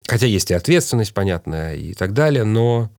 Хотя 0.07 0.26
есть 0.26 0.51
и 0.51 0.55
ответственность, 0.55 1.14
понятная, 1.14 1.74
и 1.74 1.95
так 1.95 2.12
далее, 2.12 2.45
но 2.45 2.91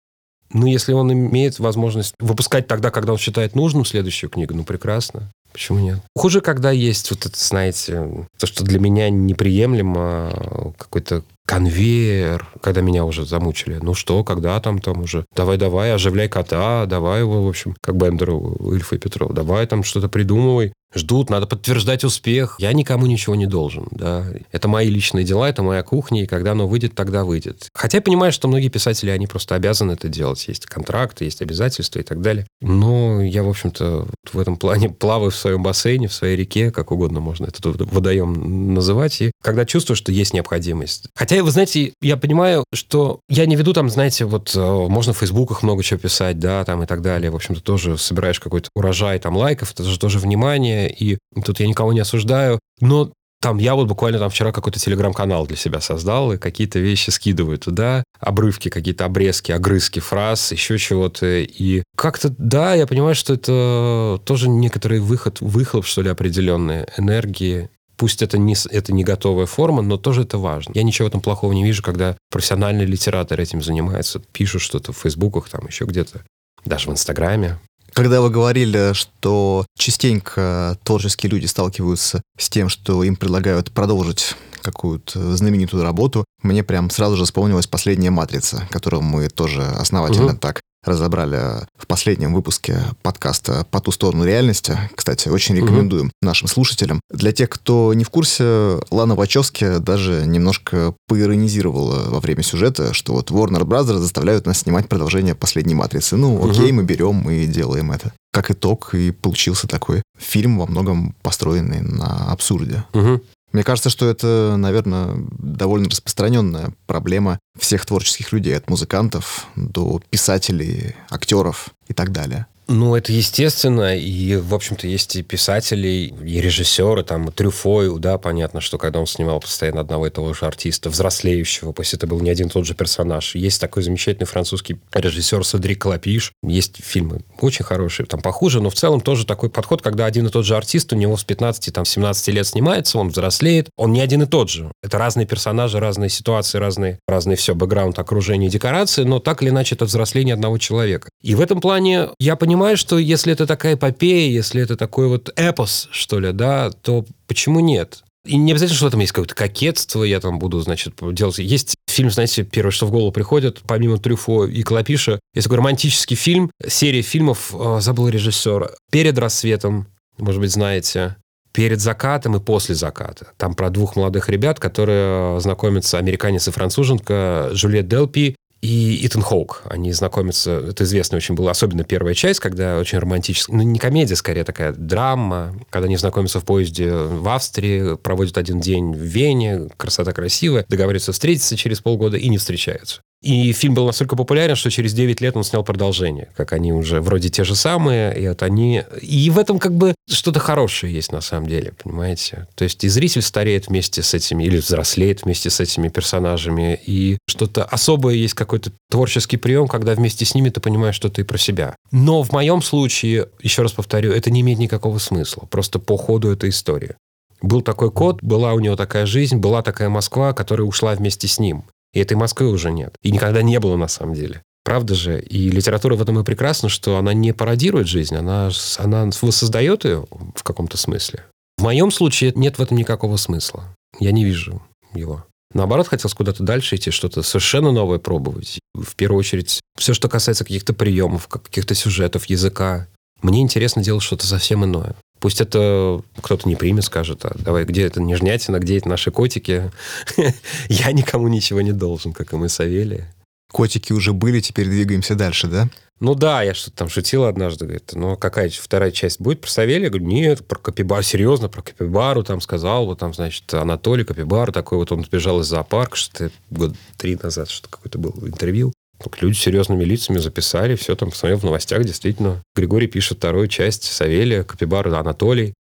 ну, 0.52 0.66
если 0.66 0.94
он 0.94 1.12
имеет 1.12 1.60
возможность 1.60 2.16
выпускать 2.20 2.68
тогда, 2.68 2.90
когда 2.90 3.12
он 3.12 3.20
считает 3.20 3.56
нужным 3.56 3.86
следующую 3.86 4.30
книгу, 4.30 4.54
ну, 4.56 4.64
прекрасно. 4.64 5.32
Почему 5.56 5.80
нет? 5.80 6.00
Хуже, 6.18 6.42
когда 6.42 6.70
есть 6.70 7.12
вот 7.12 7.26
это, 7.26 7.40
знаете, 7.40 8.28
то, 8.38 8.46
что 8.46 8.66
для 8.66 8.78
меня 8.78 9.10
неприемлемо, 9.10 10.74
какой-то 10.78 11.24
конвейер, 11.48 12.46
когда 12.62 12.82
меня 12.82 13.06
уже 13.06 13.26
замучили. 13.26 13.80
Ну 13.82 13.94
что, 13.94 14.26
когда 14.26 14.60
там, 14.60 14.80
там 14.80 15.04
уже, 15.04 15.24
давай-давай, 15.34 15.94
оживляй 15.94 16.28
кота, 16.28 16.86
давай 16.88 17.22
его, 17.22 17.42
в 17.42 17.48
общем, 17.48 17.74
как 17.80 17.96
Бендеру, 17.96 18.74
Ильфа 18.74 18.96
и 18.96 19.00
Петров, 19.00 19.32
давай 19.32 19.66
там 19.66 19.86
что-то 19.86 20.10
придумывай 20.10 20.74
ждут, 20.96 21.30
надо 21.30 21.48
подтверждать 21.48 22.04
успех. 22.04 22.56
Я 22.60 22.74
никому 22.74 23.06
ничего 23.06 23.36
не 23.36 23.46
должен. 23.46 23.88
Да. 23.92 24.26
Это 24.52 24.68
мои 24.68 24.90
личные 24.90 25.26
дела, 25.26 25.50
это 25.50 25.64
моя 25.64 25.84
кухня, 25.84 26.24
и 26.24 26.28
когда 26.28 26.52
оно 26.52 26.68
выйдет, 26.68 26.96
тогда 26.96 27.24
выйдет. 27.24 27.70
Хотя 27.74 27.98
я 27.98 28.02
понимаю, 28.02 28.32
что 28.32 28.48
многие 28.48 28.70
писатели, 28.70 29.10
они 29.10 29.28
просто 29.28 29.56
обязаны 29.56 29.94
это 29.94 30.08
делать. 30.08 30.48
Есть 30.48 30.66
контракты, 30.66 31.26
есть 31.26 31.42
обязательства 31.42 32.00
и 32.00 32.04
так 32.04 32.22
далее. 32.22 32.48
Но 32.62 33.22
я, 33.22 33.44
в 33.44 33.50
общем-то, 33.50 34.08
в 34.32 34.40
этом 34.40 34.58
плане 34.58 34.90
плаваю 35.00 35.32
в 35.32 35.36
своем 35.36 35.64
бассейне, 35.64 36.08
в 36.08 36.14
своей 36.14 36.36
реке, 36.36 36.72
как 36.72 36.92
угодно 36.92 37.20
можно 37.20 37.46
этот 37.46 37.66
водоем 37.66 38.74
называть. 38.74 39.22
И 39.22 39.32
когда 39.42 39.66
чувствую, 39.66 39.98
что 39.98 40.12
есть 40.12 40.34
необходимость. 40.34 41.06
Хотя, 41.16 41.44
вы 41.44 41.52
знаете, 41.52 41.94
я 42.02 42.18
понимаю, 42.18 42.64
что 42.74 43.20
я 43.30 43.46
не 43.46 43.56
веду 43.56 43.74
там, 43.74 43.90
знаете, 43.90 44.26
вот 44.26 44.54
э, 44.56 44.60
можно 44.60 45.14
в 45.14 45.18
фейсбуках 45.18 45.64
много 45.64 45.84
чего 45.84 46.00
писать, 46.00 46.40
да, 46.40 46.64
там 46.64 46.84
и 46.84 46.86
так 46.86 47.02
далее. 47.02 47.32
В 47.32 47.36
общем-то, 47.36 47.62
тоже 47.62 47.98
собираешь 47.98 48.40
какой-то 48.40 48.70
урожай 48.76 49.20
там 49.20 49.36
лайков, 49.36 49.72
это 49.72 49.84
же 49.84 50.00
тоже 50.00 50.20
внимание, 50.20 50.85
и 50.88 51.18
тут 51.44 51.60
я 51.60 51.68
никого 51.68 51.94
не 51.94 52.00
осуждаю, 52.00 52.60
но 52.80 53.12
там 53.46 53.60
я 53.60 53.76
вот 53.76 53.88
буквально 53.88 54.18
там 54.18 54.32
вчера 54.32 54.52
какой-то 54.52 54.80
телеграм-канал 54.80 55.46
для 55.46 55.56
себя 55.56 55.80
создал, 55.80 56.34
и 56.34 56.38
какие-то 56.38 56.80
вещи 56.80 57.12
скидываю 57.12 57.60
туда, 57.60 58.04
обрывки, 58.20 58.70
какие-то 58.70 59.06
обрезки, 59.06 59.52
огрызки 59.52 60.00
фраз, 60.00 60.52
еще 60.52 60.80
чего-то. 60.80 61.28
И 61.42 61.84
как-то, 61.96 62.34
да, 62.40 62.74
я 62.74 62.88
понимаю, 62.88 63.14
что 63.14 63.36
это 63.36 64.20
тоже 64.26 64.50
некоторый 64.50 65.00
выход, 65.00 65.42
выхлоп, 65.42 65.86
что 65.86 66.02
ли, 66.02 66.10
определенные 66.10 66.88
энергии. 66.98 67.70
Пусть 67.98 68.24
это 68.24 68.40
не, 68.40 68.56
это 68.72 68.92
не 68.92 69.04
готовая 69.04 69.46
форма, 69.46 69.84
но 69.84 69.98
тоже 69.98 70.24
это 70.24 70.40
важно. 70.40 70.72
Я 70.74 70.82
ничего 70.82 71.08
этом 71.08 71.22
плохого 71.22 71.54
не 71.54 71.64
вижу, 71.64 71.84
когда 71.84 72.18
профессиональные 72.32 72.88
литераторы 72.88 73.44
этим 73.44 73.62
занимаются, 73.62 74.24
пишут 74.32 74.64
что-то 74.64 74.92
в 74.92 74.98
фейсбуках, 74.98 75.50
там 75.50 75.68
еще 75.68 75.86
где-то, 75.86 76.26
даже 76.66 76.90
в 76.90 76.94
Инстаграме. 76.94 77.60
Когда 77.96 78.20
вы 78.20 78.30
говорили, 78.30 78.92
что 78.92 79.66
частенько 79.78 80.78
творческие 80.84 81.32
люди 81.32 81.46
сталкиваются 81.46 82.22
с 82.38 82.50
тем, 82.50 82.68
что 82.68 83.02
им 83.06 83.16
предлагают 83.16 83.72
продолжить 83.72 84.36
какую-то 84.62 85.38
знаменитую 85.38 85.82
работу, 85.82 86.26
мне 86.44 86.62
прям 86.62 86.90
сразу 86.90 87.16
же 87.16 87.24
вспомнилась 87.24 87.68
последняя 87.68 88.10
«Матрица», 88.10 88.68
которую 88.70 89.02
мы 89.02 89.30
тоже 89.30 89.62
основательно 89.62 90.34
угу. 90.34 90.38
так 90.38 90.60
разобрали 90.86 91.66
в 91.78 91.88
последнем 91.88 92.34
выпуске 92.34 92.80
подкаста 93.02 93.66
«По 93.72 93.80
ту 93.80 93.92
сторону 93.92 94.26
реальности». 94.26 94.78
Кстати, 94.96 95.30
очень 95.30 95.56
рекомендуем 95.56 96.08
угу. 96.08 96.14
нашим 96.22 96.48
слушателям. 96.48 97.02
Для 97.10 97.32
тех, 97.32 97.50
кто 97.50 97.94
не 97.94 98.04
в 98.04 98.10
курсе, 98.10 98.80
Лана 98.92 99.16
Вачовски 99.16 99.80
даже 99.80 100.24
немножко 100.26 100.94
поиронизировала 101.08 102.10
во 102.10 102.20
время 102.20 102.44
сюжета, 102.44 102.94
что 102.94 103.14
вот 103.14 103.32
Warner 103.32 103.64
Bros. 103.64 103.86
заставляют 103.98 104.46
нас 104.46 104.60
снимать 104.60 104.88
продолжение 104.88 105.36
«Последней 105.36 105.76
матрицы». 105.76 106.16
Ну, 106.16 106.50
окей, 106.50 106.70
угу. 106.70 106.76
мы 106.76 106.84
берем, 106.84 107.16
мы 107.16 107.46
делаем 107.46 107.92
это. 107.92 108.14
Как 108.32 108.52
итог, 108.52 108.94
и 108.94 109.12
получился 109.12 109.68
такой 109.68 110.02
фильм, 110.18 110.60
во 110.60 110.66
многом 110.66 111.16
построенный 111.22 111.82
на 111.82 112.32
абсурде. 112.32 112.84
Угу. 112.94 113.22
Мне 113.56 113.64
кажется, 113.64 113.90
что 113.90 114.10
это, 114.10 114.56
наверное, 114.58 115.16
довольно 115.40 115.90
распространенная 115.90 116.74
проблема 116.88 117.40
всех 117.58 117.86
творческих 117.86 118.34
людей, 118.34 118.58
от 118.58 118.70
музыкантов 118.70 119.48
до 119.56 120.02
писателей, 120.10 120.94
актеров 121.10 121.70
и 121.88 121.94
так 121.94 122.12
далее. 122.12 122.48
Ну, 122.68 122.96
это 122.96 123.12
естественно, 123.12 123.96
и, 123.96 124.36
в 124.38 124.56
общем-то, 124.56 124.88
есть 124.88 125.16
и 125.16 125.22
писатели, 125.22 126.14
и 126.24 126.42
режиссеры, 126.42 127.04
там, 127.04 127.32
Трюфой, 127.32 128.00
да, 128.00 128.18
понятно, 128.18 128.60
что 128.60 128.80
когда 128.80 129.00
он 129.00 129.06
снимал 129.06 129.40
постоянно 129.40 129.82
одного 129.82 130.08
и 130.08 130.10
того 130.10 130.34
же 130.34 130.46
артиста, 130.46 130.90
взрослеющего, 130.90 131.74
пусть 131.74 131.94
это 131.94 132.08
был 132.08 132.20
не 132.22 132.30
один 132.32 132.48
и 132.48 132.50
тот 132.50 132.66
же 132.66 132.74
персонаж. 132.74 133.36
Есть 133.36 133.62
такой 133.62 133.84
замечательный 133.84 134.26
французский 134.26 134.78
режиссер 134.94 135.46
Садрик 135.46 135.84
Клапиш, 135.84 136.32
есть 136.44 136.84
фильмы 136.84 137.22
очень 137.40 137.66
хорошие, 137.66 138.08
там, 138.08 138.22
похуже, 138.22 138.62
но 138.62 138.72
в 138.72 138.74
целом 138.74 139.00
тоже 139.00 139.28
такой 139.28 139.50
подход, 139.50 139.84
когда 139.84 140.06
один 140.06 140.26
и 140.26 140.30
тот 140.30 140.46
же 140.46 140.56
артист 140.56 140.92
у 140.94 140.96
него 140.96 141.18
с 141.18 141.24
15, 141.24 141.72
там, 141.72 141.86
17 141.86 142.28
лет 142.30 142.48
снимается, 142.48 142.98
он 142.98 143.10
взрослеет, 143.10 143.70
он 143.78 143.94
не 143.94 144.02
один 144.02 144.24
и 144.24 144.26
тот 144.26 144.50
же. 144.50 144.72
Это 144.82 144.98
разные 144.98 145.28
персонажи, 145.28 145.80
разные 145.80 146.10
ситуации, 146.10 146.58
разные, 146.58 147.00
разные 147.08 147.38
все, 147.38 147.54
бэкграунд, 147.54 148.00
окружение, 148.00 148.50
декорации, 148.50 149.04
но 149.04 149.20
так 149.20 149.44
или 149.44 149.50
иначе 149.50 149.76
это 149.76 149.86
взросление 149.86 150.34
одного 150.34 150.58
человека. 150.58 151.10
И 151.22 151.36
в 151.36 151.42
этом 151.42 151.62
плане 151.62 152.10
я 152.20 152.36
понимаю, 152.36 152.55
понимаю, 152.56 152.78
что 152.78 152.98
если 152.98 153.34
это 153.34 153.46
такая 153.46 153.76
эпопея, 153.76 154.32
если 154.32 154.62
это 154.62 154.78
такой 154.78 155.08
вот 155.08 155.30
эпос, 155.36 155.90
что 155.92 156.20
ли, 156.20 156.32
да, 156.32 156.72
то 156.72 157.06
почему 157.28 157.60
нет? 157.60 158.04
И 158.26 158.38
не 158.38 158.54
обязательно, 158.54 158.78
что 158.78 158.88
этом 158.88 159.02
есть 159.02 159.12
какое-то 159.12 159.36
кокетство, 159.36 160.04
я 160.04 160.20
там 160.20 160.40
буду, 160.40 160.60
значит, 160.62 160.96
делать. 161.12 161.38
Есть 161.38 161.76
фильм, 161.88 162.10
знаете, 162.10 162.44
первое, 162.44 162.72
что 162.72 162.88
в 162.88 162.92
голову 162.92 163.12
приходит, 163.12 163.62
помимо 163.68 163.98
Трюфо 163.98 164.46
и 164.46 164.64
Клопиша, 164.64 165.20
есть 165.34 165.46
такой 165.46 165.58
романтический 165.58 166.16
фильм, 166.16 166.50
серия 166.66 167.02
фильмов, 167.02 167.54
а, 167.54 167.82
забыл 167.82 168.08
режиссера, 168.08 168.72
«Перед 168.90 169.18
рассветом», 169.20 169.88
может 170.18 170.40
быть, 170.40 170.52
знаете, 170.52 171.18
перед 171.52 171.82
закатом 171.82 172.36
и 172.36 172.40
после 172.40 172.74
заката. 172.74 173.28
Там 173.38 173.54
про 173.54 173.70
двух 173.70 173.96
молодых 173.96 174.30
ребят, 174.30 174.60
которые 174.60 175.40
знакомятся, 175.40 175.98
американец 175.98 176.48
и 176.48 176.52
француженка, 176.52 177.50
Жюльет 177.54 177.88
Делпи 177.88 178.36
и 178.66 179.06
Итан 179.06 179.22
Хоук. 179.22 179.62
Они 179.66 179.92
знакомятся, 179.92 180.60
это 180.70 180.84
известно 180.86 181.18
очень 181.18 181.36
было, 181.36 181.52
особенно 181.52 181.84
первая 181.84 182.16
часть, 182.16 182.40
когда 182.40 182.80
очень 182.80 182.98
романтическая, 182.98 183.56
ну 183.56 183.62
не 183.62 183.78
комедия, 183.78 184.16
скорее 184.16 184.44
такая 184.44 184.74
драма, 184.74 185.56
когда 185.70 185.86
они 185.86 185.98
знакомятся 185.98 186.40
в 186.40 186.46
поезде 186.46 186.92
в 186.92 187.28
Австрии, 187.30 187.96
проводят 187.96 188.38
один 188.38 188.60
день 188.60 188.94
в 188.94 189.00
Вене, 189.00 189.70
красота 189.78 190.14
красивая, 190.14 190.66
договариваются 190.68 191.12
встретиться 191.12 191.56
через 191.56 191.80
полгода 191.80 192.18
и 192.18 192.28
не 192.28 192.40
встречаются. 192.40 193.02
И 193.22 193.54
фильм 193.54 193.74
был 193.74 193.88
настолько 193.88 194.16
популярен, 194.16 194.56
что 194.56 194.70
через 194.70 194.94
9 194.94 195.20
лет 195.20 195.36
он 195.36 195.44
снял 195.44 195.64
продолжение, 195.64 196.30
как 196.36 196.54
они 196.54 196.74
уже 196.74 197.02
вроде 197.02 197.30
те 197.30 197.44
же 197.44 197.56
самые, 197.56 198.16
и 198.20 198.28
вот 198.28 198.44
они... 198.44 198.84
И 199.02 199.30
в 199.32 199.40
этом 199.40 199.58
как 199.58 199.74
бы 199.74 199.96
что-то 200.08 200.40
хорошее 200.40 200.94
есть 200.94 201.12
на 201.12 201.22
самом 201.22 201.48
деле, 201.48 201.74
понимаете? 201.84 202.48
То 202.54 202.64
есть 202.66 202.84
и 202.84 202.88
зритель 202.88 203.24
стареет 203.24 203.68
вместе 203.68 204.04
с 204.04 204.14
этими, 204.14 204.44
или 204.44 204.58
взрослеет 204.58 205.24
вместе 205.24 205.50
с 205.50 205.60
этими 205.60 205.88
персонажами, 205.88 206.80
и 206.86 207.18
что-то 207.28 207.64
особое 207.64 208.14
есть 208.14 208.36
какой-то 208.36 208.72
творческий 208.92 209.38
прием, 209.38 209.68
когда 209.68 209.96
вместе 209.96 210.24
с 210.24 210.36
ними 210.36 210.50
ты 210.50 210.60
понимаешь 210.60 210.96
что-то 210.96 211.22
и 211.22 211.24
про 211.24 211.40
себя. 211.40 211.76
Но 211.92 212.22
в 212.22 212.32
моем 212.32 212.62
случае, 212.62 213.30
еще 213.42 213.64
раз 213.64 213.72
повторю, 213.72 214.12
это 214.12 214.30
не 214.30 214.42
имеет 214.42 214.60
никакого 214.60 215.00
смысла. 215.00 215.48
Просто 215.50 215.80
по 215.80 215.98
ходу 215.98 216.30
этой 216.30 216.50
истории. 216.50 216.96
Был 217.42 217.62
такой 217.62 217.92
кот, 217.92 218.22
была 218.22 218.54
у 218.54 218.60
него 218.60 218.76
такая 218.76 219.06
жизнь, 219.06 219.38
была 219.38 219.62
такая 219.62 219.90
Москва, 219.90 220.34
которая 220.34 220.68
ушла 220.68 220.94
вместе 220.94 221.28
с 221.28 221.40
ним. 221.40 221.66
И 221.96 222.00
этой 222.00 222.16
Москвы 222.16 222.50
уже 222.50 222.72
нет. 222.72 222.96
И 223.02 223.10
никогда 223.10 223.42
не 223.42 223.60
было 223.60 223.78
на 223.78 223.88
самом 223.88 224.14
деле. 224.14 224.44
Правда 224.64 224.94
же? 224.96 225.22
И 225.22 225.50
литература 225.50 225.96
в 225.96 226.02
этом 226.02 226.20
и 226.20 226.24
прекрасна, 226.24 226.70
что 226.70 226.98
она 226.98 227.14
не 227.14 227.34
пародирует 227.34 227.88
жизнь, 227.88 228.16
она, 228.16 228.52
она 228.78 229.10
воссоздает 229.22 229.86
ее 229.86 230.06
в 230.36 230.44
каком-то 230.44 230.78
смысле. 230.78 231.24
В 231.58 231.64
моем 231.64 231.92
случае 231.92 232.34
нет 232.36 232.58
в 232.58 232.62
этом 232.62 232.78
никакого 232.78 233.16
смысла. 233.16 233.74
Я 234.00 234.12
не 234.12 234.26
вижу 234.26 234.62
его. 234.94 235.26
Наоборот, 235.54 235.88
хотелось 235.88 236.14
куда-то 236.14 236.44
дальше 236.44 236.76
идти, 236.76 236.92
что-то 236.92 237.22
совершенно 237.22 237.72
новое 237.72 237.98
пробовать. 237.98 238.60
В 238.74 238.96
первую 238.96 239.20
очередь, 239.20 239.62
все, 239.80 239.94
что 239.94 240.10
касается 240.10 240.44
каких-то 240.44 240.74
приемов, 240.74 241.30
каких-то 241.30 241.76
сюжетов, 241.76 242.26
языка. 242.26 242.88
Мне 243.22 243.42
интересно 243.42 243.82
делать 243.82 244.04
что-то 244.04 244.28
совсем 244.28 244.66
иное. 244.66 244.96
Пусть 245.20 245.42
это 245.42 246.02
кто-то 246.22 246.48
не 246.48 246.56
примет, 246.56 246.84
скажет, 246.84 247.26
а 247.26 247.36
давай, 247.38 247.66
где 247.66 247.84
это 247.84 248.02
нежнятина, 248.02 248.60
где 248.60 248.78
это 248.78 248.90
наши 248.90 249.12
котики? 249.12 249.72
Я 250.70 250.92
никому 250.92 251.28
ничего 251.28 251.62
не 251.62 251.72
должен, 251.72 252.14
как 252.14 252.34
и 252.34 252.36
мы 252.36 252.50
Савелия. 252.50 253.14
Котики 253.52 253.94
уже 253.94 254.14
были, 254.14 254.42
теперь 254.42 254.68
двигаемся 254.68 255.16
дальше, 255.16 255.48
да? 255.48 255.70
Ну 256.02 256.14
да, 256.14 256.44
я 256.44 256.54
что-то 256.54 256.76
там 256.76 256.90
шутил 256.90 257.24
однажды, 257.24 257.66
говорит, 257.66 257.92
ну 257.94 258.18
какая 258.18 258.50
вторая 258.50 258.92
часть 258.92 259.22
будет 259.22 259.40
про 259.40 259.50
Савелия? 259.50 259.86
Я 259.86 259.90
говорю, 259.90 260.06
нет, 260.06 260.46
про 260.46 260.60
Капибару, 260.60 261.04
серьезно, 261.04 261.48
про 261.48 261.62
Капибару 261.62 262.22
там 262.24 262.42
сказал, 262.42 262.86
вот 262.86 263.00
там, 263.00 263.14
значит, 263.14 263.54
Анатолий 263.54 264.04
Капибар, 264.04 264.52
такой 264.52 264.78
вот 264.78 264.92
он 264.92 265.06
сбежал 265.06 265.40
из 265.40 265.46
зоопарка, 265.46 265.96
что-то 265.96 266.32
год 266.50 266.76
три 266.98 267.18
назад, 267.22 267.50
что 267.50 267.70
какое-то 267.70 267.98
было 267.98 268.28
интервью. 268.28 268.74
Так 269.06 269.22
люди 269.22 269.38
серьезными 269.38 269.84
лицами 269.84 270.18
записали, 270.18 270.76
все 270.76 270.96
там 270.96 271.12
посмотрел 271.12 271.38
в 271.38 271.44
новостях, 271.44 271.84
действительно. 271.84 272.42
Григорий 272.56 272.88
пишет 272.88 273.20
вторую 273.20 273.48
часть 273.48 273.84
Савелия, 273.84 274.42
Капибара, 274.42 274.98
Анатолий. 274.98 275.54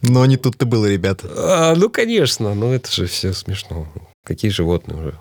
Но 0.00 0.24
не 0.24 0.38
тут-то 0.38 0.64
было, 0.64 0.86
ребята. 0.86 1.28
А, 1.36 1.74
ну, 1.76 1.90
конечно, 1.90 2.54
ну 2.54 2.72
это 2.72 2.90
же 2.90 3.06
все 3.06 3.34
смешно. 3.34 3.86
Какие 4.24 4.50
животные 4.50 4.98
уже. 4.98 5.18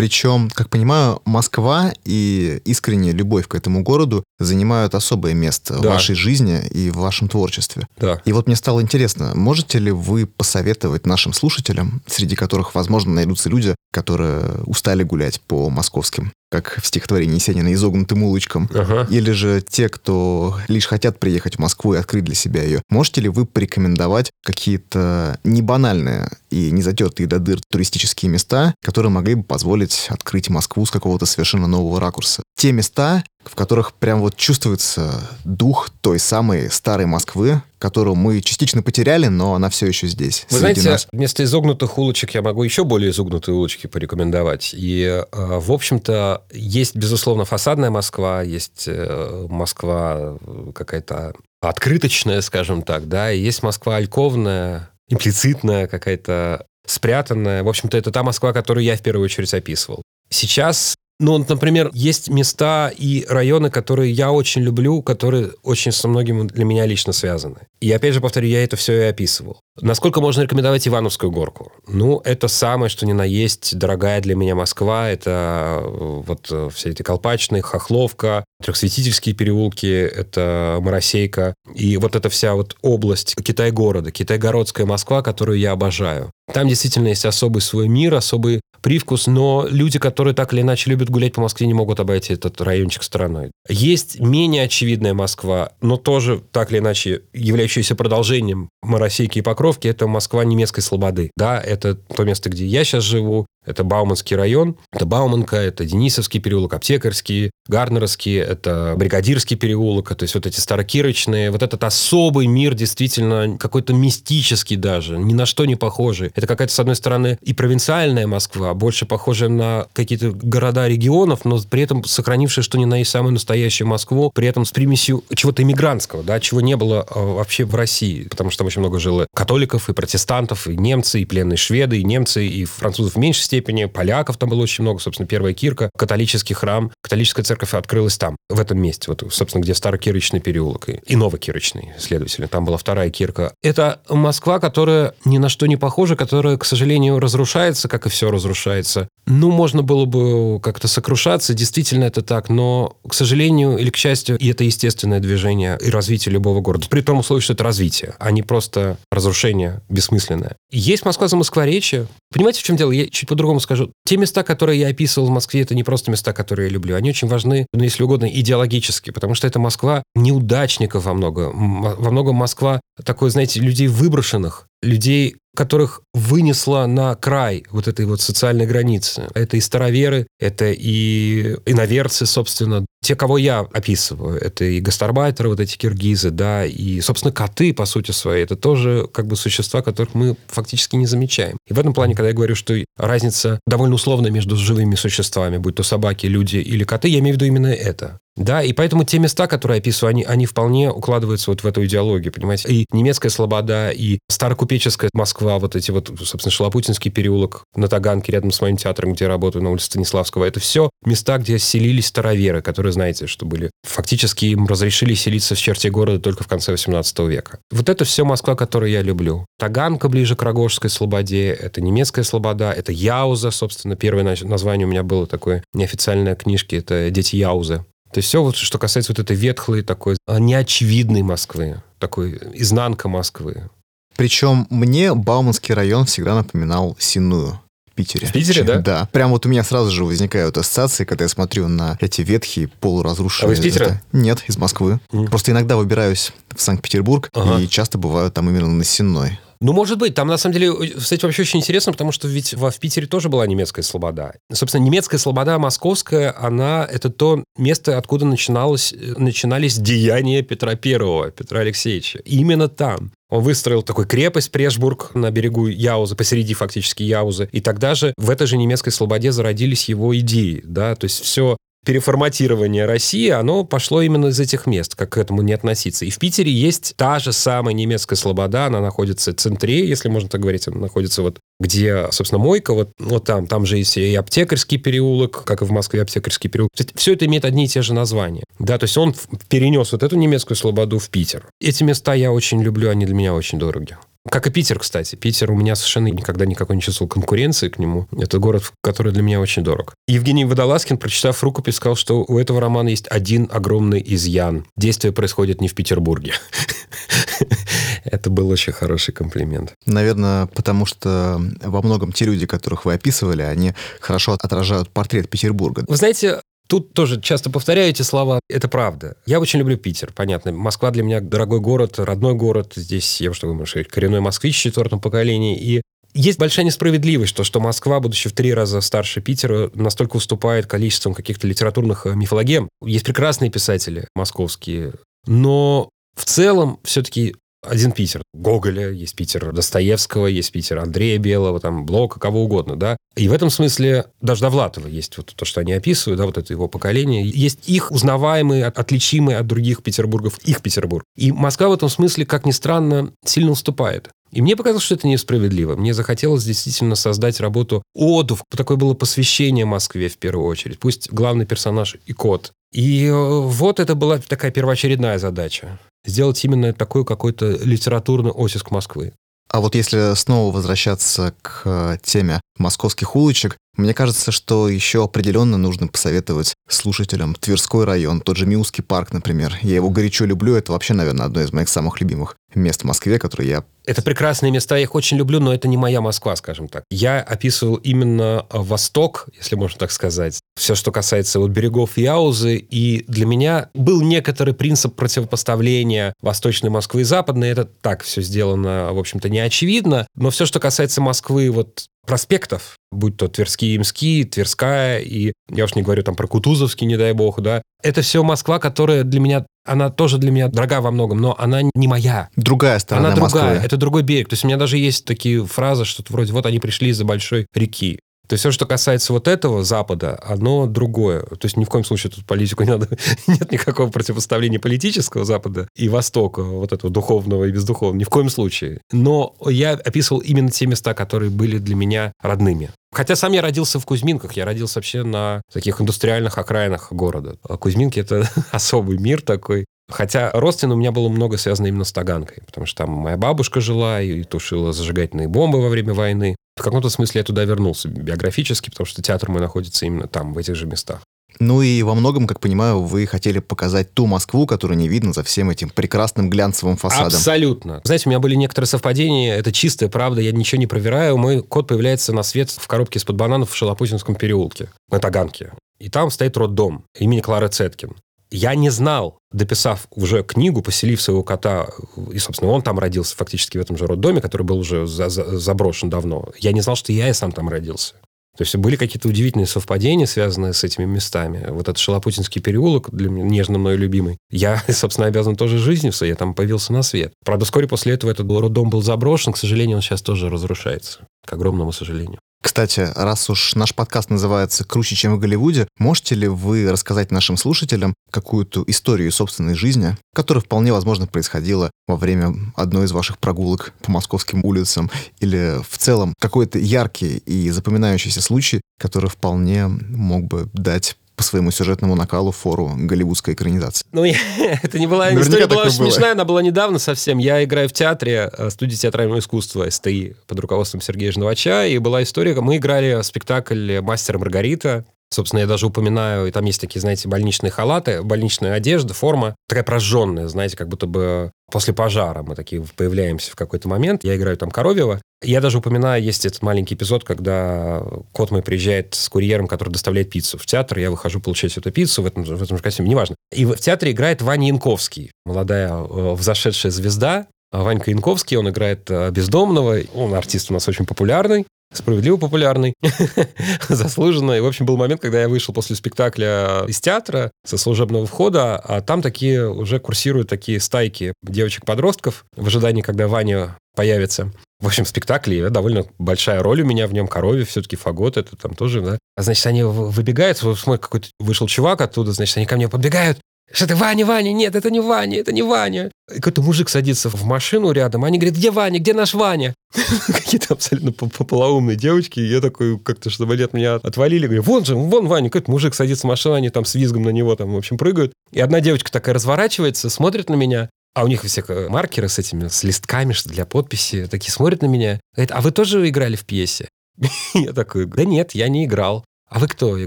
Причем, 0.00 0.48
как 0.48 0.70
понимаю, 0.70 1.20
Москва 1.26 1.92
и 2.06 2.62
искренняя 2.64 3.12
любовь 3.12 3.46
к 3.46 3.54
этому 3.54 3.82
городу 3.82 4.24
занимают 4.38 4.94
особое 4.94 5.34
место 5.34 5.74
да. 5.74 5.80
в 5.80 5.92
вашей 5.92 6.14
жизни 6.14 6.58
и 6.70 6.88
в 6.88 6.96
вашем 6.96 7.28
творчестве. 7.28 7.86
Да. 7.98 8.18
И 8.24 8.32
вот 8.32 8.46
мне 8.46 8.56
стало 8.56 8.80
интересно, 8.80 9.32
можете 9.34 9.78
ли 9.78 9.90
вы 9.90 10.24
посоветовать 10.24 11.04
нашим 11.04 11.34
слушателям, 11.34 12.00
среди 12.06 12.34
которых, 12.34 12.74
возможно, 12.74 13.12
найдутся 13.12 13.50
люди, 13.50 13.74
которые 13.92 14.62
устали 14.64 15.02
гулять 15.02 15.38
по 15.42 15.68
московским 15.68 16.32
как 16.50 16.80
в 16.82 16.86
стихотворении 16.86 17.36
Есенина, 17.36 17.72
изогнутым 17.72 18.24
улочкам, 18.24 18.68
ага. 18.74 19.06
или 19.10 19.30
же 19.30 19.62
те, 19.66 19.88
кто 19.88 20.58
лишь 20.68 20.86
хотят 20.86 21.20
приехать 21.20 21.56
в 21.56 21.58
Москву 21.60 21.94
и 21.94 21.98
открыть 21.98 22.24
для 22.24 22.34
себя 22.34 22.62
ее. 22.62 22.82
Можете 22.90 23.20
ли 23.20 23.28
вы 23.28 23.46
порекомендовать 23.46 24.30
какие-то 24.44 25.38
не 25.44 25.62
банальные 25.62 26.28
и 26.50 26.70
не 26.72 26.82
затертые 26.82 27.26
до 27.26 27.38
дыр 27.38 27.60
туристические 27.70 28.30
места, 28.30 28.74
которые 28.84 29.10
могли 29.10 29.36
бы 29.36 29.44
позволить 29.44 30.06
открыть 30.10 30.50
Москву 30.50 30.84
с 30.84 30.90
какого-то 30.90 31.24
совершенно 31.24 31.68
нового 31.68 32.00
ракурса? 32.00 32.42
Те 32.56 32.72
места, 32.72 33.22
в 33.44 33.54
которых 33.54 33.94
прям 33.94 34.20
вот 34.20 34.36
чувствуется 34.36 35.28
дух 35.44 35.90
той 36.02 36.18
самой 36.18 36.70
старой 36.70 37.06
Москвы, 37.06 37.62
которую 37.78 38.14
мы 38.14 38.42
частично 38.42 38.82
потеряли, 38.82 39.28
но 39.28 39.54
она 39.54 39.70
все 39.70 39.86
еще 39.86 40.06
здесь. 40.06 40.46
Вы 40.50 40.58
знаете, 40.58 40.90
нас. 40.90 41.08
вместо 41.10 41.42
изогнутых 41.44 41.96
улочек 41.96 42.34
я 42.34 42.42
могу 42.42 42.62
еще 42.62 42.84
более 42.84 43.10
изогнутые 43.10 43.54
улочки 43.54 43.86
порекомендовать. 43.86 44.74
И, 44.74 45.02
э, 45.04 45.24
в 45.32 45.72
общем-то, 45.72 46.44
есть, 46.52 46.94
безусловно, 46.94 47.46
фасадная 47.46 47.90
Москва, 47.90 48.42
есть 48.42 48.84
э, 48.86 49.46
Москва 49.48 50.36
э, 50.38 50.72
какая-то 50.74 51.32
открыточная, 51.62 52.42
скажем 52.42 52.82
так, 52.82 53.08
да, 53.08 53.32
и 53.32 53.40
есть 53.40 53.62
Москва 53.62 53.96
альковная, 53.96 54.90
имплицитная 55.08 55.86
какая-то 55.86 56.66
спрятанная. 56.86 57.62
В 57.62 57.68
общем-то, 57.68 57.96
это 57.96 58.10
та 58.10 58.22
Москва, 58.22 58.52
которую 58.52 58.84
я 58.84 58.96
в 58.96 59.00
первую 59.00 59.24
очередь 59.24 59.54
описывал. 59.54 60.02
Сейчас 60.28 60.94
ну, 61.20 61.36
например, 61.46 61.90
есть 61.92 62.30
места 62.30 62.90
и 62.96 63.26
районы, 63.28 63.70
которые 63.70 64.10
я 64.10 64.32
очень 64.32 64.62
люблю, 64.62 65.02
которые 65.02 65.50
очень 65.62 65.92
со 65.92 66.08
многим 66.08 66.46
для 66.46 66.64
меня 66.64 66.86
лично 66.86 67.12
связаны. 67.12 67.58
И 67.80 67.92
опять 67.92 68.14
же, 68.14 68.22
повторю, 68.22 68.48
я 68.48 68.64
это 68.64 68.76
все 68.76 69.02
и 69.02 69.04
описывал. 69.04 69.60
Насколько 69.82 70.22
можно 70.22 70.40
рекомендовать 70.40 70.88
Ивановскую 70.88 71.30
горку? 71.30 71.72
Ну, 71.86 72.22
это 72.24 72.48
самое, 72.48 72.88
что 72.88 73.04
ни 73.04 73.12
на 73.12 73.24
есть, 73.24 73.76
дорогая 73.76 74.22
для 74.22 74.34
меня 74.34 74.54
Москва. 74.54 75.10
Это 75.10 75.82
э, 75.82 76.22
вот 76.26 76.48
э, 76.50 76.70
все 76.74 76.88
эти 76.90 77.02
Колпачные, 77.02 77.60
Хохловка, 77.60 78.44
Трехсветительские 78.62 79.34
переулки, 79.34 79.86
это 79.86 80.78
Моросейка. 80.80 81.54
И 81.74 81.98
вот 81.98 82.16
эта 82.16 82.30
вся 82.30 82.54
вот 82.54 82.76
область 82.80 83.36
Китай-города, 83.42 84.10
Китай-городская 84.10 84.86
Москва, 84.86 85.20
которую 85.20 85.58
я 85.58 85.72
обожаю. 85.72 86.30
Там 86.52 86.66
действительно 86.66 87.08
есть 87.08 87.26
особый 87.26 87.60
свой 87.60 87.88
мир, 87.88 88.14
особый 88.14 88.60
привкус, 88.80 89.26
но 89.26 89.66
люди, 89.68 89.98
которые 89.98 90.34
так 90.34 90.52
или 90.52 90.60
иначе 90.60 90.90
любят 90.90 91.10
гулять 91.10 91.34
по 91.34 91.40
Москве, 91.40 91.66
не 91.66 91.74
могут 91.74 92.00
обойти 92.00 92.34
этот 92.34 92.60
райончик 92.60 93.02
стороной. 93.02 93.50
Есть 93.68 94.20
менее 94.20 94.64
очевидная 94.64 95.14
Москва, 95.14 95.72
но 95.80 95.96
тоже 95.96 96.42
так 96.52 96.70
или 96.72 96.78
иначе 96.78 97.22
являющаяся 97.32 97.94
продолжением 97.94 98.68
Моросейки 98.82 99.38
и 99.38 99.42
Покровки, 99.42 99.88
это 99.88 100.06
Москва 100.06 100.44
немецкой 100.44 100.80
слободы. 100.80 101.30
Да, 101.36 101.60
это 101.60 101.94
то 101.94 102.24
место, 102.24 102.50
где 102.50 102.66
я 102.66 102.84
сейчас 102.84 103.04
живу, 103.04 103.46
это 103.64 103.84
Бауманский 103.84 104.36
район, 104.36 104.76
это 104.92 105.04
Бауманка, 105.04 105.56
это 105.56 105.84
Денисовский 105.84 106.40
переулок, 106.40 106.74
Аптекарский, 106.74 107.50
Гарнеровский, 107.68 108.36
это 108.36 108.94
Бригадирский 108.96 109.56
переулок, 109.56 110.14
то 110.14 110.22
есть 110.22 110.34
вот 110.34 110.46
эти 110.46 110.58
старокирочные, 110.58 111.50
вот 111.50 111.62
этот 111.62 111.84
особый 111.84 112.46
мир 112.46 112.74
действительно 112.74 113.58
какой-то 113.58 113.92
мистический 113.92 114.76
даже, 114.76 115.18
ни 115.18 115.34
на 115.34 115.46
что 115.46 115.66
не 115.66 115.76
похожий. 115.76 116.30
Это 116.34 116.46
какая-то, 116.46 116.72
с 116.72 116.80
одной 116.80 116.96
стороны, 116.96 117.38
и 117.42 117.52
провинциальная 117.52 118.26
Москва, 118.26 118.74
больше 118.74 119.06
похожая 119.06 119.48
на 119.48 119.86
какие-то 119.92 120.30
города 120.32 120.88
регионов, 120.88 121.44
но 121.44 121.60
при 121.60 121.82
этом 121.82 122.04
сохранившая, 122.04 122.62
что 122.62 122.78
ни 122.78 122.84
на 122.84 122.98
есть 122.98 123.10
самую 123.10 123.32
настоящую 123.32 123.88
Москву, 123.88 124.30
при 124.34 124.48
этом 124.48 124.64
с 124.64 124.72
примесью 124.72 125.22
чего-то 125.34 125.62
иммигрантского, 125.62 126.22
да, 126.22 126.40
чего 126.40 126.60
не 126.60 126.76
было 126.76 127.06
э, 127.08 127.20
вообще 127.20 127.64
в 127.64 127.74
России, 127.74 128.24
потому 128.28 128.50
что 128.50 128.58
там 128.58 128.66
очень 128.66 128.80
много 128.80 128.98
жило 128.98 129.26
католиков 129.34 129.88
и 129.88 129.92
протестантов, 129.92 130.66
и 130.66 130.76
немцы, 130.76 131.20
и 131.20 131.24
пленные 131.24 131.56
шведы, 131.56 131.98
и 131.98 132.04
немцы, 132.04 132.46
и 132.46 132.64
французов 132.64 133.14
в 133.14 133.18
меньшей 133.18 133.42
степени, 133.50 133.86
поляков 133.86 134.36
там 134.36 134.48
было 134.48 134.62
очень 134.62 134.82
много, 134.82 135.00
собственно, 135.00 135.26
первая 135.26 135.52
кирка, 135.54 135.90
католический 135.98 136.54
храм, 136.54 136.92
католическая 137.02 137.44
церковь 137.44 137.74
открылась 137.74 138.16
там, 138.16 138.36
в 138.48 138.60
этом 138.60 138.80
месте, 138.80 139.06
вот, 139.08 139.24
собственно, 139.32 139.60
где 139.60 139.74
Старокирочный 139.74 140.38
переулок 140.38 140.88
и, 140.88 141.00
и 141.04 141.16
Новокирочный, 141.16 141.92
следовательно, 141.98 142.46
там 142.46 142.64
была 142.64 142.76
вторая 142.76 143.10
кирка. 143.10 143.52
Это 143.60 144.02
Москва, 144.08 144.60
которая 144.60 145.14
ни 145.24 145.38
на 145.38 145.48
что 145.48 145.66
не 145.66 145.76
похожа, 145.76 146.14
которая, 146.14 146.56
к 146.58 146.64
сожалению, 146.64 147.18
разрушается, 147.18 147.88
как 147.88 148.06
и 148.06 148.08
все 148.08 148.30
разрушается. 148.30 149.08
Ну, 149.30 149.52
можно 149.52 149.82
было 149.82 150.06
бы 150.06 150.58
как-то 150.60 150.88
сокрушаться, 150.88 151.54
действительно 151.54 152.04
это 152.04 152.20
так, 152.20 152.48
но, 152.48 152.96
к 153.08 153.14
сожалению 153.14 153.78
или 153.78 153.88
к 153.90 153.96
счастью, 153.96 154.36
и 154.36 154.48
это 154.48 154.64
естественное 154.64 155.20
движение 155.20 155.78
и 155.80 155.88
развитие 155.88 156.32
любого 156.32 156.60
города. 156.60 156.88
При 156.90 157.00
том 157.00 157.18
условии, 157.18 157.40
что 157.40 157.52
это 157.52 157.62
развитие, 157.62 158.14
а 158.18 158.32
не 158.32 158.42
просто 158.42 158.96
разрушение 159.12 159.82
бессмысленное. 159.88 160.56
Есть 160.72 161.04
Москва 161.04 161.28
за 161.28 161.36
Москворечье. 161.36 162.08
Понимаете, 162.32 162.58
в 162.58 162.64
чем 162.64 162.74
дело? 162.74 162.90
Я 162.90 163.06
чуть 163.06 163.28
по-другому 163.28 163.60
скажу. 163.60 163.92
Те 164.04 164.16
места, 164.16 164.42
которые 164.42 164.80
я 164.80 164.88
описывал 164.88 165.28
в 165.28 165.30
Москве, 165.30 165.60
это 165.60 165.76
не 165.76 165.84
просто 165.84 166.10
места, 166.10 166.32
которые 166.32 166.66
я 166.66 166.72
люблю. 166.72 166.96
Они 166.96 167.10
очень 167.10 167.28
важны, 167.28 167.66
ну, 167.72 167.84
если 167.84 168.02
угодно, 168.02 168.26
идеологически, 168.26 169.10
потому 169.10 169.34
что 169.34 169.46
это 169.46 169.60
Москва 169.60 170.02
неудачников 170.16 171.04
во 171.04 171.14
многом. 171.14 171.82
Во 171.82 172.10
многом 172.10 172.34
Москва 172.34 172.80
такой, 173.04 173.30
знаете, 173.30 173.60
людей 173.60 173.86
выброшенных, 173.86 174.66
людей, 174.82 175.36
которых 175.54 176.02
вынесло 176.14 176.86
на 176.86 177.14
край 177.14 177.64
вот 177.70 177.88
этой 177.88 178.06
вот 178.06 178.20
социальной 178.20 178.66
границы. 178.66 179.28
Это 179.34 179.56
и 179.56 179.60
староверы, 179.60 180.26
это 180.38 180.70
и 180.70 181.56
иноверцы, 181.66 182.26
собственно, 182.26 182.86
те, 183.02 183.16
кого 183.16 183.38
я 183.38 183.60
описываю. 183.60 184.38
Это 184.38 184.64
и 184.64 184.80
гастарбайтеры, 184.80 185.48
вот 185.48 185.60
эти 185.60 185.76
киргизы, 185.76 186.30
да, 186.30 186.64
и, 186.64 187.00
собственно, 187.00 187.32
коты, 187.32 187.72
по 187.72 187.86
сути 187.86 188.12
своей. 188.12 188.44
Это 188.44 188.56
тоже 188.56 189.08
как 189.12 189.26
бы 189.26 189.36
существа, 189.36 189.82
которых 189.82 190.14
мы 190.14 190.36
фактически 190.46 190.96
не 190.96 191.06
замечаем. 191.06 191.56
И 191.66 191.72
в 191.72 191.78
этом 191.78 191.94
плане, 191.94 192.14
когда 192.14 192.28
я 192.28 192.34
говорю, 192.34 192.54
что 192.54 192.74
разница 192.96 193.58
довольно 193.66 193.94
условная 193.94 194.30
между 194.30 194.56
живыми 194.56 194.94
существами, 194.94 195.56
будь 195.56 195.76
то 195.76 195.82
собаки, 195.82 196.26
люди 196.26 196.56
или 196.56 196.84
коты, 196.84 197.08
я 197.08 197.18
имею 197.20 197.34
в 197.34 197.36
виду 197.36 197.46
именно 197.46 197.68
это. 197.68 198.18
Да, 198.40 198.62
и 198.62 198.72
поэтому 198.72 199.04
те 199.04 199.18
места, 199.18 199.46
которые 199.46 199.76
я 199.76 199.80
описываю, 199.80 200.10
они, 200.10 200.24
они 200.24 200.46
вполне 200.46 200.90
укладываются 200.90 201.50
вот 201.50 201.62
в 201.62 201.66
эту 201.66 201.84
идеологию, 201.84 202.32
понимаете? 202.32 202.68
И 202.68 202.86
немецкая 202.90 203.28
слобода, 203.28 203.90
и 203.90 204.18
старокупеческая 204.28 205.10
Москва, 205.12 205.58
вот 205.58 205.76
эти 205.76 205.90
вот, 205.90 206.10
собственно, 206.24 206.50
Шалопутинский 206.50 207.10
переулок 207.10 207.64
на 207.74 207.86
Таганке 207.86 208.32
рядом 208.32 208.50
с 208.50 208.60
моим 208.62 208.78
театром, 208.78 209.12
где 209.12 209.26
я 209.26 209.28
работаю 209.28 209.62
на 209.62 209.70
улице 209.70 209.86
Станиславского, 209.86 210.46
это 210.46 210.58
все 210.58 210.88
места, 211.04 211.36
где 211.36 211.58
селились 211.58 212.06
староверы, 212.06 212.62
которые, 212.62 212.92
знаете, 212.92 213.26
что 213.26 213.44
были 213.44 213.70
фактически 213.82 214.46
им 214.46 214.66
разрешили 214.66 215.14
селиться 215.14 215.54
в 215.54 215.58
черте 215.58 215.90
города 215.90 216.20
только 216.20 216.44
в 216.44 216.48
конце 216.48 216.72
18 216.72 217.18
века. 217.20 217.58
Вот 217.70 217.88
это 217.88 218.04
все 218.04 218.24
Москва, 218.24 218.54
которую 218.54 218.90
я 218.90 219.02
люблю. 219.02 219.46
Таганка 219.58 220.08
ближе 220.08 220.36
к 220.36 220.42
Рогожской 220.42 220.90
слободе, 220.90 221.50
это 221.50 221.80
немецкая 221.80 222.22
слобода, 222.22 222.72
это 222.72 222.92
Яуза, 222.92 223.50
собственно, 223.50 223.96
первое 223.96 224.36
название 224.42 224.86
у 224.86 224.90
меня 224.90 225.02
было 225.02 225.26
такое 225.26 225.62
неофициальное 225.74 226.34
книжки, 226.34 226.76
это 226.76 227.10
«Дети 227.10 227.36
Яузы». 227.36 227.84
То 228.12 228.18
есть 228.18 228.28
все, 228.28 228.42
вот, 228.42 228.56
что 228.56 228.78
касается 228.78 229.12
вот 229.12 229.18
этой 229.18 229.36
ветхлой, 229.36 229.82
такой 229.82 230.16
а, 230.26 230.38
неочевидной 230.38 231.22
Москвы, 231.22 231.82
такой 231.98 232.40
изнанка 232.54 233.08
Москвы. 233.08 233.70
Причем 234.16 234.66
мне 234.70 235.14
Бауманский 235.14 235.74
район 235.74 236.06
всегда 236.06 236.34
напоминал 236.34 236.96
Синую. 236.98 237.60
Питере. 237.94 238.26
В 238.26 238.32
Питере, 238.32 238.62
да? 238.62 238.78
Да. 238.78 239.08
Прям 239.12 239.30
вот 239.30 239.44
у 239.46 239.48
меня 239.48 239.62
сразу 239.62 239.90
же 239.90 240.04
возникают 240.04 240.56
ассоциации, 240.56 241.04
когда 241.04 241.24
я 241.24 241.28
смотрю 241.28 241.68
на 241.68 241.98
эти 242.00 242.22
ветхие, 242.22 242.68
полуразрушенные... 242.68 243.46
А 243.46 243.48
вы 243.48 243.54
из 243.54 243.60
Питера? 243.60 244.02
Нет, 244.12 244.42
из 244.46 244.56
Москвы. 244.56 245.00
Mm. 245.12 245.28
Просто 245.28 245.52
иногда 245.52 245.76
выбираюсь 245.76 246.32
в 246.54 246.60
Санкт-Петербург, 246.60 247.28
ага. 247.34 247.60
и 247.60 247.68
часто 247.68 247.98
бываю 247.98 248.30
там 248.30 248.48
именно 248.48 248.68
на 248.68 248.84
Сенной. 248.84 249.38
Ну, 249.62 249.74
может 249.74 249.98
быть. 249.98 250.14
Там, 250.14 250.28
на 250.28 250.38
самом 250.38 250.54
деле, 250.54 250.72
кстати, 250.96 251.24
вообще 251.24 251.42
очень 251.42 251.60
интересно, 251.60 251.92
потому 251.92 252.12
что 252.12 252.26
ведь 252.26 252.54
в, 252.54 252.70
в 252.70 252.78
Питере 252.78 253.06
тоже 253.06 253.28
была 253.28 253.46
немецкая 253.46 253.82
слобода. 253.82 254.34
Собственно, 254.50 254.82
немецкая 254.82 255.18
слобода 255.18 255.58
московская, 255.58 256.34
она, 256.38 256.88
это 256.90 257.10
то 257.10 257.44
место, 257.58 257.98
откуда 257.98 258.24
начиналось, 258.24 258.94
начинались 259.18 259.76
деяния 259.76 260.42
Петра 260.42 260.76
Первого, 260.76 261.30
Петра 261.30 261.60
Алексеевича. 261.60 262.20
Именно 262.24 262.68
там. 262.68 263.12
Он 263.28 263.42
выстроил 263.42 263.82
такой 263.82 264.06
крепость 264.06 264.50
Прешбург 264.50 265.14
на 265.14 265.30
берегу 265.30 265.66
Яузы, 265.68 266.16
посреди 266.16 266.54
фактически 266.54 267.02
Яузы. 267.02 267.48
И 267.52 267.60
тогда 267.60 267.94
же 267.94 268.12
в 268.16 268.30
этой 268.30 268.46
же 268.46 268.56
немецкой 268.56 268.90
слободе 268.90 269.30
зародились 269.30 269.88
его 269.88 270.18
идеи. 270.18 270.62
Да? 270.64 270.96
То 270.96 271.04
есть 271.04 271.22
все 271.22 271.56
переформатирование 271.84 272.86
России, 272.86 273.28
оно 273.30 273.64
пошло 273.64 274.02
именно 274.02 274.26
из 274.26 274.40
этих 274.40 274.66
мест, 274.66 274.94
как 274.94 275.10
к 275.10 275.18
этому 275.18 275.42
не 275.42 275.52
относиться. 275.52 276.04
И 276.04 276.10
в 276.10 276.18
Питере 276.18 276.52
есть 276.52 276.94
та 276.96 277.18
же 277.18 277.32
самая 277.32 277.74
немецкая 277.74 278.16
слобода, 278.16 278.66
она 278.66 278.80
находится 278.80 279.32
в 279.32 279.36
центре, 279.36 279.86
если 279.86 280.08
можно 280.08 280.28
так 280.28 280.40
говорить, 280.40 280.68
она 280.68 280.78
находится 280.78 281.22
вот 281.22 281.38
где, 281.58 282.08
собственно, 282.10 282.42
мойка, 282.42 282.72
вот, 282.72 282.90
вот 282.98 283.24
там, 283.24 283.46
там 283.46 283.66
же 283.66 283.78
есть 283.78 283.96
и 283.96 284.14
аптекарский 284.14 284.78
переулок, 284.78 285.44
как 285.44 285.62
и 285.62 285.64
в 285.64 285.70
Москве 285.70 286.02
аптекарский 286.02 286.48
переулок. 286.48 286.70
Все 286.94 287.12
это 287.12 287.26
имеет 287.26 287.44
одни 287.44 287.64
и 287.64 287.68
те 287.68 287.82
же 287.82 287.92
названия. 287.92 288.44
Да, 288.58 288.78
то 288.78 288.84
есть 288.84 288.96
он 288.96 289.14
перенес 289.48 289.92
вот 289.92 290.02
эту 290.02 290.16
немецкую 290.16 290.56
слободу 290.56 290.98
в 290.98 291.10
Питер. 291.10 291.46
Эти 291.60 291.82
места 291.82 292.14
я 292.14 292.32
очень 292.32 292.62
люблю, 292.62 292.90
они 292.90 293.04
для 293.04 293.14
меня 293.14 293.34
очень 293.34 293.58
дороги. 293.58 293.96
Как 294.28 294.46
и 294.46 294.50
Питер, 294.50 294.78
кстати. 294.78 295.16
Питер 295.16 295.50
у 295.50 295.56
меня 295.56 295.74
совершенно 295.74 296.08
никогда 296.08 296.44
никакой 296.44 296.76
не 296.76 296.82
чувствовал 296.82 297.08
конкуренции 297.08 297.68
к 297.68 297.78
нему. 297.78 298.06
Это 298.12 298.38
город, 298.38 298.72
который 298.82 299.12
для 299.12 299.22
меня 299.22 299.40
очень 299.40 299.64
дорог. 299.64 299.94
Евгений 300.06 300.44
Водолазкин, 300.44 300.98
прочитав 300.98 301.42
рукопись, 301.42 301.76
сказал, 301.76 301.96
что 301.96 302.24
у 302.28 302.38
этого 302.38 302.60
романа 302.60 302.88
есть 302.88 303.06
один 303.08 303.48
огромный 303.50 304.02
изъян. 304.06 304.66
Действие 304.76 305.12
происходит 305.12 305.62
не 305.62 305.68
в 305.68 305.74
Петербурге. 305.74 306.34
Это 308.04 308.28
был 308.28 308.50
очень 308.50 308.72
хороший 308.72 309.14
комплимент. 309.14 309.74
Наверное, 309.86 310.46
потому 310.46 310.84
что 310.84 311.40
во 311.62 311.80
многом 311.80 312.12
те 312.12 312.26
люди, 312.26 312.46
которых 312.46 312.84
вы 312.84 312.94
описывали, 312.94 313.42
они 313.42 313.72
хорошо 314.00 314.32
отражают 314.32 314.90
портрет 314.90 315.30
Петербурга. 315.30 315.84
Вы 315.88 315.96
знаете, 315.96 316.40
Тут 316.70 316.94
тоже 316.94 317.20
часто 317.20 317.50
повторяю 317.50 317.90
эти 317.90 318.02
слова. 318.02 318.38
Это 318.48 318.68
правда. 318.68 319.16
Я 319.26 319.40
очень 319.40 319.58
люблю 319.58 319.76
Питер, 319.76 320.12
понятно. 320.14 320.52
Москва 320.52 320.92
для 320.92 321.02
меня 321.02 321.20
дорогой 321.20 321.58
город, 321.58 321.98
родной 321.98 322.34
город. 322.34 322.74
Здесь, 322.76 323.20
я 323.20 323.34
что 323.34 323.48
говорю, 323.48 323.66
коренной 323.90 324.20
москвич 324.20 324.56
в 324.56 324.60
четвертом 324.60 325.00
поколении. 325.00 325.58
И 325.58 325.82
есть 326.14 326.38
большая 326.38 326.64
несправедливость, 326.64 327.34
то, 327.34 327.42
что 327.42 327.58
Москва, 327.58 327.98
будучи 327.98 328.28
в 328.28 328.34
три 328.34 328.54
раза 328.54 328.80
старше 328.82 329.20
Питера, 329.20 329.72
настолько 329.74 330.16
уступает 330.16 330.66
количеством 330.66 331.12
каких-то 331.12 331.48
литературных 331.48 332.06
э, 332.06 332.14
мифологем. 332.14 332.68
Есть 332.84 333.04
прекрасные 333.04 333.50
писатели 333.50 334.06
московские, 334.14 334.92
но 335.26 335.90
в 336.14 336.24
целом 336.24 336.78
все-таки 336.84 337.34
один 337.62 337.92
Питер. 337.92 338.22
Гоголя, 338.32 338.90
есть 338.90 339.14
Питер 339.14 339.52
Достоевского, 339.52 340.26
есть 340.26 340.52
Питер 340.52 340.78
Андрея 340.78 341.18
Белого, 341.18 341.60
там, 341.60 341.84
Блока, 341.84 342.18
кого 342.18 342.44
угодно, 342.44 342.76
да. 342.76 342.96
И 343.16 343.28
в 343.28 343.32
этом 343.32 343.50
смысле 343.50 344.06
даже 344.20 344.42
Довлатова 344.42 344.86
есть 344.86 345.16
вот 345.16 345.34
то, 345.34 345.44
что 345.44 345.60
они 345.60 345.72
описывают, 345.72 346.18
да, 346.18 346.26
вот 346.26 346.38
это 346.38 346.52
его 346.52 346.68
поколение. 346.68 347.28
Есть 347.28 347.68
их 347.68 347.90
узнаваемый, 347.90 348.64
отличимый 348.64 349.36
от 349.36 349.46
других 349.46 349.82
Петербургов, 349.82 350.38
их 350.38 350.62
Петербург. 350.62 351.04
И 351.16 351.32
Москва 351.32 351.68
в 351.68 351.72
этом 351.72 351.88
смысле, 351.88 352.24
как 352.24 352.46
ни 352.46 352.52
странно, 352.52 353.12
сильно 353.24 353.50
уступает. 353.50 354.10
И 354.32 354.42
мне 354.42 354.54
показалось, 354.56 354.84
что 354.84 354.94
это 354.94 355.08
несправедливо. 355.08 355.74
Мне 355.74 355.92
захотелось 355.92 356.44
действительно 356.44 356.94
создать 356.94 357.40
работу 357.40 357.82
оду. 357.94 358.38
Такое 358.48 358.76
было 358.76 358.94
посвящение 358.94 359.64
Москве 359.64 360.08
в 360.08 360.18
первую 360.18 360.46
очередь. 360.46 360.78
Пусть 360.78 361.10
главный 361.12 361.46
персонаж 361.46 361.96
и 362.06 362.12
кот. 362.12 362.52
И 362.72 363.06
э, 363.06 363.12
вот 363.12 363.80
это 363.80 363.96
была 363.96 364.18
такая 364.18 364.52
первоочередная 364.52 365.18
задача 365.18 365.80
сделать 366.04 366.44
именно 366.44 366.72
такой 366.72 367.04
какой-то 367.04 367.50
литературный 367.62 368.30
оттиск 368.30 368.70
Москвы. 368.70 369.12
А 369.50 369.60
вот 369.60 369.74
если 369.74 370.14
снова 370.14 370.54
возвращаться 370.54 371.34
к 371.42 371.62
э, 371.64 371.96
теме 372.02 372.40
московских 372.56 373.16
улочек, 373.16 373.56
мне 373.76 373.94
кажется, 373.94 374.30
что 374.30 374.68
еще 374.68 375.02
определенно 375.02 375.56
нужно 375.56 375.88
посоветовать 375.88 376.54
слушателям 376.68 377.34
Тверской 377.34 377.84
район, 377.84 378.20
тот 378.20 378.36
же 378.36 378.46
Миусский 378.46 378.84
парк, 378.84 379.12
например. 379.12 379.58
Я 379.62 379.76
его 379.76 379.90
горячо 379.90 380.24
люблю, 380.24 380.54
это 380.54 380.70
вообще, 380.70 380.94
наверное, 380.94 381.26
одно 381.26 381.40
из 381.40 381.52
моих 381.52 381.68
самых 381.68 382.00
любимых 382.00 382.36
мест 382.54 382.82
в 382.82 382.84
Москве, 382.84 383.18
которые 383.18 383.50
я... 383.50 383.64
Это 383.86 384.02
прекрасные 384.02 384.52
места, 384.52 384.76
я 384.76 384.82
их 384.82 384.94
очень 384.94 385.16
люблю, 385.16 385.40
но 385.40 385.52
это 385.52 385.66
не 385.66 385.76
моя 385.76 386.00
Москва, 386.00 386.36
скажем 386.36 386.68
так. 386.68 386.84
Я 386.90 387.20
описывал 387.20 387.76
именно 387.76 388.46
Восток, 388.50 389.28
если 389.36 389.56
можно 389.56 389.78
так 389.78 389.90
сказать. 389.90 390.38
Все, 390.58 390.74
что 390.74 390.92
касается 390.92 391.40
вот 391.40 391.50
берегов 391.50 391.96
Яузы, 391.96 392.56
и 392.56 393.04
для 393.08 393.26
меня 393.26 393.70
был 393.74 394.02
некоторый 394.02 394.54
принцип 394.54 394.94
противопоставления 394.94 396.12
Восточной 396.20 396.70
Москвы 396.70 397.00
и 397.00 397.04
Западной. 397.04 397.48
Это 397.50 397.64
так 397.64 398.02
все 398.02 398.22
сделано, 398.22 398.92
в 398.92 398.98
общем-то, 398.98 399.28
не 399.28 399.40
очевидно. 399.40 400.06
Но 400.14 400.30
все, 400.30 400.46
что 400.46 400.60
касается 400.60 401.00
Москвы, 401.00 401.50
вот 401.50 401.86
проспектов, 402.06 402.76
будь 402.90 403.16
то 403.16 403.28
Тверские, 403.28 403.76
Имские, 403.76 404.24
Тверская, 404.24 404.98
и 404.98 405.32
я 405.48 405.64
уж 405.64 405.74
не 405.74 405.82
говорю 405.82 406.02
там 406.02 406.16
про 406.16 406.26
Кутузовский, 406.26 406.86
не 406.86 406.96
дай 406.96 407.12
бог, 407.12 407.40
да. 407.40 407.62
Это 407.82 408.02
все 408.02 408.22
Москва, 408.22 408.58
которая 408.58 409.04
для 409.04 409.20
меня, 409.20 409.46
она 409.70 409.88
тоже 409.88 410.18
для 410.18 410.32
меня 410.32 410.48
дорога 410.48 410.80
во 410.80 410.90
многом, 410.90 411.18
но 411.18 411.36
она 411.38 411.60
не 411.62 411.86
моя. 411.86 412.28
Другая 412.34 412.78
сторона 412.80 413.08
Она 413.08 413.16
другая, 413.16 413.50
Москвы. 413.50 413.64
это 413.66 413.76
другой 413.76 414.02
берег. 414.02 414.28
То 414.28 414.34
есть 414.34 414.44
у 414.44 414.48
меня 414.48 414.56
даже 414.56 414.78
есть 414.78 415.04
такие 415.04 415.46
фразы, 415.46 415.84
что 415.84 416.02
вроде 416.08 416.32
вот 416.32 416.44
они 416.44 416.58
пришли 416.58 416.88
из-за 416.88 417.04
большой 417.04 417.46
реки. 417.54 418.00
То 418.30 418.34
есть 418.34 418.42
все, 418.42 418.52
что 418.52 418.64
касается 418.64 419.12
вот 419.12 419.26
этого 419.26 419.64
Запада, 419.64 420.16
оно 420.22 420.66
другое. 420.66 421.22
То 421.22 421.46
есть 421.46 421.56
ни 421.56 421.64
в 421.64 421.68
коем 421.68 421.84
случае 421.84 422.12
тут 422.12 422.24
политику 422.24 422.62
не 422.62 422.70
надо... 422.70 422.88
Нет 423.26 423.50
никакого 423.50 423.90
противопоставления 423.90 424.60
политического 424.60 425.24
Запада 425.24 425.66
и 425.74 425.88
Востока, 425.88 426.44
вот 426.44 426.72
этого 426.72 426.92
духовного 426.92 427.46
и 427.46 427.50
бездуховного. 427.50 427.98
Ни 427.98 428.04
в 428.04 428.08
коем 428.08 428.30
случае. 428.30 428.82
Но 428.92 429.34
я 429.46 429.72
описывал 429.72 430.20
именно 430.20 430.48
те 430.48 430.66
места, 430.66 430.94
которые 430.94 431.30
были 431.30 431.58
для 431.58 431.74
меня 431.74 432.12
родными. 432.22 432.70
Хотя 432.92 433.16
сам 433.16 433.32
я 433.32 433.42
родился 433.42 433.80
в 433.80 433.84
Кузьминках, 433.84 434.34
я 434.34 434.44
родился 434.44 434.78
вообще 434.78 435.02
на 435.02 435.42
таких 435.52 435.80
индустриальных 435.80 436.38
окраинах 436.38 436.92
города. 436.92 437.36
А 437.48 437.56
Кузьминки— 437.56 437.98
это 438.00 438.30
особый 438.52 438.98
мир 438.98 439.22
такой. 439.22 439.64
Хотя 439.90 440.30
родственно 440.32 440.74
у 440.74 440.76
меня 440.76 440.92
было 440.92 441.08
много 441.08 441.36
связано 441.36 441.66
именно 441.66 441.84
с 441.84 441.92
Таганкой, 441.92 442.42
потому 442.46 442.66
что 442.66 442.84
там 442.84 442.90
моя 442.90 443.16
бабушка 443.16 443.60
жила 443.60 444.00
и 444.00 444.22
тушила 444.22 444.72
зажигательные 444.72 445.28
бомбы 445.28 445.60
во 445.60 445.68
время 445.68 445.94
войны. 445.94 446.36
В 446.56 446.62
каком-то 446.62 446.90
смысле 446.90 447.20
я 447.20 447.24
туда 447.24 447.44
вернулся 447.44 447.88
биографически, 447.88 448.70
потому 448.70 448.86
что 448.86 449.02
театр 449.02 449.30
мой 449.30 449.40
находится 449.40 449.86
именно 449.86 450.08
там, 450.08 450.32
в 450.32 450.38
этих 450.38 450.56
же 450.56 450.66
местах. 450.66 451.00
Ну 451.38 451.62
и 451.62 451.82
во 451.82 451.94
многом, 451.94 452.26
как 452.26 452.40
понимаю, 452.40 452.82
вы 452.82 453.06
хотели 453.06 453.38
показать 453.38 453.94
ту 453.94 454.06
Москву, 454.06 454.46
которую 454.46 454.76
не 454.76 454.88
видно 454.88 455.12
за 455.12 455.22
всем 455.22 455.48
этим 455.50 455.70
прекрасным 455.70 456.28
глянцевым 456.28 456.76
фасадом. 456.76 457.06
Абсолютно. 457.06 457.80
Знаете, 457.84 458.08
у 458.08 458.10
меня 458.10 458.18
были 458.18 458.34
некоторые 458.34 458.66
совпадения, 458.66 459.36
это 459.36 459.52
чистая 459.52 459.88
правда, 459.88 460.20
я 460.20 460.32
ничего 460.32 460.58
не 460.58 460.66
проверяю. 460.66 461.16
Мой 461.16 461.42
кот 461.42 461.68
появляется 461.68 462.12
на 462.12 462.22
свет 462.22 462.50
в 462.50 462.66
коробке 462.66 462.98
из-под 462.98 463.16
бананов 463.16 463.50
в 463.50 463.56
Шалопутинском 463.56 464.16
переулке, 464.16 464.68
на 464.90 464.98
Таганке. 464.98 465.52
И 465.78 465.88
там 465.88 466.10
стоит 466.10 466.36
роддом 466.36 466.84
имени 466.98 467.20
Клары 467.20 467.48
Цеткин. 467.48 467.96
Я 468.30 468.54
не 468.54 468.70
знал, 468.70 469.18
дописав 469.32 469.88
уже 469.90 470.22
книгу, 470.22 470.62
поселив 470.62 471.00
своего 471.00 471.22
кота, 471.22 471.68
и, 472.12 472.18
собственно, 472.18 472.52
он 472.52 472.62
там 472.62 472.78
родился 472.78 473.16
фактически 473.16 473.58
в 473.58 473.60
этом 473.60 473.76
же 473.76 473.86
роддоме, 473.86 474.20
который 474.20 474.42
был 474.42 474.58
уже 474.58 474.86
за 474.86 475.08
за 475.08 475.38
заброшен 475.38 475.90
давно. 475.90 476.28
Я 476.38 476.52
не 476.52 476.60
знал, 476.60 476.76
что 476.76 476.92
я 476.92 477.08
и 477.08 477.12
сам 477.12 477.32
там 477.32 477.48
родился. 477.48 477.94
То 478.36 478.44
есть 478.44 478.56
были 478.56 478.76
какие-то 478.76 479.08
удивительные 479.08 479.46
совпадения, 479.46 480.06
связанные 480.06 480.52
с 480.52 480.64
этими 480.64 480.84
местами. 480.84 481.46
Вот 481.50 481.62
этот 481.62 481.78
Шалопутинский 481.78 482.40
переулок, 482.40 482.88
для 482.90 483.10
меня 483.10 483.24
нежно 483.24 483.58
мной 483.58 483.76
любимый, 483.76 484.18
я, 484.30 484.62
собственно, 484.68 485.08
обязан 485.08 485.36
тоже 485.36 485.58
жизнью, 485.58 485.92
я 486.00 486.14
там 486.14 486.34
появился 486.34 486.72
на 486.72 486.82
свет. 486.82 487.12
Правда, 487.24 487.44
вскоре 487.44 487.66
после 487.66 487.92
этого 487.92 488.10
этот 488.10 488.30
роддом 488.30 488.70
был 488.70 488.82
заброшен, 488.82 489.32
к 489.32 489.36
сожалению, 489.36 489.76
он 489.76 489.82
сейчас 489.82 490.02
тоже 490.02 490.30
разрушается, 490.30 491.00
к 491.26 491.32
огромному 491.32 491.72
сожалению. 491.72 492.18
Кстати, 492.42 492.88
раз 492.96 493.28
уж 493.28 493.54
наш 493.54 493.74
подкаст 493.74 494.08
называется 494.08 494.64
«Круче, 494.64 494.96
чем 494.96 495.14
в 495.14 495.18
Голливуде», 495.18 495.68
можете 495.78 496.14
ли 496.14 496.26
вы 496.26 496.70
рассказать 496.70 497.10
нашим 497.10 497.36
слушателям 497.36 497.92
какую-то 498.10 498.64
историю 498.66 499.12
собственной 499.12 499.54
жизни, 499.54 499.96
которая 500.14 500.42
вполне 500.42 500.72
возможно 500.72 501.06
происходила 501.06 501.70
во 501.86 501.96
время 501.96 502.34
одной 502.56 502.86
из 502.86 502.92
ваших 502.92 503.18
прогулок 503.18 503.74
по 503.82 503.92
московским 503.92 504.42
улицам, 504.42 504.90
или 505.20 505.60
в 505.68 505.76
целом 505.76 506.14
какой-то 506.18 506.58
яркий 506.58 507.18
и 507.18 507.50
запоминающийся 507.50 508.22
случай, 508.22 508.62
который 508.78 509.10
вполне 509.10 509.68
мог 509.68 510.24
бы 510.24 510.48
дать 510.54 510.96
по 511.20 511.24
своему 511.24 511.50
сюжетному 511.50 511.94
накалу 511.96 512.32
фору 512.32 512.72
голливудской 512.74 513.34
экранизации. 513.34 513.84
Ну, 513.92 514.04
это 514.62 514.78
не 514.78 514.86
была... 514.86 515.10
Наверняка 515.10 515.28
история 515.28 515.46
была 515.48 515.64
было. 515.64 515.70
смешная, 515.70 516.12
она 516.12 516.24
была 516.24 516.40
недавно 516.40 516.78
совсем. 516.78 517.18
Я 517.18 517.44
играю 517.44 517.68
в 517.68 517.74
театре, 517.74 518.30
э, 518.32 518.48
студии 518.48 518.74
театрального 518.74 519.18
искусства 519.18 519.68
СТИ 519.68 520.16
под 520.26 520.40
руководством 520.40 520.80
Сергея 520.80 521.12
Жновача, 521.12 521.66
и 521.66 521.76
была 521.76 522.02
история, 522.04 522.40
мы 522.40 522.56
играли 522.56 523.02
спектакль 523.02 523.80
«Мастер 523.82 524.16
Маргарита», 524.16 524.86
Собственно, 525.12 525.40
я 525.40 525.46
даже 525.46 525.66
упоминаю, 525.66 526.26
и 526.26 526.30
там 526.30 526.44
есть 526.44 526.60
такие, 526.60 526.80
знаете, 526.80 527.08
больничные 527.08 527.50
халаты, 527.50 528.02
больничная 528.02 528.54
одежда, 528.54 528.94
форма, 528.94 529.34
такая 529.48 529.64
прожженная, 529.64 530.28
знаете, 530.28 530.56
как 530.56 530.68
будто 530.68 530.86
бы 530.86 531.32
после 531.50 531.74
пожара 531.74 532.22
мы 532.22 532.36
такие 532.36 532.62
появляемся 532.76 533.32
в 533.32 533.36
какой-то 533.36 533.68
момент. 533.68 534.04
Я 534.04 534.14
играю 534.16 534.36
там 534.36 534.52
Коровьева. 534.52 535.00
Я 535.22 535.40
даже 535.40 535.58
упоминаю, 535.58 536.00
есть 536.00 536.24
этот 536.24 536.42
маленький 536.42 536.76
эпизод, 536.76 537.02
когда 537.02 537.82
кот 538.12 538.30
мой 538.30 538.42
приезжает 538.42 538.94
с 538.94 539.08
курьером, 539.08 539.48
который 539.48 539.70
доставляет 539.70 540.10
пиццу 540.10 540.38
в 540.38 540.46
театр. 540.46 540.78
Я 540.78 540.92
выхожу 540.92 541.20
получать 541.20 541.56
эту 541.56 541.72
пиццу 541.72 542.02
в 542.02 542.06
этом, 542.06 542.22
в 542.22 542.42
этом 542.42 542.56
же 542.56 542.62
костюме, 542.62 542.88
неважно. 542.88 543.16
И 543.32 543.44
в 543.44 543.56
театре 543.56 543.90
играет 543.90 544.22
Ваня 544.22 544.46
Янковский, 544.48 545.10
молодая 545.26 545.72
э, 545.72 546.14
взошедшая 546.14 546.70
звезда, 546.70 547.26
Ванька 547.52 547.90
Янковский, 547.90 548.36
он 548.36 548.48
играет 548.48 548.88
э, 548.90 549.10
бездомного. 549.10 549.80
Он 549.94 550.14
артист 550.14 550.50
у 550.50 550.54
нас 550.54 550.68
очень 550.68 550.86
популярный 550.86 551.46
справедливо 551.72 552.16
популярный, 552.16 552.74
заслуженно. 553.68 554.32
И, 554.32 554.40
в 554.40 554.46
общем, 554.46 554.66
был 554.66 554.76
момент, 554.76 555.00
когда 555.00 555.20
я 555.20 555.28
вышел 555.28 555.54
после 555.54 555.76
спектакля 555.76 556.64
из 556.66 556.80
театра 556.80 557.30
со 557.44 557.58
служебного 557.58 558.06
входа, 558.06 558.56
а 558.56 558.80
там 558.80 559.02
такие 559.02 559.48
уже 559.48 559.78
курсируют 559.78 560.28
такие 560.28 560.60
стайки 560.60 561.12
девочек-подростков 561.22 562.24
в 562.36 562.46
ожидании, 562.46 562.82
когда 562.82 563.08
Ваня 563.08 563.56
появится. 563.74 564.32
В 564.60 564.66
общем, 564.66 564.84
спектакле 564.84 565.48
довольно 565.48 565.86
большая 565.98 566.42
роль 566.42 566.60
у 566.60 566.66
меня 566.66 566.86
в 566.86 566.92
нем. 566.92 567.08
Корове 567.08 567.44
все-таки 567.44 567.76
фагот, 567.76 568.16
это 568.16 568.36
там 568.36 568.54
тоже, 568.54 568.82
да. 568.82 568.98
А 569.16 569.22
значит, 569.22 569.46
они 569.46 569.62
выбегают, 569.62 570.38
смотрят, 570.38 570.82
какой-то 570.82 571.08
вышел 571.18 571.46
чувак 571.46 571.80
оттуда, 571.80 572.12
значит, 572.12 572.36
они 572.36 572.46
ко 572.46 572.56
мне 572.56 572.68
подбегают. 572.68 573.18
Что 573.52 573.66
ты, 573.66 573.74
Ваня, 573.74 574.06
Ваня? 574.06 574.32
Нет, 574.32 574.54
это 574.54 574.70
не 574.70 574.80
Ваня, 574.80 575.18
это 575.18 575.32
не 575.32 575.42
Ваня. 575.42 575.90
И 576.08 576.16
какой-то 576.16 576.40
мужик 576.40 576.68
садится 576.68 577.10
в 577.10 577.24
машину 577.24 577.72
рядом, 577.72 578.04
они 578.04 578.18
говорят, 578.18 578.36
где 578.36 578.50
Ваня, 578.50 578.78
где 578.78 578.94
наш 578.94 579.12
Ваня? 579.12 579.54
Какие-то 580.06 580.54
абсолютно 580.54 580.92
полоумные 580.92 581.76
девочки. 581.76 582.20
Я 582.20 582.40
такой, 582.40 582.78
как-то, 582.78 583.10
чтобы 583.10 583.34
они 583.34 583.42
от 583.42 583.52
меня 583.52 583.74
отвалили, 583.74 584.26
говорю, 584.26 584.42
вон 584.42 584.64
же, 584.64 584.76
вон 584.76 585.08
Ваня. 585.08 585.30
Какой-то 585.30 585.50
мужик 585.50 585.74
садится 585.74 586.06
в 586.06 586.10
машину, 586.10 586.34
они 586.34 586.50
там 586.50 586.64
с 586.64 586.74
визгом 586.76 587.02
на 587.02 587.10
него 587.10 587.34
там, 587.34 587.52
в 587.52 587.56
общем, 587.56 587.76
прыгают. 587.76 588.12
И 588.30 588.40
одна 588.40 588.60
девочка 588.60 588.92
такая 588.92 589.14
разворачивается, 589.16 589.90
смотрит 589.90 590.30
на 590.30 590.34
меня, 590.34 590.70
а 590.94 591.04
у 591.04 591.08
них 591.08 591.22
всех 591.24 591.50
э, 591.50 591.68
маркеры 591.68 592.08
с 592.08 592.20
этими, 592.20 592.46
с 592.46 592.62
листками, 592.62 593.12
что 593.12 593.28
для 593.30 593.46
подписи, 593.46 594.06
такие 594.06 594.30
смотрят 594.30 594.62
на 594.62 594.66
меня. 594.66 595.00
Говорит, 595.14 595.32
а 595.32 595.40
вы 595.40 595.50
тоже 595.50 595.88
играли 595.88 596.14
в 596.14 596.24
пьесе? 596.24 596.68
Я 597.34 597.52
такой, 597.52 597.86
да 597.86 598.04
нет, 598.04 598.32
я 598.32 598.48
не 598.48 598.64
играл. 598.64 599.04
А 599.28 599.38
вы 599.38 599.48
кто? 599.48 599.76
Я 599.76 599.86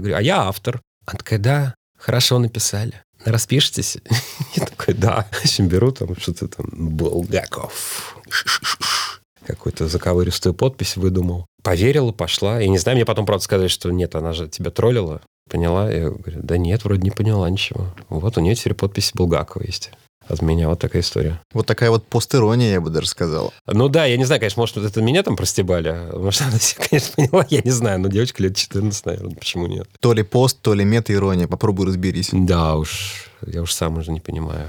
говорю, 0.00 0.16
а 0.16 0.22
я 0.22 0.42
автор. 0.42 0.80
Она 1.06 1.18
такая, 1.18 1.38
да, 1.38 1.74
хорошо 1.98 2.38
написали 2.38 3.04
распишитесь? 3.24 3.98
Я 4.54 4.66
такой, 4.66 4.94
да. 4.94 5.28
В 5.32 5.60
беру 5.60 5.92
там 5.92 6.16
что-то 6.18 6.48
там, 6.48 6.66
Булгаков. 6.72 8.16
Какую-то 9.46 9.88
заковыристую 9.88 10.54
подпись 10.54 10.96
выдумал. 10.96 11.46
Поверила, 11.62 12.12
пошла. 12.12 12.60
И 12.60 12.68
не 12.68 12.78
знаю, 12.78 12.96
мне 12.96 13.04
потом, 13.04 13.26
правда, 13.26 13.44
сказали, 13.44 13.68
что 13.68 13.90
нет, 13.90 14.14
она 14.14 14.32
же 14.32 14.48
тебя 14.48 14.70
троллила. 14.70 15.20
Поняла? 15.50 15.90
Я 15.90 16.10
говорю, 16.10 16.40
да 16.42 16.56
нет, 16.56 16.84
вроде 16.84 17.02
не 17.02 17.10
поняла 17.10 17.48
ничего. 17.50 17.94
Вот 18.08 18.38
у 18.38 18.40
нее 18.40 18.54
теперь 18.54 18.74
подпись 18.74 19.12
Булгакова 19.14 19.62
есть 19.62 19.90
от 20.28 20.42
меня 20.42 20.68
вот 20.68 20.78
такая 20.78 21.02
история. 21.02 21.40
Вот 21.52 21.66
такая 21.66 21.90
вот 21.90 22.06
постерония, 22.06 22.72
я 22.72 22.80
бы 22.80 22.90
даже 22.90 23.08
сказал. 23.08 23.52
Ну 23.66 23.88
да, 23.88 24.04
я 24.06 24.16
не 24.16 24.24
знаю, 24.24 24.40
конечно, 24.40 24.60
может, 24.60 24.76
это 24.76 25.02
меня 25.02 25.22
там 25.22 25.36
простебали. 25.36 26.10
Может, 26.12 26.42
она 26.42 26.58
все, 26.58 26.76
конечно, 26.88 27.12
поняла, 27.16 27.46
я 27.50 27.60
не 27.62 27.70
знаю. 27.70 28.00
Но 28.00 28.08
девочка 28.08 28.42
лет 28.42 28.56
14, 28.56 29.06
наверное, 29.06 29.34
почему 29.34 29.66
нет? 29.66 29.88
То 30.00 30.12
ли 30.12 30.22
пост, 30.22 30.60
то 30.60 30.74
ли 30.74 30.84
мета-ирония. 30.84 31.46
Попробуй 31.46 31.86
разберись. 31.86 32.30
Да 32.32 32.76
уж, 32.76 33.30
я 33.46 33.62
уж 33.62 33.72
сам 33.72 33.98
уже 33.98 34.12
не 34.12 34.20
понимаю. 34.20 34.68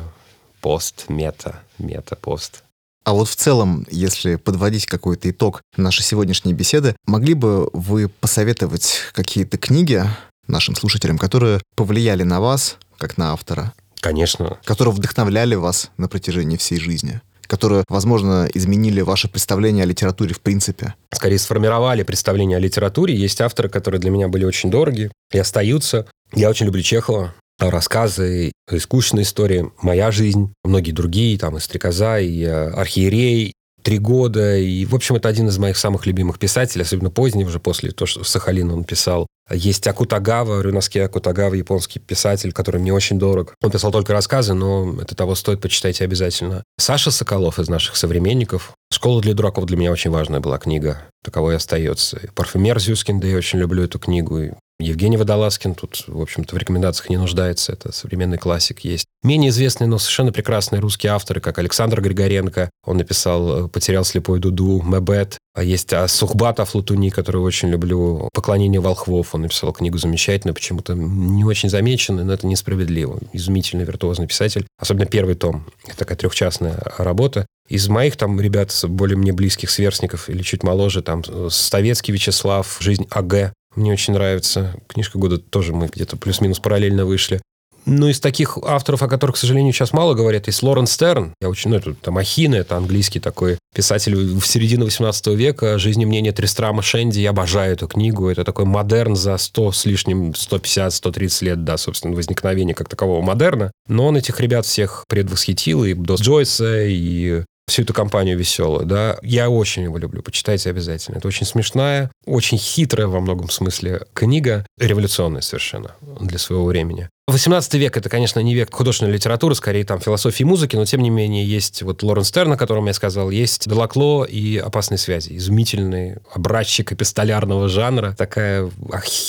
Пост, 0.62 1.06
мета, 1.10 1.60
мета-пост. 1.78 2.64
А 3.06 3.14
вот 3.14 3.30
в 3.30 3.36
целом, 3.36 3.86
если 3.92 4.36
подводить 4.36 4.88
какой-то 4.88 5.30
итог 5.30 5.62
нашей 5.78 6.02
сегодняшней 6.02 6.54
беседы, 6.54 6.96
могли 7.06 7.36
бы 7.36 7.70
вы 7.72 8.10
посоветовать 8.10 9.02
какие-то 9.14 9.60
книги 9.60 10.04
нашим 10.48 10.76
слушателям, 10.76 11.20
которые 11.20 11.62
повлияли 11.76 12.24
на 12.24 12.42
вас, 12.42 12.78
как 12.98 13.18
на 13.18 13.32
автора? 13.32 13.74
Конечно. 14.06 14.60
Которые 14.64 14.94
вдохновляли 14.94 15.56
вас 15.56 15.90
на 15.98 16.08
протяжении 16.08 16.58
всей 16.58 16.80
жизни 16.80 17.22
которые, 17.48 17.84
возможно, 17.90 18.48
изменили 18.56 19.02
ваше 19.02 19.28
представление 19.28 19.84
о 19.84 19.86
литературе 19.86 20.34
в 20.34 20.42
принципе? 20.42 20.96
Скорее, 21.14 21.38
сформировали 21.38 22.02
представление 22.02 22.58
о 22.58 22.60
литературе. 22.60 23.16
Есть 23.16 23.40
авторы, 23.40 23.70
которые 23.70 24.02
для 24.02 24.10
меня 24.10 24.28
были 24.30 24.46
очень 24.46 24.72
дороги 24.72 25.12
и 25.32 25.38
остаются. 25.38 26.08
Я 26.34 26.50
очень 26.50 26.66
люблю 26.66 26.82
Чехова, 26.82 27.36
рассказы, 27.60 28.52
скучные 28.80 29.24
истории, 29.24 29.72
моя 29.82 30.10
жизнь, 30.10 30.54
многие 30.64 30.92
другие, 30.92 31.38
там, 31.38 31.58
и 31.58 31.60
«Стрекоза», 31.60 32.20
и 32.20 32.42
э, 32.42 32.70
«Архиерей», 32.72 33.54
три 33.86 34.00
года. 34.00 34.58
И, 34.58 34.84
в 34.86 34.96
общем, 34.96 35.16
это 35.16 35.30
один 35.30 35.48
из 35.48 35.58
моих 35.60 35.78
самых 35.78 36.08
любимых 36.08 36.40
писателей, 36.40 36.82
особенно 36.82 37.12
поздний, 37.12 37.46
уже 37.46 37.60
после 37.60 37.92
того, 37.92 38.08
что 38.08 38.24
Сахалин 38.24 38.72
он 38.72 38.84
писал. 38.84 39.28
Есть 39.52 39.86
Акутагава, 39.86 40.62
Рюнаске 40.62 41.04
Акутагава, 41.04 41.54
японский 41.54 42.00
писатель, 42.00 42.52
который 42.52 42.82
мне 42.82 42.92
очень 42.92 43.20
дорог. 43.20 43.54
Он 43.62 43.70
писал 43.70 43.92
только 43.92 44.12
рассказы, 44.12 44.56
но 44.56 44.96
это 45.00 45.16
того 45.16 45.36
стоит, 45.36 45.62
почитайте 45.62 46.04
обязательно. 46.04 46.64
Саша 46.80 47.12
Соколов 47.12 47.60
из 47.60 47.70
наших 47.70 47.96
современников. 47.96 48.74
«Школа 48.92 49.22
для 49.22 49.36
дураков» 49.36 49.66
для 49.66 49.78
меня 49.78 49.92
очень 49.92 50.10
важная 50.10 50.40
была 50.40 50.58
книга. 50.58 51.04
Таковой 51.24 51.56
остается. 51.56 52.20
«Парфюмер» 52.34 52.80
Зюскин, 52.80 53.20
да 53.20 53.28
я 53.28 53.38
очень 53.38 53.60
люблю 53.60 53.84
эту 53.84 54.00
книгу. 54.00 54.58
Евгений 54.80 55.16
Водолазкин 55.16 55.74
тут, 55.74 56.04
в 56.08 56.22
общем-то, 56.22 56.54
в 56.54 56.58
рекомендациях 56.58 57.10
не 57.10 57.18
нуждается. 57.18 57.72
Это 57.72 57.94
современный 57.94 58.38
классик 58.38 58.82
есть. 58.82 59.06
Менее 59.24 59.50
известные, 59.50 59.88
но 59.88 59.98
совершенно 59.98 60.34
прекрасные 60.34 60.82
русские 60.82 61.14
авторы, 61.14 61.40
как 61.40 61.58
Александр 61.60 62.02
Григоренко. 62.02 62.70
Он 62.86 62.98
написал 62.98 63.70
«Потерял 63.70 64.04
слепой 64.04 64.40
Дуду», 64.40 64.82
«Мебет». 64.84 65.38
А 65.56 65.64
есть 65.64 65.94
а, 65.94 66.08
Сухбат 66.10 66.60
Афлатуни, 66.60 67.10
который 67.10 67.42
очень 67.42 67.70
люблю. 67.70 68.30
«Поклонение 68.34 68.82
волхвов». 68.82 69.34
Он 69.34 69.44
написал 69.44 69.72
книгу 69.72 69.98
замечательную, 69.98 70.54
почему-то 70.54 70.94
не 70.94 71.46
очень 71.46 71.70
замеченную, 71.70 72.26
но 72.26 72.34
это 72.34 72.46
несправедливо. 72.46 73.20
Изумительный 73.32 73.86
виртуозный 73.86 74.28
писатель. 74.28 74.68
Особенно 74.78 75.06
первый 75.06 75.36
том. 75.36 75.66
Это 75.88 76.00
такая 76.00 76.18
трехчастная 76.18 76.78
работа. 76.98 77.48
Из 77.70 77.88
моих 77.88 78.18
там 78.18 78.40
ребят, 78.40 78.78
более 78.84 79.18
мне 79.18 79.32
близких 79.32 79.70
сверстников 79.70 80.30
или 80.30 80.44
чуть 80.44 80.64
моложе, 80.64 81.02
там 81.02 81.24
Ставецкий 81.50 82.14
Вячеслав, 82.14 82.78
«Жизнь 82.82 83.08
АГ», 83.10 83.54
мне 83.76 83.92
очень 83.94 84.14
нравится. 84.14 84.76
Книжка 84.88 85.18
года 85.18 85.38
тоже 85.38 85.74
мы 85.74 85.88
где-то 85.88 86.18
плюс-минус 86.18 86.60
параллельно 86.60 87.06
вышли. 87.06 87.42
Ну, 87.86 88.08
из 88.08 88.20
таких 88.20 88.58
авторов, 88.64 89.04
о 89.04 89.08
которых, 89.08 89.36
к 89.36 89.38
сожалению, 89.38 89.72
сейчас 89.72 89.94
мало 89.94 90.16
говорят, 90.16 90.48
есть 90.48 90.64
Лорен 90.64 90.88
Стерн. 90.88 91.36
Я 91.40 91.50
очень, 91.50 91.70
ну, 91.70 91.78
это 91.78 91.94
там 91.94 92.18
Ахина, 92.18 92.56
это 92.56 92.78
английский 92.78 93.20
такой 93.20 93.60
писатель 93.76 94.16
в 94.16 94.46
середине 94.46 94.86
18 94.86 95.28
века. 95.28 95.78
«Жизнь 95.78 96.02
и 96.02 96.06
мнение 96.06 96.32
Тристрама 96.32 96.82
Шенди». 96.82 97.20
Я 97.20 97.30
обожаю 97.30 97.74
эту 97.74 97.88
книгу. 97.88 98.28
Это 98.28 98.44
такой 98.44 98.66
модерн 98.66 99.16
за 99.16 99.38
100 99.38 99.72
с 99.72 99.86
лишним, 99.86 100.32
150-130 100.32 101.46
лет, 101.46 101.64
да, 101.64 101.78
собственно, 101.78 102.16
возникновения 102.16 102.74
как 102.74 102.90
такового 102.90 103.22
модерна. 103.22 103.72
Но 103.88 104.08
он 104.08 104.18
этих 104.18 104.40
ребят 104.40 104.66
всех 104.66 105.04
предвосхитил, 105.08 105.84
и 105.84 105.94
Дос 105.94 106.22
Джойса, 106.22 106.86
и 106.86 107.44
всю 107.68 107.84
эту 107.84 107.94
компанию 107.94 108.38
веселую, 108.38 108.86
да. 108.86 109.18
Я 109.22 109.50
очень 109.50 109.84
его 109.84 109.98
люблю, 109.98 110.22
почитайте 110.22 110.70
обязательно. 110.70 111.18
Это 111.18 111.28
очень 111.28 111.46
смешная, 111.46 112.12
очень 112.26 112.58
хитрая 112.58 113.08
во 113.08 113.20
многом 113.20 113.50
смысле 113.50 114.06
книга, 114.14 114.66
революционная 114.78 115.42
совершенно 115.42 115.96
для 116.20 116.38
своего 116.38 116.66
времени. 116.66 117.10
18 117.28 117.74
век— 117.74 117.98
это, 117.98 118.08
конечно, 118.08 118.40
не 118.40 118.54
век 118.54 118.74
художественной 118.74 119.12
литературы, 119.12 119.56
скорее 119.56 119.84
там 119.84 120.00
философии 120.00 120.44
и 120.44 120.46
музыки, 120.46 120.76
но 120.76 120.86
тем 120.86 121.02
не 121.02 121.10
менее 121.10 121.44
есть 121.44 121.82
вот 121.82 122.02
Лорен 122.02 122.24
Стерн, 122.24 122.54
о 122.54 122.58
котором 122.58 122.86
я 122.86 122.94
сказал, 122.94 123.32
есть 123.32 123.68
Делакло 123.68 124.24
и 124.24 124.58
«Опасные 124.58 125.00
связи». 125.00 125.36
Изумительный 125.36 126.18
образчик 126.32 126.92
эпистолярного 126.92 127.68
жанра. 127.68 128.14
Такая 128.16 128.70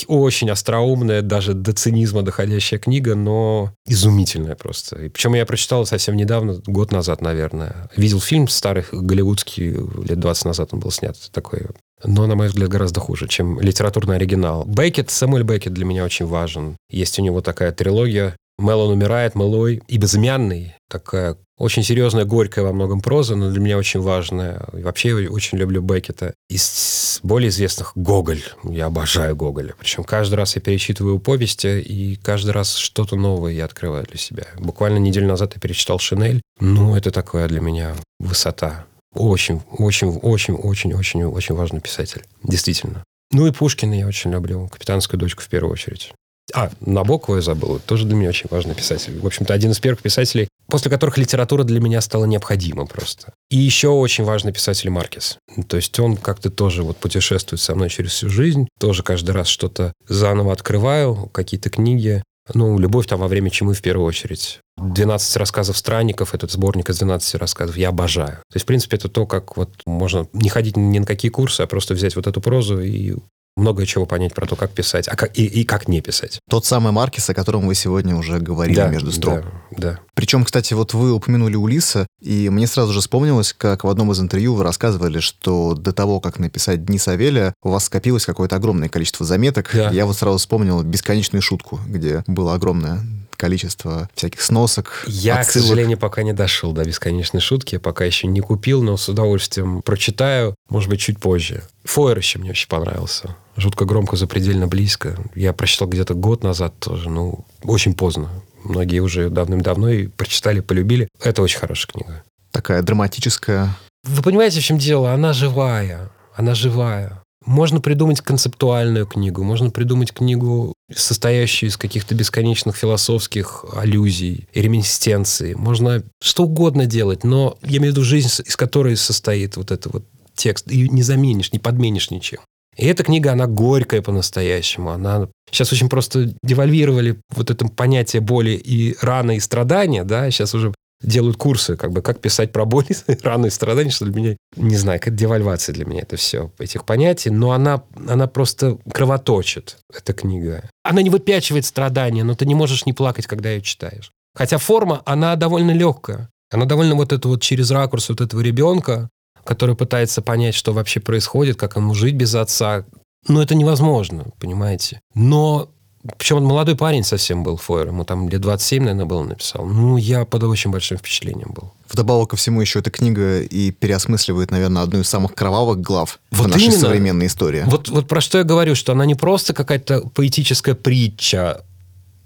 очень 0.07 0.49
остроумная, 0.49 1.23
даже 1.23 1.53
до 1.53 1.73
цинизма 1.73 2.21
доходящая 2.21 2.79
книга, 2.79 3.15
но 3.15 3.73
изумительная 3.87 4.55
просто. 4.55 4.95
И 5.03 5.09
причем 5.09 5.33
я 5.33 5.45
прочитал 5.45 5.85
совсем 5.85 6.15
недавно, 6.15 6.61
год 6.67 6.91
назад, 6.91 7.21
наверное. 7.21 7.89
Видел 7.97 8.21
фильм 8.21 8.47
старый, 8.47 8.85
голливудский, 8.91 9.71
лет 10.07 10.19
20 10.19 10.45
назад 10.45 10.69
он 10.71 10.79
был 10.79 10.91
снят. 10.91 11.17
Такой 11.33 11.65
но, 12.03 12.27
на 12.27 12.35
мой 12.35 12.47
взгляд, 12.47 12.69
гораздо 12.69 12.99
хуже, 12.99 13.27
чем 13.27 13.59
литературный 13.59 14.15
оригинал. 14.15 14.65
Беккет, 14.65 15.09
Самуэль 15.09 15.43
Беккет 15.43 15.73
для 15.73 15.85
меня 15.85 16.03
очень 16.03 16.25
важен. 16.25 16.77
Есть 16.89 17.19
у 17.19 17.21
него 17.21 17.41
такая 17.41 17.71
трилогия 17.71 18.35
«Мелон 18.59 18.91
умирает», 18.91 19.35
«Мэлой» 19.35 19.81
и 19.87 19.97
«Безымянный». 19.97 20.73
Такая 20.89 21.37
очень 21.59 21.83
серьезная, 21.83 22.25
горькая 22.25 22.65
во 22.65 22.73
многом 22.73 23.01
проза, 23.01 23.35
но 23.35 23.51
для 23.51 23.59
меня 23.59 23.77
очень 23.77 23.99
важная. 23.99 24.67
И 24.73 24.81
вообще 24.81 25.09
я 25.09 25.29
очень 25.29 25.57
люблю 25.57 25.81
Беккета. 25.81 26.33
Из 26.49 27.19
более 27.23 27.49
известных 27.49 27.93
Гоголь. 27.95 28.43
Я 28.63 28.85
обожаю 28.85 29.35
Гоголя. 29.35 29.73
Причем 29.77 30.03
каждый 30.03 30.35
раз 30.35 30.55
я 30.55 30.61
перечитываю 30.61 31.19
повести, 31.19 31.79
и 31.81 32.15
каждый 32.15 32.51
раз 32.51 32.75
что-то 32.75 33.15
новое 33.15 33.53
я 33.53 33.65
открываю 33.65 34.05
для 34.05 34.17
себя. 34.17 34.45
Буквально 34.57 34.97
неделю 34.97 35.27
назад 35.27 35.53
я 35.55 35.61
перечитал 35.61 35.99
«Шинель». 35.99 36.41
Ну, 36.59 36.95
это 36.95 37.11
такая 37.11 37.47
для 37.47 37.61
меня 37.61 37.95
высота. 38.19 38.85
Очень, 39.17 39.61
очень, 39.71 40.09
очень, 40.09 40.53
очень, 40.53 40.93
очень, 40.93 41.23
очень 41.23 41.55
важный 41.55 41.81
писатель. 41.81 42.23
Действительно. 42.43 43.03
Ну 43.31 43.47
и 43.47 43.51
Пушкина 43.51 43.93
я 43.93 44.07
очень 44.07 44.31
люблю. 44.31 44.67
«Капитанскую 44.67 45.19
дочку» 45.19 45.41
в 45.41 45.47
первую 45.47 45.73
очередь. 45.73 46.13
А, 46.53 46.71
Набокова 46.79 47.37
я 47.37 47.41
забыл. 47.41 47.79
Тоже 47.79 48.05
для 48.05 48.15
меня 48.15 48.29
очень 48.29 48.47
важный 48.49 48.73
писатель. 48.73 49.19
В 49.19 49.25
общем-то, 49.25 49.53
один 49.53 49.71
из 49.71 49.79
первых 49.79 50.01
писателей, 50.01 50.47
после 50.67 50.89
которых 50.89 51.17
литература 51.17 51.63
для 51.63 51.81
меня 51.81 51.99
стала 51.99 52.23
необходима 52.23 52.85
просто. 52.85 53.33
И 53.49 53.57
еще 53.57 53.89
очень 53.89 54.23
важный 54.23 54.53
писатель 54.53 54.89
Маркес. 54.89 55.39
То 55.67 55.75
есть 55.75 55.99
он 55.99 56.15
как-то 56.15 56.49
тоже 56.49 56.83
вот 56.83 56.97
путешествует 56.97 57.61
со 57.61 57.75
мной 57.75 57.89
через 57.89 58.11
всю 58.11 58.29
жизнь. 58.29 58.67
Тоже 58.79 59.03
каждый 59.03 59.31
раз 59.31 59.47
что-то 59.47 59.91
заново 60.07 60.53
открываю, 60.53 61.29
какие-то 61.33 61.69
книги. 61.69 62.23
Ну, 62.53 62.79
«Любовь 62.79 63.07
там 63.07 63.19
во 63.19 63.27
время 63.27 63.49
чумы» 63.49 63.73
в 63.73 63.81
первую 63.81 64.05
очередь. 64.07 64.59
12 64.77 65.37
рассказов 65.37 65.77
странников, 65.77 66.33
этот 66.33 66.51
сборник 66.51 66.89
из 66.89 66.97
12 66.97 67.35
рассказов, 67.35 67.77
я 67.77 67.89
обожаю. 67.89 68.37
То 68.49 68.55
есть, 68.55 68.63
в 68.63 68.67
принципе, 68.67 68.97
это 68.97 69.09
то, 69.09 69.25
как 69.25 69.57
вот 69.57 69.71
можно 69.85 70.27
не 70.33 70.49
ходить 70.49 70.77
ни 70.77 70.99
на 70.99 71.05
какие 71.05 71.31
курсы, 71.31 71.61
а 71.61 71.67
просто 71.67 71.93
взять 71.93 72.15
вот 72.15 72.27
эту 72.27 72.41
прозу 72.41 72.79
и 72.79 73.15
много 73.57 73.85
чего 73.85 74.05
понять 74.05 74.33
про 74.33 74.45
то, 74.45 74.55
как 74.55 74.71
писать, 74.71 75.07
а 75.07 75.15
как, 75.15 75.37
и, 75.37 75.45
и 75.45 75.65
как 75.65 75.87
не 75.87 76.01
писать. 76.01 76.39
Тот 76.49 76.65
самый 76.65 76.91
Маркис, 76.91 77.29
о 77.29 77.33
котором 77.33 77.67
вы 77.67 77.75
сегодня 77.75 78.15
уже 78.15 78.39
говорили 78.39 78.77
да, 78.77 78.87
между 78.87 79.11
строк. 79.11 79.43
Да, 79.71 79.77
да. 79.77 79.99
Причем, 80.13 80.45
кстати, 80.45 80.73
вот 80.73 80.93
вы 80.93 81.11
упомянули 81.11 81.55
Улиса, 81.55 82.07
и 82.21 82.49
мне 82.49 82.67
сразу 82.67 82.93
же 82.93 82.99
вспомнилось, 82.99 83.53
как 83.53 83.83
в 83.83 83.89
одном 83.89 84.11
из 84.11 84.19
интервью 84.19 84.53
вы 84.53 84.63
рассказывали, 84.63 85.19
что 85.19 85.73
до 85.73 85.91
того, 85.91 86.19
как 86.19 86.39
написать 86.39 86.85
«Дни 86.85 86.99
Савелия», 86.99 87.53
у 87.63 87.69
вас 87.69 87.85
скопилось 87.85 88.25
какое-то 88.25 88.55
огромное 88.55 88.89
количество 88.89 89.25
заметок. 89.25 89.69
Да. 89.73 89.89
Я 89.89 90.05
вот 90.05 90.17
сразу 90.17 90.37
вспомнил 90.37 90.81
бесконечную 90.83 91.41
шутку, 91.41 91.79
где 91.87 92.23
было 92.27 92.53
огромное 92.53 93.01
количество 93.37 94.09
всяких 94.15 94.41
сносок, 94.41 95.03
Я, 95.07 95.39
отсылок. 95.39 95.47
к 95.47 95.51
сожалению, 95.67 95.97
пока 95.97 96.23
не 96.23 96.33
дошел 96.33 96.73
до 96.73 96.83
бесконечной 96.83 97.39
шутки, 97.41 97.75
я 97.75 97.79
пока 97.79 98.03
еще 98.05 98.27
не 98.27 98.41
купил, 98.41 98.83
но 98.83 98.97
с 98.97 99.07
удовольствием 99.07 99.81
прочитаю, 99.81 100.55
может 100.69 100.89
быть, 100.89 100.99
чуть 100.99 101.19
позже. 101.19 101.63
Фойер 101.85 102.17
еще 102.17 102.39
мне 102.39 102.49
очень 102.51 102.67
понравился. 102.67 103.35
Жутко 103.55 103.85
громко, 103.85 104.17
запредельно 104.17 104.67
близко. 104.67 105.17
Я 105.33 105.53
прочитал 105.53 105.87
где-то 105.87 106.13
год 106.13 106.43
назад 106.43 106.73
тоже, 106.79 107.09
ну, 107.09 107.45
очень 107.63 107.93
поздно. 107.93 108.29
Многие 108.63 108.99
уже 108.99 109.29
давным-давно 109.29 109.89
и 109.89 110.07
прочитали, 110.07 110.59
полюбили. 110.59 111.07
Это 111.23 111.41
очень 111.41 111.59
хорошая 111.59 111.87
книга. 111.93 112.23
Такая 112.51 112.81
драматическая. 112.81 113.75
Вы 114.03 114.21
понимаете, 114.21 114.59
в 114.59 114.63
чем 114.63 114.77
дело? 114.77 115.13
Она 115.13 115.33
живая. 115.33 116.09
Она 116.35 116.53
живая. 116.53 117.21
Можно 117.47 117.79
придумать 117.79 118.19
концептуальную 118.19 119.07
книгу, 119.07 119.41
можно 119.41 119.69
придумать 119.69 120.11
книгу, 120.11 120.73
состоящую 120.93 121.69
из 121.69 121.77
каких-то 121.77 122.13
бесконечных 122.13 122.75
философских 122.75 123.63
аллюзий, 123.73 124.49
реминисценций. 124.53 125.55
Можно 125.55 126.03
что 126.21 126.43
угодно 126.43 126.85
делать, 126.85 127.23
но 127.23 127.57
я 127.63 127.77
имею 127.77 127.93
в 127.93 127.95
виду 127.95 128.03
жизнь, 128.03 128.29
из 128.45 128.57
которой 128.57 128.97
состоит 128.97 129.55
вот 129.55 129.71
этот 129.71 129.93
вот 129.93 130.05
текст. 130.35 130.69
И 130.69 130.89
не 130.89 131.03
заменишь, 131.03 131.53
не 131.53 131.59
подменишь 131.59 132.11
ничем. 132.11 132.39
И 132.75 132.85
эта 132.85 133.03
книга, 133.03 133.31
она 133.31 133.47
горькая 133.47 134.01
по-настоящему. 134.01 134.91
Она 134.91 135.29
сейчас 135.49 135.71
очень 135.71 135.87
просто 135.87 136.33
девальвировали 136.43 137.21
вот 137.33 137.49
это 137.49 137.65
понятие 137.69 138.21
боли 138.21 138.51
и 138.51 138.95
раны 139.01 139.37
и 139.37 139.39
страдания, 139.39 140.03
да, 140.03 140.29
сейчас 140.31 140.53
уже 140.53 140.73
делают 141.01 141.37
курсы, 141.37 141.75
как 141.75 141.91
бы, 141.91 142.01
как 142.01 142.19
писать 142.19 142.51
про 142.51 142.65
боль, 142.65 142.85
раны 143.23 143.47
и 143.47 143.49
страдания, 143.49 143.91
что 143.91 144.05
для 144.05 144.13
меня, 144.13 144.37
не 144.55 144.75
знаю, 144.75 144.99
как 144.99 145.15
девальвация 145.15 145.73
для 145.73 145.85
меня 145.85 146.01
это 146.01 146.15
все, 146.17 146.51
этих 146.59 146.85
понятий, 146.85 147.29
но 147.29 147.51
она, 147.51 147.83
она 148.07 148.27
просто 148.27 148.77
кровоточит, 148.91 149.77
эта 149.93 150.13
книга. 150.13 150.69
Она 150.83 151.01
не 151.01 151.09
выпячивает 151.09 151.65
страдания, 151.65 152.23
но 152.23 152.35
ты 152.35 152.45
не 152.45 152.55
можешь 152.55 152.85
не 152.85 152.93
плакать, 152.93 153.27
когда 153.27 153.49
ее 153.51 153.61
читаешь. 153.61 154.11
Хотя 154.35 154.57
форма, 154.57 155.01
она 155.05 155.35
довольно 155.35 155.71
легкая. 155.71 156.29
Она 156.51 156.65
довольно 156.65 156.95
вот 156.95 157.11
это 157.11 157.27
вот 157.27 157.41
через 157.41 157.71
ракурс 157.71 158.09
вот 158.09 158.21
этого 158.21 158.41
ребенка, 158.41 159.09
который 159.43 159.75
пытается 159.75 160.21
понять, 160.21 160.55
что 160.55 160.73
вообще 160.73 160.99
происходит, 160.99 161.57
как 161.57 161.75
ему 161.75 161.93
жить 161.93 162.15
без 162.15 162.35
отца. 162.35 162.85
Ну, 163.27 163.41
это 163.41 163.55
невозможно, 163.55 164.27
понимаете. 164.39 165.01
Но 165.13 165.71
причем 166.17 166.37
он 166.37 166.45
молодой 166.45 166.75
парень 166.75 167.03
совсем 167.03 167.43
был, 167.43 167.57
Фойер. 167.57 167.87
Ему 167.87 168.05
там 168.05 168.29
лет 168.29 168.41
27, 168.41 168.83
наверное, 168.83 169.05
было 169.05 169.23
написал. 169.23 169.65
Ну, 169.65 169.97
я 169.97 170.25
под 170.25 170.43
очень 170.43 170.71
большим 170.71 170.97
впечатлением 170.97 171.51
был. 171.53 171.73
Вдобавок 171.89 172.31
ко 172.31 172.35
всему 172.35 172.61
еще 172.61 172.79
эта 172.79 172.89
книга 172.91 173.41
и 173.41 173.71
переосмысливает, 173.71 174.51
наверное, 174.51 174.83
одну 174.83 174.99
из 174.99 175.09
самых 175.09 175.35
кровавых 175.35 175.81
глав 175.81 176.19
Вот 176.31 176.47
в 176.47 176.49
нашей 176.49 176.65
именно. 176.65 176.79
современной 176.79 177.27
истории. 177.27 177.63
Вот, 177.65 177.89
вот 177.89 178.07
про 178.07 178.21
что 178.21 178.37
я 178.37 178.43
говорю, 178.43 178.75
что 178.75 178.91
она 178.91 179.05
не 179.05 179.15
просто 179.15 179.53
какая-то 179.53 180.01
поэтическая 180.13 180.75
притча 180.75 181.63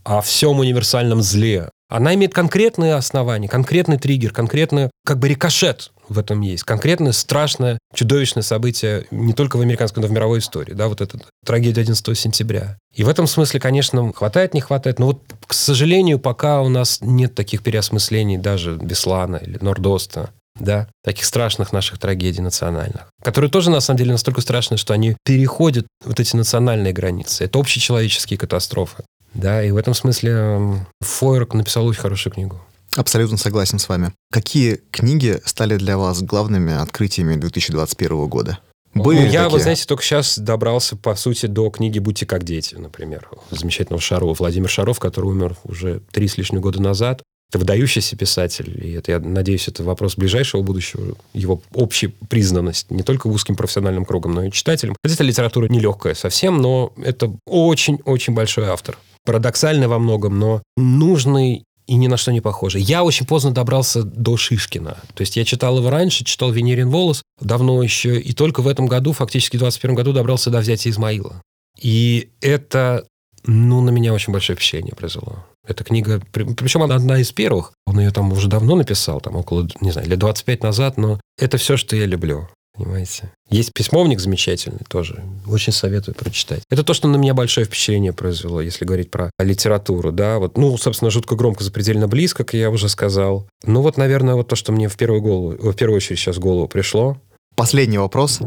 о 0.04 0.22
всем 0.22 0.60
универсальном 0.60 1.22
зле. 1.22 1.70
Она 1.92 2.16
имеет 2.16 2.34
конкретные 2.34 2.96
основания, 2.96 3.50
конкретный 3.50 3.98
триггер, 3.98 4.32
конкретный 4.32 4.89
как 5.06 5.20
бы 5.20 5.28
рикошет 5.28 5.92
в 6.08 6.18
этом 6.18 6.39
есть. 6.39 6.64
Конкретное 6.64 7.12
страшное, 7.12 7.80
чудовищное 7.94 8.44
событие 8.44 9.08
не 9.12 9.34
только 9.34 9.58
в 9.58 9.62
американской, 9.62 10.00
но 10.00 10.08
и 10.08 10.10
в 10.10 10.14
мировой 10.14 10.39
истории. 10.39 10.74
Да, 10.74 10.88
вот 10.88 11.02
эта 11.02 11.20
трагедия 11.46 11.82
11 11.82 12.18
сентября. 12.18 12.78
И 12.96 13.04
в 13.04 13.10
этом 13.10 13.28
смысле, 13.28 13.60
конечно, 13.60 14.14
хватает, 14.14 14.54
не 14.54 14.62
хватает. 14.62 15.00
Но 15.00 15.08
вот, 15.08 15.22
к 15.46 15.54
сожалению, 15.54 16.18
пока 16.18 16.62
у 16.62 16.70
нас 16.70 17.00
нет 17.02 17.36
таких 17.36 17.62
переосмыслений 17.62 18.38
даже 18.38 18.78
Беслана 18.78 19.36
или 19.36 19.58
Нордоста, 19.60 20.30
да, 20.58 20.88
таких 21.04 21.26
страшных 21.26 21.74
наших 21.74 22.00
трагедий 22.00 22.42
национальных, 22.42 23.10
которые 23.22 23.52
тоже, 23.52 23.70
на 23.70 23.82
самом 23.82 23.98
деле, 23.98 24.14
настолько 24.14 24.39
страшны, 24.39 24.78
что 24.78 24.94
они 24.94 25.18
переходят 25.26 25.88
вот 26.06 26.22
эти 26.22 26.38
национальные 26.38 26.94
границы. 26.94 27.44
Это 27.44 27.60
общечеловеческие 27.60 28.39
катастрофы. 28.39 29.04
Да, 29.34 29.64
и 29.64 29.72
в 29.72 29.78
этом 29.78 29.94
смысле 29.94 30.86
Фойерк 31.02 31.54
написал 31.54 31.86
очень 31.86 32.02
хорошую 32.02 32.34
книгу. 32.34 32.62
Абсолютно 32.96 33.38
согласен 33.38 33.80
с 33.80 33.88
вами. 33.88 34.12
Какие 34.32 34.82
книги 34.92 35.40
стали 35.46 35.78
для 35.78 35.98
вас 35.98 36.22
главными 36.22 36.74
открытиями 36.74 37.36
2021 37.36 38.28
года? 38.28 38.60
Были 38.94 39.20
Ну, 39.20 39.26
я, 39.26 39.44
такие? 39.44 39.50
вы 39.50 39.60
знаете, 39.62 39.86
только 39.86 40.04
сейчас 40.04 40.38
добрался, 40.38 40.98
по 40.98 41.16
сути, 41.16 41.46
до 41.46 41.70
книги 41.70 42.00
«Будьте 42.00 42.26
как 42.26 42.44
дети», 42.44 42.76
например, 42.76 43.30
замечательного 43.50 44.02
Шарова. 44.02 44.34
Владимир 44.34 44.70
Шаров, 44.70 45.00
который 45.00 45.28
умер 45.28 45.56
уже 45.64 46.02
три 46.12 46.28
с 46.28 46.38
лишним 46.38 46.60
года 46.60 46.82
назад. 46.82 47.24
Это 47.50 47.60
выдающийся 47.60 48.18
писатель, 48.18 48.80
и 48.86 48.92
это, 48.94 49.12
я 49.14 49.20
надеюсь, 49.20 49.68
это 49.68 49.84
вопрос 49.84 50.16
ближайшего 50.16 50.62
будущего, 50.62 51.16
его 51.34 51.62
общей 51.74 52.08
признанность 52.08 52.92
не 52.92 53.04
только 53.04 53.28
узким 53.28 53.56
профессиональным 53.56 54.06
кругом, 54.06 54.34
но 54.34 54.44
и 54.46 54.52
читателям. 54.52 54.96
Хотя 55.04 55.24
литература 55.24 55.68
нелегкая 55.68 56.14
совсем, 56.14 56.62
но 56.62 56.94
это 57.02 57.34
очень-очень 57.46 58.34
большой 58.34 58.68
автор. 58.68 58.98
Парадоксальный 59.26 59.88
во 59.88 60.00
многом, 60.00 60.40
но 60.40 60.64
нужный 60.78 61.64
и 61.88 61.96
ни 61.96 62.08
на 62.08 62.18
что 62.18 62.32
не 62.32 62.42
похожий. 62.42 62.82
Я 62.82 63.04
очень 63.04 63.26
поздно 63.26 63.52
добрался 63.52 64.04
до 64.04 64.38
Шишкина. 64.38 64.98
То 65.14 65.22
есть 65.22 65.36
я 65.36 65.44
читал 65.44 65.78
его 65.78 65.90
раньше, 65.90 66.24
читал 66.24 66.52
«Венерин 66.52 66.90
волос» 66.90 67.22
давно 67.40 67.84
еще, 67.84 68.20
и 68.20 68.34
только 68.34 68.62
в 68.62 68.68
этом 68.68 68.88
году, 68.88 69.12
фактически 69.14 69.58
в 69.58 69.60
21 69.60 69.96
году, 69.96 70.14
добрался 70.14 70.50
до 70.50 70.60
«Взятия 70.60 70.92
Измаила». 70.92 71.42
И 71.80 72.30
это, 72.40 73.06
ну, 73.46 73.82
на 73.82 73.90
меня 73.90 74.14
очень 74.14 74.32
большое 74.32 74.56
впечатление 74.56 74.94
произвело. 74.96 75.46
Эта 75.68 75.84
книга, 75.84 76.22
при- 76.32 76.54
причем 76.54 76.84
она 76.84 76.96
одна 76.96 77.20
из 77.20 77.32
первых. 77.32 77.74
Он 77.86 78.00
ее 78.00 78.12
там 78.12 78.32
уже 78.32 78.48
давно 78.48 78.76
написал, 78.76 79.20
там 79.20 79.36
около, 79.36 79.68
не 79.82 79.92
знаю, 79.92 80.08
лет 80.08 80.20
25 80.20 80.64
назад, 80.64 80.98
но 80.98 81.20
это 81.38 81.58
все, 81.58 81.78
что 81.78 81.96
я 81.96 82.06
люблю. 82.06 82.48
Понимаете? 82.84 83.32
Есть 83.50 83.74
письмовник 83.74 84.20
замечательный 84.20 84.82
тоже. 84.88 85.22
Очень 85.46 85.74
советую 85.74 86.16
прочитать. 86.16 86.64
Это 86.70 86.84
то, 86.84 86.94
что 86.94 87.08
на 87.08 87.18
меня 87.18 87.34
большое 87.34 87.66
впечатление 87.66 88.14
произвело, 88.14 88.62
если 88.62 88.86
говорить 88.86 89.12
про 89.12 89.30
литературу. 89.40 90.12
Да? 90.12 90.40
Вот, 90.40 90.58
ну, 90.58 90.78
собственно, 90.78 91.12
жутко 91.12 91.36
громко, 91.36 91.64
запредельно 91.64 92.08
близко, 92.08 92.44
как 92.44 92.54
я 92.56 92.70
уже 92.70 92.90
сказал. 92.90 93.48
Ну, 93.64 93.82
вот, 93.82 93.98
наверное, 93.98 94.36
вот 94.36 94.48
то, 94.48 94.56
что 94.56 94.72
мне 94.72 94.88
в 94.90 94.98
первую, 94.98 95.22
голову, 95.22 95.72
в 95.72 95.76
первую 95.76 95.98
очередь 95.98 96.20
сейчас 96.20 96.38
в 96.38 96.40
голову 96.40 96.68
пришло. 96.68 97.18
Последний 97.56 97.98
вопрос. 97.98 98.40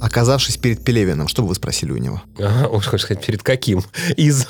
Оказавшись 0.00 0.56
перед 0.56 0.84
Пелевиным, 0.84 1.26
что 1.28 1.42
бы 1.42 1.48
вы 1.48 1.54
спросили 1.56 1.90
у 1.90 1.96
него? 1.96 2.22
Ага, 2.38 2.68
уж 2.68 2.86
хочешь 2.86 3.04
сказать, 3.04 3.26
перед 3.26 3.42
каким? 3.42 3.82
Из. 4.16 4.46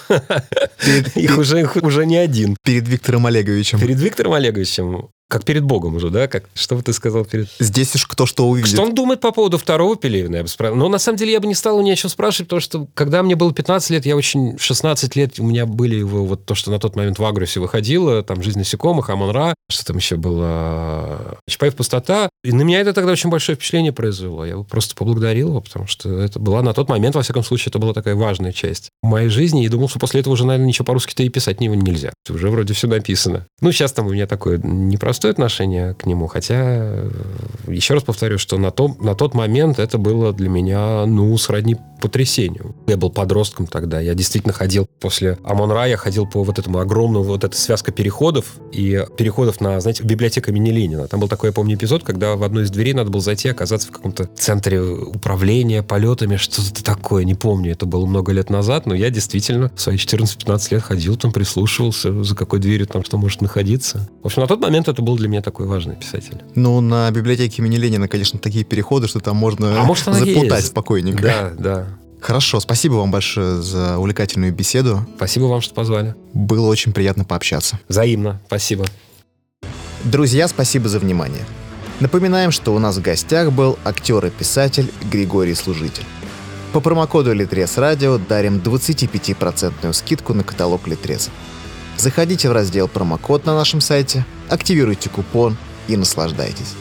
Перед, 0.84 1.16
Их 1.16 1.38
уже, 1.38 1.60
их 1.60 1.76
уже 1.76 2.04
не 2.04 2.16
один. 2.16 2.56
перед 2.62 2.86
Виктором 2.86 3.26
Олеговичем. 3.26 3.80
Перед 3.80 3.98
Виктором 3.98 4.34
Олеговичем. 4.34 5.08
Как 5.28 5.44
перед 5.44 5.62
Богом 5.62 5.94
уже, 5.94 6.08
да? 6.08 6.26
Как, 6.26 6.44
что 6.54 6.74
бы 6.74 6.82
ты 6.82 6.94
сказал 6.94 7.26
перед... 7.26 7.48
Здесь 7.58 7.94
уж 7.94 8.06
кто 8.06 8.24
что 8.24 8.48
увидит. 8.48 8.70
Что 8.70 8.82
он 8.82 8.94
думает 8.94 9.20
по 9.20 9.30
поводу 9.30 9.58
второго 9.58 9.94
Пелевина, 9.94 10.36
я 10.36 10.42
бы 10.42 10.48
спросил. 10.48 10.74
Но 10.74 10.88
на 10.88 10.98
самом 10.98 11.18
деле 11.18 11.32
я 11.32 11.40
бы 11.40 11.46
не 11.46 11.54
стал 11.54 11.76
у 11.76 11.80
него 11.82 11.92
еще 11.92 12.08
спрашивать, 12.08 12.48
потому 12.48 12.60
что 12.60 12.88
когда 12.94 13.22
мне 13.22 13.36
было 13.36 13.52
15 13.52 13.90
лет, 13.90 14.06
я 14.06 14.16
очень... 14.16 14.58
16 14.58 15.16
лет 15.16 15.38
у 15.38 15.44
меня 15.44 15.66
были 15.66 15.96
его 15.96 16.24
вот 16.24 16.46
то, 16.46 16.54
что 16.54 16.70
на 16.70 16.78
тот 16.78 16.96
момент 16.96 17.18
в 17.18 17.24
Агрусе 17.26 17.60
выходило, 17.60 18.22
там 18.22 18.42
«Жизнь 18.42 18.58
насекомых», 18.58 19.10
«Амон-Ра», 19.10 19.54
что 19.70 19.84
там 19.84 19.98
еще 19.98 20.16
было... 20.16 21.38
«Чапаев 21.46 21.76
пустота». 21.76 22.30
И 22.42 22.52
на 22.52 22.62
меня 22.62 22.80
это 22.80 22.94
тогда 22.94 23.12
очень 23.12 23.28
большое 23.28 23.56
впечатление 23.56 23.92
произвело. 23.92 24.46
Я 24.46 24.52
его 24.52 24.64
просто 24.64 24.94
поблагодарил 24.94 25.48
его, 25.48 25.60
потому 25.60 25.86
что 25.86 26.08
это 26.20 26.38
была 26.38 26.62
на 26.62 26.72
тот 26.72 26.88
момент, 26.88 27.14
во 27.14 27.22
всяком 27.22 27.44
случае, 27.44 27.68
это 27.68 27.78
была 27.78 27.92
такая 27.92 28.14
важная 28.14 28.52
часть 28.52 28.88
моей 29.02 29.28
жизни. 29.28 29.62
И 29.62 29.68
думал, 29.68 29.90
что 29.90 29.98
после 29.98 30.20
этого 30.20 30.32
уже, 30.32 30.46
наверное, 30.46 30.68
ничего 30.68 30.86
по-русски-то 30.86 31.22
и 31.22 31.28
писать 31.28 31.60
не- 31.60 31.68
нельзя. 31.68 32.14
Уже 32.30 32.48
вроде 32.48 32.72
все 32.72 32.86
написано. 32.86 33.46
Ну, 33.60 33.72
сейчас 33.72 33.92
там 33.92 34.06
у 34.06 34.10
меня 34.10 34.26
такое 34.26 34.58
непростое 34.62 35.17
отношение 35.26 35.94
к 35.94 36.06
нему, 36.06 36.26
хотя, 36.26 36.56
э, 36.58 37.10
еще 37.66 37.94
раз 37.94 38.02
повторю, 38.02 38.38
что 38.38 38.58
на, 38.58 38.70
том, 38.70 38.96
на 39.00 39.14
тот 39.14 39.34
момент 39.34 39.78
это 39.78 39.98
было 39.98 40.32
для 40.32 40.48
меня, 40.48 41.06
ну, 41.06 41.36
сродни 41.38 41.76
потрясению. 42.00 42.74
Я 42.86 42.96
был 42.96 43.10
подростком 43.10 43.66
тогда, 43.66 44.00
я 44.00 44.14
действительно 44.14 44.52
ходил 44.52 44.88
после 45.00 45.38
Амон-Ра, 45.44 45.86
я 45.86 45.96
ходил 45.96 46.26
по 46.26 46.42
вот 46.42 46.58
этому 46.58 46.78
огромному, 46.78 47.24
вот 47.24 47.44
эта 47.44 47.56
связка 47.56 47.92
переходов, 47.92 48.46
и 48.72 49.04
переходов 49.16 49.60
на, 49.60 49.80
знаете, 49.80 50.02
библиотека 50.04 50.50
имени 50.50 50.70
Ленина. 50.70 51.08
Там 51.08 51.20
был 51.20 51.28
такой, 51.28 51.50
я 51.50 51.52
помню, 51.52 51.76
эпизод, 51.76 52.02
когда 52.04 52.36
в 52.36 52.42
одной 52.42 52.64
из 52.64 52.70
дверей 52.70 52.94
надо 52.94 53.10
было 53.10 53.22
зайти, 53.22 53.48
оказаться 53.48 53.88
в 53.88 53.92
каком-то 53.92 54.28
центре 54.36 54.80
управления 54.80 55.82
полетами, 55.82 56.36
что-то 56.36 56.82
такое, 56.84 57.24
не 57.24 57.34
помню, 57.34 57.72
это 57.72 57.86
было 57.86 58.06
много 58.06 58.32
лет 58.32 58.50
назад, 58.50 58.86
но 58.86 58.94
я 58.94 59.10
действительно 59.10 59.70
в 59.74 59.80
свои 59.80 59.96
14-15 59.96 60.74
лет 60.74 60.82
ходил 60.82 61.16
там, 61.16 61.32
прислушивался, 61.32 62.22
за 62.22 62.34
какой 62.36 62.58
дверью 62.60 62.86
там 62.86 63.04
что 63.04 63.18
может 63.18 63.40
находиться. 63.42 64.08
В 64.22 64.26
общем, 64.26 64.42
на 64.42 64.48
тот 64.48 64.60
момент 64.60 64.88
это 64.88 65.02
был 65.02 65.16
для 65.16 65.28
меня 65.28 65.42
такой 65.42 65.66
важный 65.66 65.96
писатель. 65.96 66.38
Ну, 66.54 66.80
на 66.80 67.10
библиотеке 67.10 67.62
имени 67.62 67.76
Ленина, 67.76 68.08
конечно, 68.08 68.38
такие 68.38 68.64
переходы, 68.64 69.08
что 69.08 69.20
там 69.20 69.36
можно 69.36 69.80
А 69.80 69.84
может, 69.84 70.08
она 70.08 70.18
заплутать 70.18 70.58
есть. 70.58 70.68
спокойненько. 70.68 71.22
Да, 71.22 71.52
да. 71.58 71.87
Хорошо, 72.20 72.60
спасибо 72.60 72.94
вам 72.94 73.10
большое 73.10 73.62
за 73.62 73.98
увлекательную 73.98 74.52
беседу. 74.52 75.06
Спасибо 75.16 75.44
вам, 75.44 75.60
что 75.60 75.74
позвали. 75.74 76.14
Было 76.34 76.66
очень 76.66 76.92
приятно 76.92 77.24
пообщаться. 77.24 77.78
Взаимно. 77.88 78.40
Спасибо. 78.46 78.84
Друзья, 80.04 80.48
спасибо 80.48 80.88
за 80.88 80.98
внимание. 80.98 81.44
Напоминаем, 82.00 82.52
что 82.52 82.74
у 82.74 82.78
нас 82.78 82.96
в 82.96 83.02
гостях 83.02 83.52
был 83.52 83.78
актер 83.84 84.24
и 84.26 84.30
писатель 84.30 84.92
Григорий 85.10 85.54
Служитель. 85.54 86.04
По 86.72 86.80
промокоду 86.80 87.32
Литрес 87.32 87.78
Радио 87.78 88.18
дарим 88.18 88.58
25% 88.58 89.92
скидку 89.92 90.34
на 90.34 90.44
каталог 90.44 90.86
Литрес. 90.86 91.30
Заходите 91.96 92.48
в 92.48 92.52
раздел 92.52 92.86
«Промокод» 92.86 93.44
на 93.46 93.56
нашем 93.56 93.80
сайте, 93.80 94.24
активируйте 94.48 95.10
купон 95.10 95.56
и 95.88 95.96
наслаждайтесь. 95.96 96.74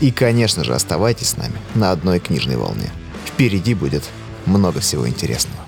И, 0.00 0.10
конечно 0.10 0.64
же, 0.64 0.74
оставайтесь 0.74 1.30
с 1.30 1.36
нами 1.36 1.56
на 1.74 1.90
одной 1.90 2.20
книжной 2.20 2.56
волне. 2.56 2.90
Впереди 3.26 3.74
будет 3.74 4.04
много 4.46 4.80
всего 4.80 5.08
интересного. 5.08 5.65